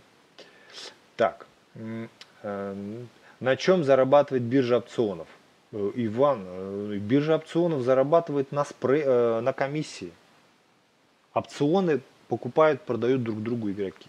Так, 1.17 1.47
эм, 1.75 3.09
на 3.41 3.57
чем 3.57 3.85
зарабатывает 3.85 4.43
биржа 4.43 4.79
опционов? 4.79 5.29
Э, 5.73 5.91
Иван, 5.95 6.45
э, 6.47 6.97
биржа 6.99 7.37
опционов 7.37 7.83
зарабатывает 7.83 8.53
на, 8.53 8.65
спре, 8.65 9.03
э, 9.05 9.41
на 9.41 9.53
комиссии. 9.53 10.13
Опционы 11.33 12.01
покупают, 12.29 12.83
продают 12.83 13.23
друг 13.23 13.43
другу 13.43 13.71
игроки. 13.71 14.09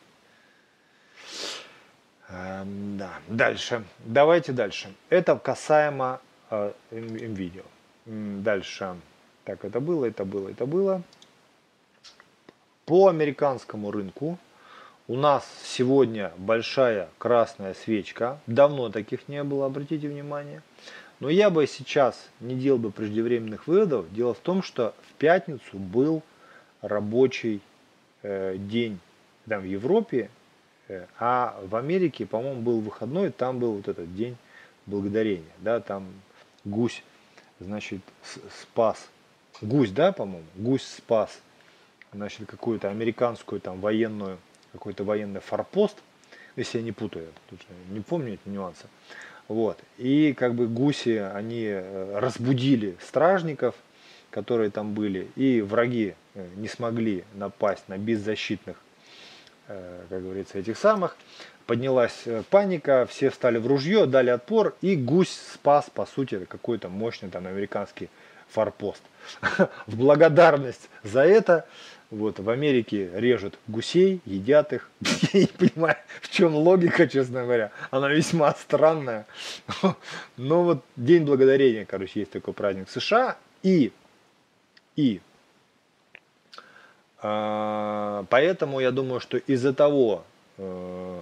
Эм, 2.29 2.97
да, 2.97 3.11
дальше. 3.27 3.85
Давайте 3.99 4.51
дальше. 4.51 4.93
Это 5.09 5.37
касаемо 5.37 6.19
э, 6.49 6.73
видео. 6.91 7.63
Дальше. 8.05 8.95
Так, 9.45 9.63
это 9.63 9.79
было, 9.79 10.05
это 10.05 10.25
было, 10.25 10.49
это 10.49 10.65
было. 10.65 11.01
По 12.86 13.07
американскому 13.07 13.91
рынку 13.91 14.38
у 15.07 15.15
нас 15.15 15.47
сегодня 15.63 16.34
большая 16.38 17.09
красная 17.17 17.73
свечка. 17.73 18.39
Давно 18.45 18.89
таких 18.89 19.29
не 19.29 19.43
было, 19.43 19.67
обратите 19.67 20.09
внимание. 20.09 20.61
Но 21.21 21.29
я 21.29 21.49
бы 21.49 21.65
сейчас 21.67 22.29
не 22.41 22.55
делал 22.55 22.79
бы 22.79 22.91
преждевременных 22.91 23.67
выводов. 23.67 24.11
Дело 24.13 24.34
в 24.34 24.39
том, 24.39 24.61
что 24.61 24.93
в 25.09 25.13
пятницу 25.13 25.77
был 25.77 26.23
рабочий 26.81 27.61
э, 28.21 28.57
день 28.57 28.99
там, 29.47 29.61
в 29.61 29.65
Европе, 29.65 30.29
э, 30.89 31.05
а 31.17 31.57
в 31.63 31.77
Америке, 31.77 32.25
по-моему, 32.25 32.61
был 32.61 32.81
выходной, 32.81 33.31
там 33.31 33.59
был 33.59 33.75
вот 33.75 33.88
этот 33.88 34.13
день 34.13 34.36
благодарения, 34.86 35.53
да, 35.59 35.79
там 35.79 36.07
гусь, 36.65 37.03
значит, 37.61 38.01
спас, 38.61 39.09
гусь, 39.61 39.91
да, 39.91 40.11
по-моему, 40.11 40.45
гусь 40.55 40.84
спас, 40.84 41.41
значит, 42.14 42.47
какую-то 42.47 42.89
американскую 42.89 43.61
там 43.61 43.80
военную, 43.80 44.38
какой-то 44.72 45.03
военный 45.03 45.39
форпост, 45.39 45.97
если 46.55 46.80
я 46.80 46.84
не 46.84 46.91
путаю, 46.91 47.28
тут 47.49 47.59
не 47.89 48.01
помню 48.01 48.34
эти 48.34 48.47
нюансы. 48.47 48.86
Вот. 49.47 49.78
И 49.97 50.34
как 50.34 50.55
бы 50.55 50.68
гуси, 50.68 51.18
они 51.18 51.66
э, 51.66 52.20
разбудили 52.20 52.95
стражников, 53.01 53.76
которые 54.30 54.70
там 54.72 54.93
были, 54.93 55.30
и 55.36 55.61
враги 55.61 56.16
э, 56.34 56.47
не 56.55 56.68
смогли 56.68 57.24
напасть 57.34 57.88
на 57.88 57.97
беззащитных, 57.97 58.78
э, 59.68 60.01
как 60.09 60.22
говорится, 60.24 60.57
этих 60.57 60.78
самых. 60.78 61.18
Поднялась 61.66 62.26
паника, 62.49 63.05
все 63.09 63.30
встали 63.30 63.57
в 63.57 63.68
ружье, 63.68 64.05
дали 64.05 64.30
отпор, 64.30 64.76
и 64.82 64.95
гусь 64.95 65.38
спас, 65.53 65.89
по 65.93 66.05
сути, 66.05 66.45
какой-то 66.45 66.89
мощный 66.89 67.30
там 67.30 67.47
американский 67.47 68.09
форпост. 68.54 69.01
В 69.88 69.97
благодарность 69.97 70.89
за 71.04 71.22
это 71.22 71.66
вот 72.14 72.39
в 72.39 72.49
Америке 72.49 73.10
режут 73.16 73.58
гусей, 73.68 74.22
едят 74.26 74.72
их. 74.72 74.89
Я 75.34 75.41
не 75.41 75.47
понимаю, 75.47 75.97
в 76.22 76.30
чем 76.30 76.56
логика, 76.56 77.08
честно 77.08 77.41
говоря. 77.41 77.72
Она 77.91 78.10
весьма 78.10 78.54
странная. 78.54 79.26
Но 80.38 80.64
вот 80.64 80.84
День 80.95 81.24
Благодарения, 81.26 81.86
короче, 81.86 82.22
есть 82.22 82.32
такой 82.32 82.54
праздник 82.54 82.88
в 82.88 82.91
США. 82.91 83.38
И, 83.64 83.91
и 84.95 85.22
а, 87.24 88.26
поэтому 88.30 88.80
я 88.82 88.91
думаю, 88.91 89.20
что 89.22 89.38
из-за 89.38 89.74
того, 89.74 90.26
э, 90.58 91.22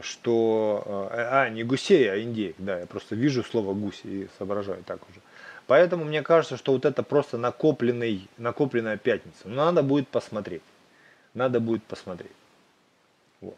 что... 0.00 1.08
Э, 1.12 1.28
а, 1.30 1.48
не 1.48 1.62
гусей, 1.62 2.10
а 2.10 2.20
индейк, 2.20 2.56
да, 2.58 2.80
я 2.80 2.86
просто 2.86 3.14
вижу 3.14 3.44
слово 3.44 3.72
гусь 3.72 4.00
и 4.02 4.28
соображаю 4.36 4.82
так 4.84 4.98
уже. 5.08 5.20
Поэтому 5.68 6.06
мне 6.06 6.22
кажется, 6.22 6.56
что 6.56 6.72
вот 6.72 6.86
это 6.86 7.02
просто 7.02 7.36
накопленный, 7.36 8.26
накопленная 8.38 8.96
пятница. 8.96 9.48
Но 9.48 9.66
надо 9.66 9.82
будет 9.82 10.08
посмотреть. 10.08 10.62
Надо 11.34 11.60
будет 11.60 11.84
посмотреть. 11.84 12.32
Вот. 13.42 13.54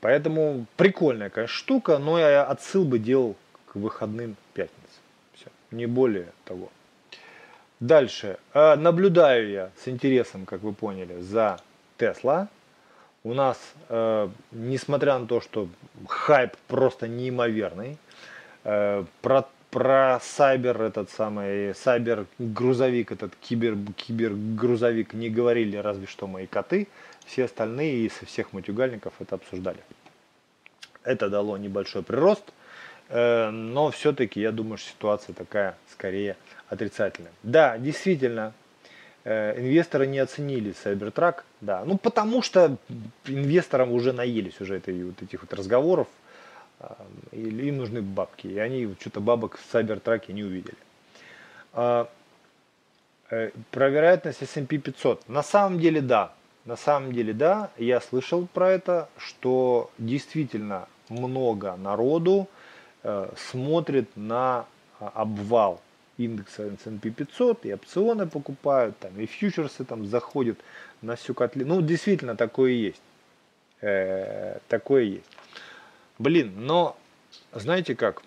Поэтому 0.00 0.64
прикольная, 0.78 1.28
конечно, 1.28 1.54
штука, 1.54 1.98
но 1.98 2.18
я 2.18 2.44
отсыл 2.44 2.86
бы 2.86 2.98
делал 2.98 3.36
к 3.66 3.76
выходным 3.76 4.36
пятниц. 4.54 4.72
Все, 5.34 5.48
не 5.70 5.84
более 5.84 6.32
того. 6.46 6.70
Дальше. 7.78 8.38
А, 8.54 8.76
наблюдаю 8.76 9.50
я 9.50 9.70
с 9.84 9.86
интересом, 9.86 10.46
как 10.46 10.62
вы 10.62 10.72
поняли, 10.72 11.20
за 11.20 11.60
Тесла. 11.98 12.48
У 13.22 13.34
нас, 13.34 13.58
э, 13.90 14.30
несмотря 14.50 15.18
на 15.18 15.26
то, 15.26 15.42
что 15.42 15.68
хайп 16.08 16.56
просто 16.68 17.06
неимоверный, 17.06 17.98
э, 18.64 19.04
про 19.20 19.44
про 19.72 20.20
сайбер 20.22 20.82
этот 20.82 21.10
самый, 21.10 21.74
сайбер 21.74 22.26
грузовик, 22.38 23.10
этот 23.10 23.34
кибер, 23.36 23.74
кибер 23.96 24.34
грузовик 24.34 25.14
не 25.14 25.30
говорили 25.30 25.78
разве 25.78 26.06
что 26.06 26.26
мои 26.26 26.46
коты, 26.46 26.88
все 27.24 27.46
остальные 27.46 28.06
из 28.06 28.12
всех 28.12 28.52
матюгальников 28.52 29.14
это 29.18 29.36
обсуждали. 29.36 29.80
Это 31.04 31.30
дало 31.30 31.56
небольшой 31.56 32.02
прирост, 32.02 32.52
э, 33.08 33.48
но 33.48 33.90
все-таки 33.90 34.40
я 34.40 34.52
думаю, 34.52 34.76
что 34.76 34.90
ситуация 34.90 35.34
такая 35.34 35.74
скорее 35.90 36.36
отрицательная. 36.68 37.32
Да, 37.42 37.78
действительно, 37.78 38.52
э, 39.24 39.58
инвесторы 39.58 40.06
не 40.06 40.18
оценили 40.18 40.74
Cybertruck, 40.84 41.44
да, 41.62 41.82
ну 41.86 41.96
потому 41.96 42.42
что 42.42 42.76
инвесторам 43.24 43.90
уже 43.92 44.12
наелись 44.12 44.60
уже 44.60 44.76
этой, 44.76 45.02
вот 45.02 45.22
этих 45.22 45.40
вот 45.40 45.54
разговоров, 45.54 46.08
или 47.32 47.68
им 47.68 47.78
нужны 47.78 48.02
бабки. 48.02 48.46
И 48.46 48.58
они 48.58 48.94
что-то 49.00 49.20
бабок 49.20 49.58
в 49.58 49.74
Cybertruck 49.74 50.32
не 50.32 50.44
увидели. 50.44 50.76
А, 51.72 52.08
э, 53.30 53.50
про 53.70 53.88
вероятность 53.88 54.42
S&P 54.42 54.78
500. 54.78 55.28
На 55.28 55.42
самом 55.42 55.78
деле 55.78 56.00
да. 56.00 56.32
На 56.64 56.76
самом 56.76 57.12
деле 57.12 57.32
да. 57.32 57.70
Я 57.76 58.00
слышал 58.00 58.46
про 58.46 58.70
это, 58.70 59.08
что 59.16 59.90
действительно 59.98 60.88
много 61.08 61.76
народу 61.76 62.48
э, 63.02 63.30
смотрит 63.36 64.08
на 64.16 64.66
а, 65.00 65.10
обвал 65.14 65.80
индекса 66.18 66.64
S&P 66.64 67.10
500 67.10 67.66
и 67.66 67.74
опционы 67.74 68.26
покупают, 68.26 68.98
там, 68.98 69.18
и 69.18 69.26
фьючерсы 69.26 69.84
там 69.84 70.06
заходят 70.06 70.58
на 71.00 71.16
всю 71.16 71.34
котле. 71.34 71.64
Ну, 71.64 71.82
действительно, 71.82 72.36
такое 72.36 72.72
есть. 72.72 73.02
Э, 73.80 74.58
такое 74.68 75.02
есть. 75.02 75.31
Блин, 76.18 76.52
но 76.56 76.96
знаете 77.52 77.94
как? 77.94 78.22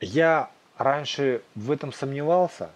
Я 0.00 0.50
раньше 0.78 1.42
в 1.54 1.70
этом 1.70 1.92
сомневался 1.92 2.70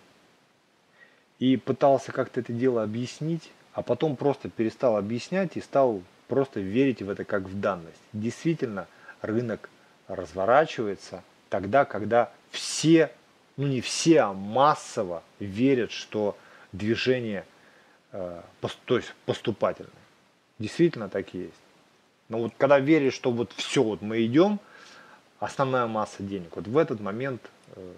и 1.39 1.57
пытался 1.57 2.13
как-то 2.13 2.41
это 2.41 2.53
дело 2.53 2.83
объяснить, 2.83 3.51
а 3.73 3.83
потом 3.83 4.17
просто 4.17 4.49
перестал 4.51 4.97
объяснять 4.97 5.57
и 5.57 5.61
стал 5.61 6.03
просто 6.29 6.61
верить 6.61 7.03
в 7.03 7.09
это 7.09 7.25
как 7.25 7.45
в 7.45 7.61
данность. 7.61 8.01
Действительно, 8.13 8.87
рынок 9.23 9.71
разворачивается 10.09 11.23
тогда, 11.49 11.85
когда 11.85 12.31
все, 12.51 13.11
ну 13.57 13.67
не 13.67 13.81
все, 13.81 14.21
а 14.21 14.33
массово 14.33 15.23
верят, 15.39 15.93
что 15.93 16.37
движение 16.73 17.47
э, 18.13 18.43
то 18.85 18.97
есть 18.97 19.15
поступательное. 19.25 19.91
Действительно 20.59 21.09
так 21.09 21.35
и 21.35 21.39
есть. 21.39 21.64
Но 22.29 22.39
вот 22.39 22.53
когда 22.57 22.79
веришь, 22.79 23.15
что 23.15 23.31
вот 23.31 23.53
все, 23.53 23.83
вот 23.83 24.03
мы 24.03 24.25
идем, 24.25 24.61
основная 25.39 25.87
масса 25.87 26.23
денег, 26.23 26.57
вот 26.57 26.67
в 26.67 26.79
этот 26.79 27.01
момент 27.01 27.43
э, 27.77 27.93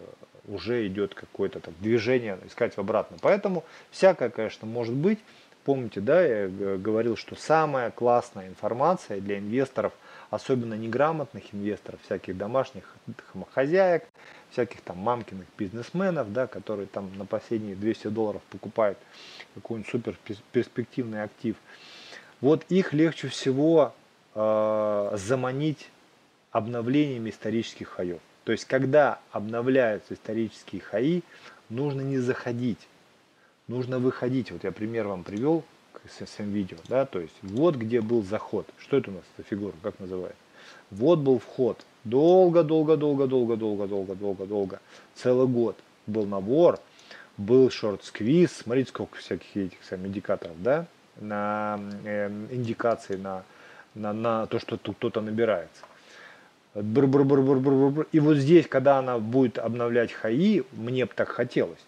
уже 0.49 0.87
идет 0.87 1.15
какое-то 1.15 1.61
так 1.61 1.75
движение, 1.81 2.39
искать 2.47 2.77
в 2.77 2.79
обратно. 2.79 3.17
Поэтому 3.21 3.65
всякое, 3.91 4.31
конечно, 4.31 4.67
может 4.67 4.95
быть. 4.95 5.19
Помните, 5.65 6.01
да, 6.01 6.23
я 6.23 6.49
говорил, 6.49 7.17
что 7.17 7.35
самая 7.35 7.91
классная 7.91 8.47
информация 8.47 9.21
для 9.21 9.39
инвесторов, 9.39 9.93
особенно 10.31 10.75
неграмотных 10.75 11.53
инвесторов, 11.53 11.99
всяких 12.05 12.37
домашних 12.37 12.85
хозяек, 13.53 14.05
всяких 14.51 14.81
там 14.83 14.99
мамкиных 14.99 15.47
бизнесменов, 15.59 16.33
да, 16.33 16.47
которые 16.47 16.87
там 16.87 17.11
на 17.19 17.27
последние 17.27 17.75
200 17.75 18.09
долларов 18.09 18.43
покупают 18.51 18.97
какой-нибудь 19.55 19.91
супер 19.91 20.17
перспективный 20.53 21.25
актив. 21.25 21.57
Вот 22.41 22.65
их 22.69 22.93
легче 22.93 23.27
всего 23.27 23.93
э, 24.37 25.11
заманить 25.15 25.89
обновлениями 26.53 27.31
исторических 27.31 27.89
хаев. 27.89 28.21
То 28.45 28.53
есть, 28.53 28.65
когда 28.67 29.19
обновляются 29.33 30.15
исторические 30.15 30.81
хаи, 30.81 31.23
нужно 31.69 32.03
не 32.03 32.19
заходить, 32.19 32.79
нужно 33.67 33.99
выходить. 33.99 34.53
Вот 34.53 34.63
я 34.63 34.71
пример 34.71 35.09
вам 35.09 35.25
привел 35.25 35.65
с 36.09 36.25
своим 36.27 36.53
видео, 36.53 36.77
да, 36.89 37.05
то 37.07 37.19
есть 37.19 37.35
вот 37.43 37.75
где 37.75 38.01
был 38.01 38.23
заход. 38.23 38.69
Что 38.79 38.99
это 38.99 39.11
у 39.11 39.15
нас 39.15 39.25
за 39.37 39.43
фигура, 39.43 39.75
как 39.83 39.99
называется? 39.99 40.39
Вот 40.91 41.19
был 41.19 41.39
вход. 41.39 41.85
Долго, 42.05 42.63
долго, 42.63 42.97
долго, 42.97 43.27
долго, 43.27 43.57
долго, 43.57 43.87
долго, 43.87 44.15
долго, 44.15 44.47
долго. 44.47 44.81
Целый 45.15 45.49
год 45.49 45.77
был 46.07 46.27
набор, 46.27 46.79
был 47.37 47.71
шорт-сквиз. 47.71 48.53
Смотрите, 48.53 48.91
сколько 48.91 49.17
всяких 49.17 49.57
этих 49.57 49.83
самых 49.83 50.07
индикаторов, 50.07 50.63
да, 50.63 50.87
на 51.17 51.81
э, 52.05 52.29
индикации 52.51 53.17
на 53.17 53.43
на, 53.97 54.13
на 54.13 54.47
то, 54.47 54.59
что 54.59 54.77
тут 54.77 54.97
кто-то 54.97 55.21
набирается. 55.21 55.83
Бр 56.75 57.07
-бр 57.07 57.23
-бр 57.25 57.41
-бр 57.41 57.59
-бр 57.59 57.91
-бр. 57.91 58.07
И 58.13 58.21
вот 58.21 58.37
здесь, 58.37 58.67
когда 58.69 58.99
она 58.99 59.19
будет 59.19 59.59
обновлять 59.59 60.13
хаи, 60.13 60.63
мне 60.73 61.07
бы 61.07 61.13
так 61.15 61.29
хотелось. 61.29 61.85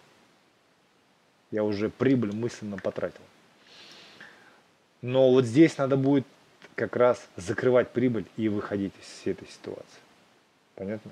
Я 1.51 1.63
уже 1.63 1.91
прибыль 1.91 2.35
мысленно 2.35 2.79
потратил. 2.79 3.21
Но 5.03 5.31
вот 5.31 5.45
здесь 5.45 5.77
надо 5.79 5.97
будет 5.97 6.27
как 6.75 6.97
раз 6.97 7.29
закрывать 7.37 7.91
прибыль 7.91 8.25
и 8.37 8.49
выходить 8.49 8.93
из 9.01 9.21
всей 9.21 9.33
этой 9.33 9.49
ситуации. 9.49 10.01
Понятно? 10.75 11.11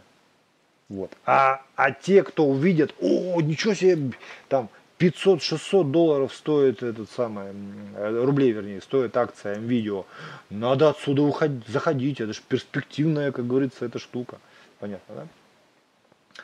Вот. 0.88 1.12
А, 1.24 1.62
а 1.74 1.90
те, 1.90 2.22
кто 2.22 2.46
увидят, 2.46 2.94
о, 3.00 3.40
ничего 3.40 3.74
себе, 3.74 4.12
там 4.48 4.68
500-600 4.98 5.90
долларов 5.90 6.34
стоит 6.34 6.82
этот 6.82 7.10
самый, 7.10 7.52
э, 7.94 8.24
рублей 8.24 8.52
вернее, 8.52 8.80
стоит 8.80 9.16
акция 9.16 9.56
видео. 9.56 10.06
Надо 10.48 10.90
отсюда 10.90 11.22
уходить, 11.22 11.66
заходить, 11.68 12.20
это 12.20 12.32
же 12.32 12.40
перспективная, 12.48 13.30
как 13.32 13.46
говорится, 13.46 13.84
эта 13.84 13.98
штука. 13.98 14.38
Понятно, 14.78 15.14
да? 15.14 16.42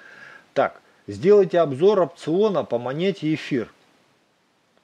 Так, 0.52 0.82
сделайте 1.06 1.60
обзор 1.60 2.00
опциона 2.00 2.64
по 2.64 2.78
монете 2.78 3.32
эфир. 3.32 3.72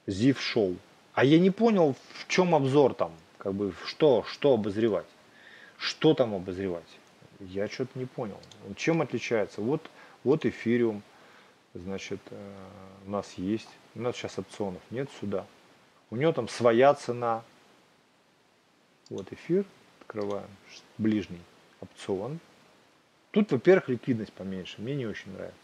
Зив 0.06 0.40
шоу. 0.40 0.76
А 1.12 1.24
я 1.24 1.38
не 1.38 1.50
понял, 1.50 1.94
в 2.14 2.28
чем 2.28 2.54
обзор 2.54 2.94
там, 2.94 3.12
как 3.36 3.52
бы, 3.52 3.74
что, 3.84 4.24
что 4.26 4.54
обозревать. 4.54 5.06
Что 5.76 6.14
там 6.14 6.34
обозревать? 6.34 6.88
Я 7.40 7.68
что-то 7.68 7.98
не 7.98 8.06
понял. 8.06 8.38
Чем 8.76 9.02
отличается? 9.02 9.60
Вот, 9.60 9.82
вот 10.24 10.46
эфириум, 10.46 11.02
значит, 11.74 12.20
э, 12.30 12.54
у 13.06 13.10
нас 13.10 13.34
есть. 13.34 13.68
У 13.94 14.00
нас 14.00 14.16
сейчас 14.16 14.38
опционов 14.38 14.82
нет 14.90 15.08
сюда. 15.20 15.46
У 16.10 16.16
него 16.16 16.32
там 16.32 16.48
своя 16.48 16.94
цена. 16.94 17.42
Вот 19.10 19.32
эфир. 19.32 19.64
открываем, 20.00 20.48
ближний 20.96 21.40
опцион. 21.80 22.38
Тут, 23.30 23.52
во-первых, 23.52 23.88
ликвидность 23.88 24.32
поменьше, 24.32 24.80
мне 24.80 24.94
не 24.94 25.06
очень 25.06 25.32
нравится. 25.32 25.56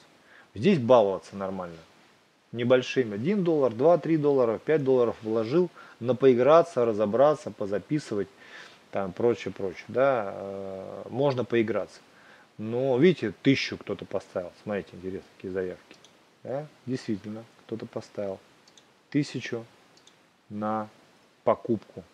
Здесь 0.55 0.79
баловаться 0.79 1.35
нормально. 1.37 1.79
Небольшими. 2.53 3.15
1 3.15 3.43
доллар, 3.43 3.73
2, 3.73 3.99
3 3.99 4.17
доллара, 4.17 4.59
5 4.59 4.85
долларов 4.85 5.17
вложил 5.23 5.71
на 5.99 6.15
поиграться, 6.15 6.85
разобраться, 6.85 7.51
позаписывать, 7.51 8.29
там 8.91 9.13
прочее, 9.13 9.53
прочее. 9.53 9.85
Да, 9.89 10.33
э, 10.35 11.03
можно 11.11 11.45
поиграться. 11.45 12.01
Но, 12.59 12.97
видите, 12.99 13.33
тысячу 13.43 13.77
кто-то 13.77 14.05
поставил. 14.05 14.53
Смотрите, 14.63 14.91
интересно, 14.93 15.29
какие 15.37 15.51
заявки. 15.51 15.97
Да? 16.45 16.67
Действительно, 16.87 17.45
кто-то 17.67 17.87
поставил 17.87 18.39
тысячу 19.11 19.65
на 20.49 20.89
покупку. 21.43 22.05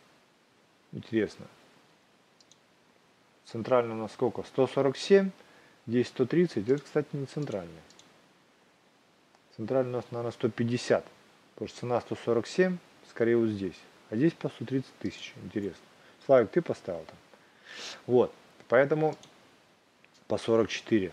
Интересно. 0.92 1.46
Центрально 3.44 3.94
у 3.94 3.98
нас 3.98 4.12
сколько? 4.12 4.42
147, 4.42 5.30
здесь 5.86 6.08
130. 6.08 6.68
Это, 6.68 6.82
кстати, 6.82 7.08
не 7.12 7.26
центральный. 7.26 7.82
Центральный 9.56 9.92
у 9.92 9.96
нас, 9.96 10.04
наверное, 10.10 10.32
150. 10.32 11.04
Потому 11.54 11.68
что 11.68 11.80
цена 11.80 12.00
147, 12.00 12.78
скорее 13.10 13.36
вот 13.36 13.48
здесь. 13.48 13.78
А 14.08 14.16
здесь 14.16 14.32
по 14.32 14.48
130 14.48 14.90
тысяч. 15.00 15.34
Интересно. 15.44 15.82
Славик, 16.24 16.50
ты 16.50 16.62
поставил 16.62 17.04
там. 17.04 17.16
Вот. 18.06 18.32
Поэтому 18.68 19.16
по 20.30 20.38
44 20.38 21.10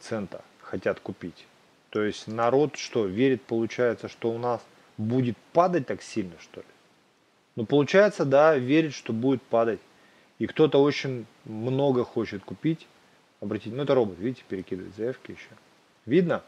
цента 0.00 0.40
хотят 0.62 0.98
купить. 0.98 1.44
То 1.90 2.02
есть 2.02 2.26
народ 2.26 2.76
что, 2.76 3.04
верит, 3.04 3.42
получается, 3.42 4.08
что 4.08 4.30
у 4.30 4.38
нас 4.38 4.62
будет 4.96 5.36
падать 5.52 5.86
так 5.86 6.00
сильно, 6.02 6.32
что 6.40 6.60
ли? 6.60 6.66
Ну, 7.56 7.66
получается, 7.66 8.24
да, 8.24 8.56
верит, 8.56 8.94
что 8.94 9.12
будет 9.12 9.42
падать. 9.42 9.80
И 10.38 10.46
кто-то 10.46 10.82
очень 10.82 11.26
много 11.44 12.04
хочет 12.04 12.42
купить. 12.42 12.86
Обратите, 13.42 13.76
ну 13.76 13.82
это 13.82 13.94
робот, 13.94 14.18
видите, 14.18 14.44
перекидывает 14.48 14.96
заявки 14.96 15.32
еще. 15.32 15.50
Видно? 16.06 16.42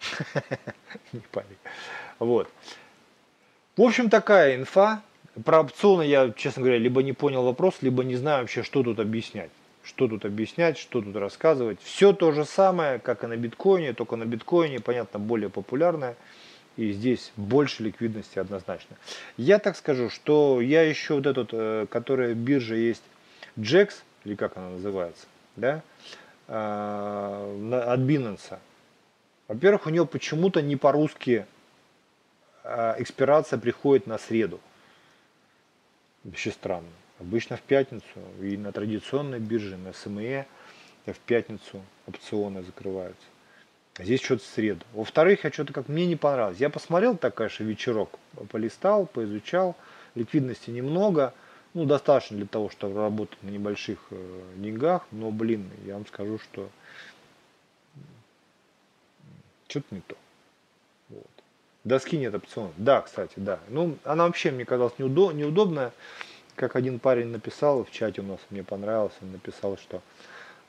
Не 1.12 1.20
паник. 1.30 1.58
Вот. 2.20 2.48
В 3.76 3.82
общем, 3.82 4.08
такая 4.08 4.56
инфа. 4.56 5.02
Про 5.44 5.60
опционы 5.60 6.06
я, 6.06 6.30
честно 6.30 6.62
говоря, 6.62 6.78
либо 6.78 7.02
не 7.02 7.12
понял 7.12 7.42
вопрос, 7.42 7.82
либо 7.82 8.02
не 8.02 8.16
знаю 8.16 8.40
вообще, 8.40 8.62
что 8.62 8.82
тут 8.82 8.98
объяснять 8.98 9.50
что 9.84 10.08
тут 10.08 10.24
объяснять, 10.24 10.78
что 10.78 11.02
тут 11.02 11.14
рассказывать. 11.16 11.80
Все 11.82 12.12
то 12.12 12.32
же 12.32 12.44
самое, 12.44 12.98
как 12.98 13.22
и 13.22 13.26
на 13.26 13.36
биткоине, 13.36 13.92
только 13.92 14.16
на 14.16 14.24
биткоине, 14.24 14.80
понятно, 14.80 15.18
более 15.18 15.50
популярное. 15.50 16.16
И 16.76 16.90
здесь 16.90 17.32
больше 17.36 17.84
ликвидности 17.84 18.38
однозначно. 18.38 18.96
Я 19.36 19.58
так 19.58 19.76
скажу, 19.76 20.10
что 20.10 20.60
я 20.60 20.82
еще 20.82 21.14
вот 21.14 21.26
этот, 21.26 21.50
э, 21.52 21.86
которая 21.88 22.34
биржа 22.34 22.74
есть, 22.74 23.02
JAX, 23.56 23.92
или 24.24 24.34
как 24.34 24.56
она 24.56 24.70
называется, 24.70 25.26
да, 25.54 25.82
э, 26.48 27.82
от 27.86 28.00
Binance. 28.00 28.58
Во-первых, 29.46 29.86
у 29.86 29.90
нее 29.90 30.06
почему-то 30.06 30.62
не 30.62 30.74
по-русски 30.74 31.46
э, 32.64 32.94
экспирация 32.98 33.58
приходит 33.58 34.08
на 34.08 34.18
среду. 34.18 34.58
Вообще 36.24 36.50
странно. 36.50 36.88
Обычно 37.20 37.56
в 37.56 37.62
пятницу 37.62 38.04
и 38.40 38.56
на 38.56 38.72
традиционной 38.72 39.38
бирже, 39.38 39.76
на 39.76 39.92
СМЕ 39.92 40.46
в 41.06 41.18
пятницу 41.20 41.82
опционы 42.06 42.62
закрываются. 42.62 43.26
А 43.96 44.04
здесь 44.04 44.20
что-то 44.20 44.42
в 44.42 44.46
среду. 44.46 44.84
Во-вторых, 44.92 45.44
я 45.44 45.52
что-то 45.52 45.72
как 45.72 45.88
мне 45.88 46.06
не 46.06 46.16
понравилось. 46.16 46.58
Я 46.58 46.70
посмотрел 46.70 47.16
так, 47.16 47.34
конечно, 47.34 47.62
вечерок, 47.62 48.18
полистал, 48.50 49.06
поизучал. 49.06 49.76
Ликвидности 50.16 50.70
немного. 50.70 51.32
Ну, 51.74 51.84
достаточно 51.84 52.36
для 52.36 52.46
того, 52.46 52.70
чтобы 52.70 52.96
работать 52.96 53.40
на 53.42 53.50
небольших 53.50 53.98
э, 54.10 54.42
деньгах. 54.56 55.06
Но, 55.10 55.30
блин, 55.30 55.70
я 55.84 55.94
вам 55.94 56.06
скажу, 56.06 56.38
что 56.38 56.70
что-то 59.68 59.86
не 59.94 60.00
то. 60.00 60.16
Вот. 61.08 61.26
Доски 61.84 62.16
нет 62.16 62.34
опционов. 62.34 62.72
Да, 62.76 63.00
кстати, 63.02 63.34
да. 63.36 63.60
Ну, 63.68 63.96
она 64.04 64.26
вообще 64.26 64.50
мне 64.50 64.64
казалась 64.64 64.98
неудоб, 64.98 65.34
неудобная 65.34 65.92
как 66.56 66.76
один 66.76 66.98
парень 66.98 67.28
написал 67.28 67.84
в 67.84 67.90
чате 67.90 68.20
у 68.20 68.24
нас, 68.24 68.40
мне 68.50 68.62
понравилось, 68.62 69.14
он 69.20 69.32
написал, 69.32 69.76
что 69.76 70.02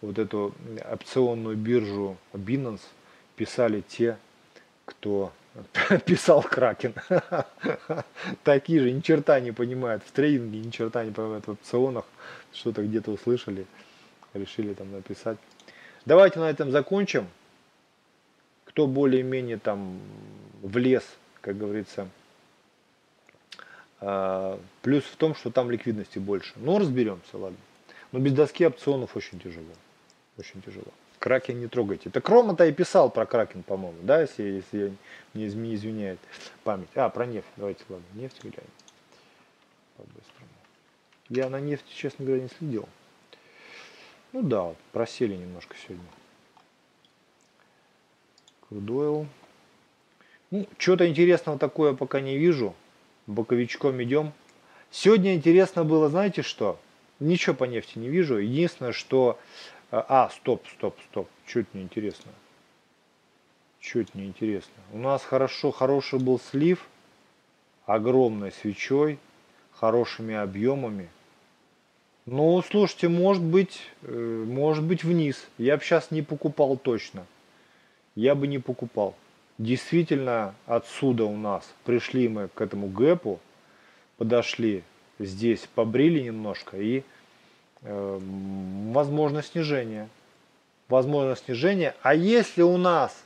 вот 0.02 0.18
эту 0.20 0.54
опционную 0.92 1.56
биржу 1.56 2.18
Binance 2.34 2.82
писали 3.36 3.82
те, 3.82 4.18
кто 4.86 5.32
писал 6.06 6.42
Кракен. 6.42 6.94
Такие 8.44 8.82
же, 8.82 8.92
ни 8.92 9.02
черта 9.02 9.40
не 9.40 9.52
понимают 9.52 10.04
в 10.04 10.12
трейдинге, 10.12 10.60
ни 10.60 10.70
черта 10.70 11.04
не 11.04 11.12
понимают 11.12 11.48
в 11.48 11.52
опционах. 11.52 12.06
Что-то 12.54 12.84
где-то 12.84 13.12
услышали, 13.12 13.66
решили 14.34 14.74
там 14.74 14.92
написать. 14.92 15.38
Давайте 16.06 16.40
на 16.40 16.50
этом 16.50 16.72
закончим. 16.72 17.28
Кто 18.66 18.88
более-менее 18.88 19.58
там 19.58 20.00
влез, 20.62 21.04
как 21.42 21.58
говорится, 21.58 22.10
плюс 24.00 25.04
в 25.04 25.16
том, 25.18 25.36
что 25.36 25.52
там 25.52 25.72
ликвидности 25.72 26.20
больше. 26.20 26.54
Ну, 26.58 26.78
разберемся, 26.78 27.38
ладно. 27.38 27.58
Но 28.12 28.20
без 28.20 28.34
доски 28.34 28.66
опционов 28.66 29.16
очень 29.16 29.40
тяжело. 29.40 29.66
Очень 30.38 30.62
тяжело. 30.62 30.92
Кракен 31.20 31.60
не 31.60 31.68
трогайте. 31.68 32.10
Это 32.10 32.22
Крома-то 32.22 32.66
и 32.66 32.72
писал 32.72 33.10
про 33.10 33.26
Кракен, 33.26 33.64
по-моему, 33.64 33.98
да, 34.04 34.22
если, 34.22 34.44
если 34.44 34.94
не, 35.34 35.48
не 35.48 35.76
извиняет 35.76 36.20
память. 36.64 36.90
А, 36.96 37.10
про 37.10 37.26
нефть. 37.26 37.48
Давайте, 37.56 37.84
ладно, 37.90 38.06
нефть 38.14 38.42
глянем. 38.42 38.70
По-быстрому. 39.98 40.50
Я 41.30 41.50
на 41.50 41.60
нефть, 41.60 41.86
честно 41.90 42.26
говоря, 42.26 42.44
не 42.44 42.50
следил. 42.50 42.88
Ну 44.34 44.44
да, 44.44 44.62
вот, 44.62 44.78
просели 44.92 45.36
немножко 45.36 45.76
сегодня. 45.82 46.06
Крудойл. 48.68 49.26
Ну, 50.52 50.68
что-то 50.78 51.08
интересного 51.08 51.58
такое 51.58 51.94
пока 51.94 52.20
не 52.20 52.38
вижу 52.38 52.76
боковичком 53.28 54.02
идем. 54.04 54.34
Сегодня 54.92 55.36
интересно 55.36 55.84
было, 55.84 56.10
знаете 56.10 56.42
что? 56.42 56.80
Ничего 57.20 57.56
по 57.56 57.64
нефти 57.66 57.98
не 57.98 58.10
вижу. 58.10 58.38
Единственное, 58.38 58.92
что... 58.92 59.40
Э, 59.92 60.02
а, 60.08 60.30
стоп, 60.30 60.66
стоп, 60.68 60.98
стоп. 61.10 61.30
Чуть 61.46 61.74
не 61.74 61.82
интересно. 61.82 62.32
Чуть 63.80 64.16
не 64.16 64.26
интересно. 64.26 64.74
У 64.92 64.98
нас 64.98 65.24
хорошо, 65.24 65.72
хороший 65.72 66.20
был 66.20 66.40
слив. 66.40 66.88
Огромной 67.86 68.52
свечой. 68.52 69.20
Хорошими 69.72 70.36
объемами. 70.36 71.10
Ну, 72.26 72.62
слушайте, 72.64 73.08
может 73.08 73.44
быть, 73.44 73.82
э, 74.02 74.46
может 74.48 74.84
быть 74.84 75.04
вниз. 75.04 75.46
Я 75.58 75.78
бы 75.78 75.84
сейчас 75.84 76.12
не 76.12 76.22
покупал 76.22 76.78
точно. 76.78 77.26
Я 78.16 78.34
бы 78.34 78.48
не 78.48 78.60
покупал 78.60 79.16
действительно 79.58 80.56
отсюда 80.66 81.26
у 81.26 81.38
нас 81.38 81.74
пришли 81.84 82.28
мы 82.28 82.48
к 82.50 82.62
этому 82.62 82.88
гэпу, 82.88 83.40
подошли 84.18 84.84
здесь, 85.20 85.68
побрили 85.76 86.22
немножко 86.22 86.78
и 86.78 87.04
э, 87.82 88.20
возможно 88.92 89.42
снижение. 89.44 90.10
Возможно 90.88 91.36
снижение. 91.36 91.96
А 92.04 92.14
если 92.14 92.62
у 92.62 92.78
нас 92.78 93.24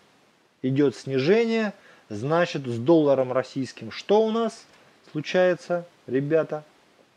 идет 0.62 0.96
снижение, 0.96 1.74
значит 2.08 2.66
с 2.66 2.78
долларом 2.78 3.34
российским 3.34 3.92
что 3.92 4.26
у 4.26 4.32
нас 4.32 4.66
случается, 5.12 5.86
ребята? 6.08 6.64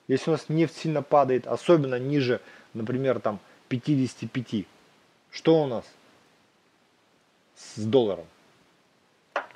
Если 0.09 0.31
у 0.31 0.33
нас 0.33 0.49
нефть 0.49 0.77
сильно 0.77 1.03
падает, 1.03 1.47
особенно 1.47 1.99
ниже, 1.99 2.41
например, 2.75 3.21
там 3.21 3.39
55, 3.69 4.67
что 5.31 5.63
у 5.63 5.67
нас 5.67 5.85
с 7.57 7.81
долларом? 7.83 8.27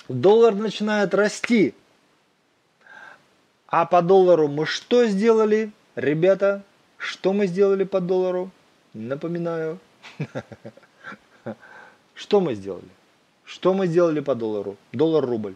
Доллар 0.09 0.55
начинает 0.55 1.15
расти. 1.15 1.75
А 3.69 3.85
по 3.85 4.03
доллару 4.03 4.49
мы 4.49 4.67
что 4.67 5.07
сделали, 5.07 5.73
ребята? 5.97 6.63
Что 6.99 7.33
мы 7.33 7.47
сделали 7.47 7.85
по 7.85 8.01
доллару? 8.01 8.51
Напоминаю. 8.95 9.79
Что 12.15 12.41
мы 12.41 12.55
сделали? 12.55 12.89
Что 13.45 13.75
мы 13.75 13.87
сделали 13.87 14.21
по 14.21 14.35
доллару? 14.35 14.77
Доллар-рубль. 14.93 15.55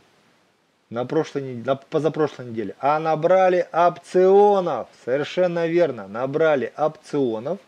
На 0.90 1.04
прошлой 1.04 1.54
на 1.54 1.76
позапрошлой 1.76 2.48
неделе. 2.48 2.74
А 2.80 2.98
набрали 2.98 3.68
опционов. 3.72 4.88
Совершенно 5.04 5.66
верно. 5.66 6.08
Набрали 6.08 6.72
опционов. 6.76 7.58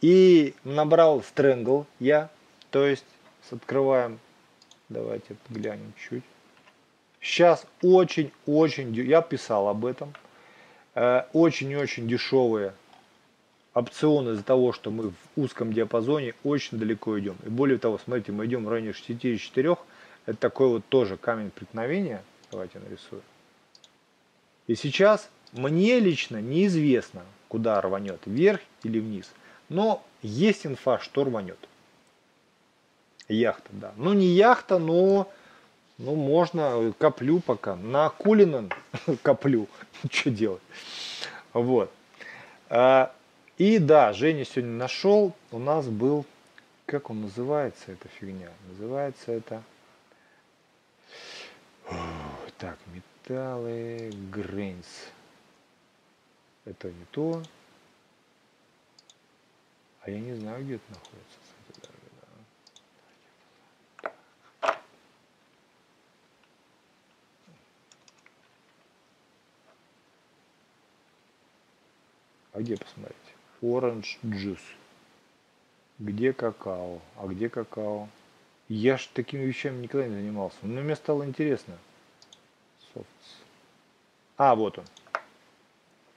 И 0.00 0.54
набрал 0.64 1.22
стрэнгл 1.22 1.86
я. 2.00 2.30
То 2.70 2.86
есть 2.86 3.04
открываем 3.50 4.18
Давайте 4.88 5.36
глянем 5.48 5.92
чуть. 5.96 6.22
Сейчас 7.20 7.66
очень-очень, 7.82 8.94
я 8.94 9.20
писал 9.20 9.68
об 9.68 9.84
этом, 9.84 10.14
э, 10.94 11.24
очень-очень 11.32 12.06
дешевые 12.06 12.72
опционы 13.74 14.30
из-за 14.30 14.44
того, 14.44 14.72
что 14.72 14.90
мы 14.90 15.10
в 15.10 15.14
узком 15.36 15.72
диапазоне 15.72 16.34
очень 16.44 16.78
далеко 16.78 17.18
идем. 17.18 17.36
И 17.44 17.48
более 17.48 17.78
того, 17.78 17.98
смотрите, 17.98 18.32
мы 18.32 18.46
идем 18.46 18.64
в 18.64 18.68
районе 18.68 18.92
64, 18.92 19.76
это 20.24 20.38
такой 20.38 20.68
вот 20.68 20.84
тоже 20.88 21.16
камень 21.16 21.50
преткновения. 21.50 22.22
Давайте 22.50 22.78
нарисую. 22.78 23.22
И 24.66 24.74
сейчас 24.74 25.28
мне 25.52 26.00
лично 26.00 26.40
неизвестно, 26.40 27.22
куда 27.48 27.80
рванет, 27.80 28.20
вверх 28.24 28.60
или 28.82 28.98
вниз. 28.98 29.30
Но 29.68 30.02
есть 30.22 30.64
инфа, 30.64 30.98
что 30.98 31.24
рванет. 31.24 31.58
Яхта, 33.28 33.68
да. 33.72 33.92
Ну 33.96 34.12
не 34.12 34.26
яхта, 34.26 34.78
но 34.78 35.28
ну, 35.98 36.14
можно, 36.14 36.92
коплю 36.98 37.40
пока. 37.40 37.76
На 37.76 38.10
Кулинан 38.10 38.70
коплю. 39.22 39.68
Что 40.10 40.30
делать? 40.30 40.62
Вот. 41.52 41.90
А, 42.68 43.12
и 43.58 43.78
да, 43.78 44.12
Женя 44.12 44.44
сегодня 44.44 44.72
нашел. 44.72 45.32
У 45.50 45.58
нас 45.58 45.86
был, 45.86 46.26
как 46.84 47.10
он 47.10 47.22
называется, 47.22 47.92
эта 47.92 48.08
фигня? 48.08 48.50
Называется 48.68 49.32
это... 49.32 49.62
Так, 52.58 52.78
металлы, 52.92 54.12
грейнс. 54.32 54.86
Это 56.64 56.88
не 56.88 57.04
то. 57.12 57.42
А 60.02 60.10
я 60.10 60.18
не 60.18 60.34
знаю, 60.34 60.64
где 60.64 60.76
это 60.76 60.84
находится. 60.90 61.45
А 72.56 72.60
где 72.60 72.78
посмотреть? 72.78 73.16
Orange 73.60 74.16
juice. 74.24 74.58
Где 75.98 76.32
какао? 76.32 77.00
А 77.16 77.26
где 77.26 77.50
какао? 77.50 78.08
Я 78.70 78.96
ж 78.96 79.10
такими 79.12 79.42
вещами 79.42 79.82
никогда 79.82 80.08
не 80.08 80.14
занимался. 80.14 80.56
Но 80.62 80.80
мне 80.80 80.96
стало 80.96 81.26
интересно. 81.26 81.76
Softs. 82.94 83.04
А, 84.38 84.54
вот 84.54 84.78
он. 84.78 84.84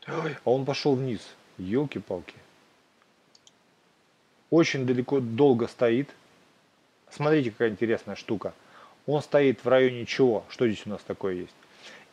Ой, 0.07 0.37
а 0.45 0.51
он 0.51 0.63
пошел 0.63 0.95
вниз. 0.95 1.19
Елки-палки. 1.57 2.35
Очень 4.49 4.85
далеко, 4.85 5.19
долго 5.19 5.67
стоит. 5.67 6.09
Смотрите, 7.11 7.51
какая 7.51 7.71
интересная 7.71 8.15
штука. 8.15 8.53
Он 9.07 9.21
стоит 9.21 9.65
в 9.65 9.67
районе 9.67 10.05
чего? 10.05 10.45
Что 10.47 10.69
здесь 10.69 10.85
у 10.85 10.89
нас 10.89 11.01
такое 11.01 11.33
есть? 11.33 11.55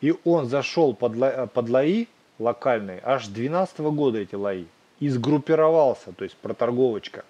И 0.00 0.12
он 0.24 0.46
зашел 0.46 0.94
под, 0.94 1.52
под 1.52 1.68
лои 1.68 2.08
локальные, 2.38 3.00
аж 3.02 3.24
с 3.24 3.28
2012 3.28 3.78
года 3.80 4.18
эти 4.18 4.34
лои. 4.34 4.66
И 4.98 5.08
сгруппировался, 5.08 6.12
то 6.12 6.24
есть 6.24 6.36
проторговочка. 6.36 7.24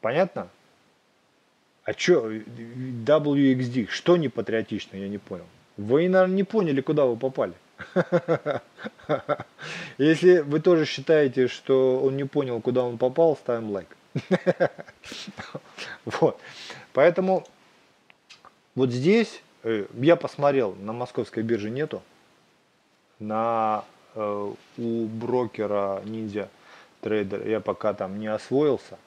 Понятно? 0.00 0.48
А 1.84 1.92
что, 1.92 2.32
WXD, 2.32 3.88
что 3.88 4.16
не 4.16 4.28
патриотично, 4.28 4.96
я 4.96 5.08
не 5.08 5.18
понял. 5.18 5.46
Вы, 5.76 6.08
наверное, 6.08 6.36
не 6.36 6.44
поняли, 6.44 6.80
куда 6.80 7.06
вы 7.06 7.16
попали. 7.16 7.54
Если 9.98 10.38
вы 10.38 10.60
тоже 10.60 10.84
считаете, 10.84 11.48
что 11.48 12.00
он 12.00 12.16
не 12.16 12.24
понял, 12.24 12.60
куда 12.60 12.82
он 12.82 12.98
попал, 12.98 13.36
ставим 13.36 13.70
лайк. 13.70 13.96
Вот. 16.04 16.40
Поэтому 16.92 17.46
вот 18.76 18.90
здесь 18.90 19.42
я 20.00 20.16
посмотрел, 20.16 20.74
на 20.74 20.92
московской 20.92 21.42
бирже 21.42 21.70
нету. 21.70 22.02
На, 23.18 23.84
э, 24.14 24.52
у 24.78 25.06
брокера 25.06 26.02
Ниндзя 26.04 26.48
трейдер 27.00 27.46
я 27.46 27.60
пока 27.60 27.94
там 27.94 28.18
не 28.18 28.26
освоился, 28.26 28.98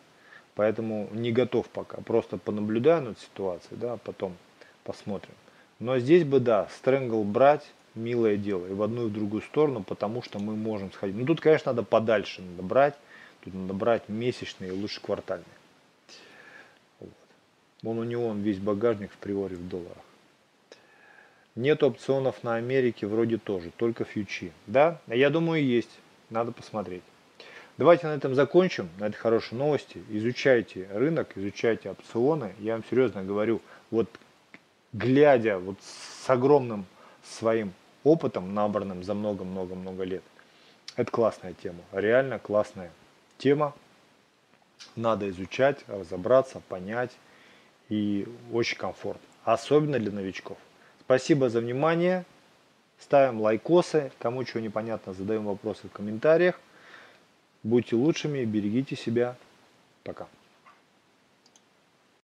поэтому 0.56 1.08
не 1.12 1.32
готов 1.32 1.70
пока. 1.70 2.02
Просто 2.02 2.38
понаблюдаю 2.38 3.04
над 3.04 3.20
ситуацией, 3.20 3.78
да, 3.80 3.98
потом 3.98 4.36
посмотрим. 4.84 5.34
Но 5.80 6.00
здесь 6.00 6.24
бы, 6.24 6.40
да, 6.40 6.68
стрэнгл 6.78 7.24
брать, 7.24 7.66
милое 7.96 8.36
дело, 8.36 8.66
и 8.68 8.74
в 8.74 8.82
одну 8.82 9.06
и 9.06 9.10
в 9.10 9.14
другую 9.14 9.42
сторону, 9.42 9.84
потому 9.84 10.22
что 10.22 10.40
мы 10.40 10.56
можем 10.56 10.92
сходить. 10.92 11.16
Ну 11.16 11.26
тут, 11.26 11.40
конечно, 11.40 11.72
надо 11.72 11.84
подальше 11.84 12.42
надо 12.42 12.64
брать, 12.64 12.96
тут 13.42 13.54
надо 13.54 13.74
брать 13.74 14.10
месячные, 14.10 14.72
лучше 14.72 15.02
квартальные. 15.02 15.46
Вот. 17.00 17.10
Вон 17.84 18.00
у 18.00 18.04
него 18.04 18.28
он 18.28 18.42
весь 18.42 18.60
багажник 18.60 19.12
в 19.12 19.18
приоре 19.18 19.56
в 19.56 19.68
долларах. 19.68 20.04
Нет 21.60 21.84
опционов 21.84 22.42
на 22.46 22.56
Америке 22.56 23.06
вроде 23.06 23.38
тоже, 23.38 23.72
только 23.76 24.06
фьючи. 24.06 24.54
Да, 24.66 25.02
я 25.08 25.30
думаю 25.30 25.62
есть, 25.62 25.90
надо 26.30 26.54
посмотреть. 26.54 27.04
Давайте 27.78 28.08
на 28.08 28.14
этом 28.14 28.34
закончим, 28.34 28.88
на 28.98 29.08
этой 29.08 29.18
хорошей 29.18 29.58
новости. 29.58 30.02
Изучайте 30.10 30.88
рынок, 30.94 31.34
изучайте 31.36 31.90
опционы. 31.90 32.54
Я 32.60 32.76
вам 32.76 32.86
серьезно 32.90 33.26
говорю, 33.26 33.60
вот 33.92 34.08
глядя 34.94 35.60
вот 35.60 35.76
с 35.82 36.30
огромным 36.30 36.86
своим 37.26 37.74
опытом, 38.06 38.54
набранным 38.54 39.04
за 39.04 39.14
много-много-много 39.14 40.06
лет, 40.06 40.24
это 40.96 41.12
классная 41.12 41.54
тема, 41.62 41.84
реально 41.92 42.40
классная 42.40 42.94
тема. 43.38 43.76
Надо 44.96 45.28
изучать, 45.28 45.80
разобраться, 45.88 46.62
понять 46.70 47.12
и 47.90 48.26
очень 48.54 48.78
комфортно, 48.78 49.28
особенно 49.44 50.00
для 50.00 50.14
новичков. 50.14 50.58
Спасибо 51.10 51.50
за 51.50 51.60
внимание. 51.60 52.24
Ставим 53.00 53.42
лайкосы. 53.42 54.12
Кому 54.20 54.44
чего 54.44 54.60
непонятно, 54.60 55.16
задаем 55.16 55.46
вопросы 55.46 55.88
в 55.88 55.92
комментариях. 55.92 56.62
Будьте 57.64 57.96
лучшими, 57.96 58.46
берегите 58.46 58.96
себя. 58.96 59.36
Пока. 60.04 60.28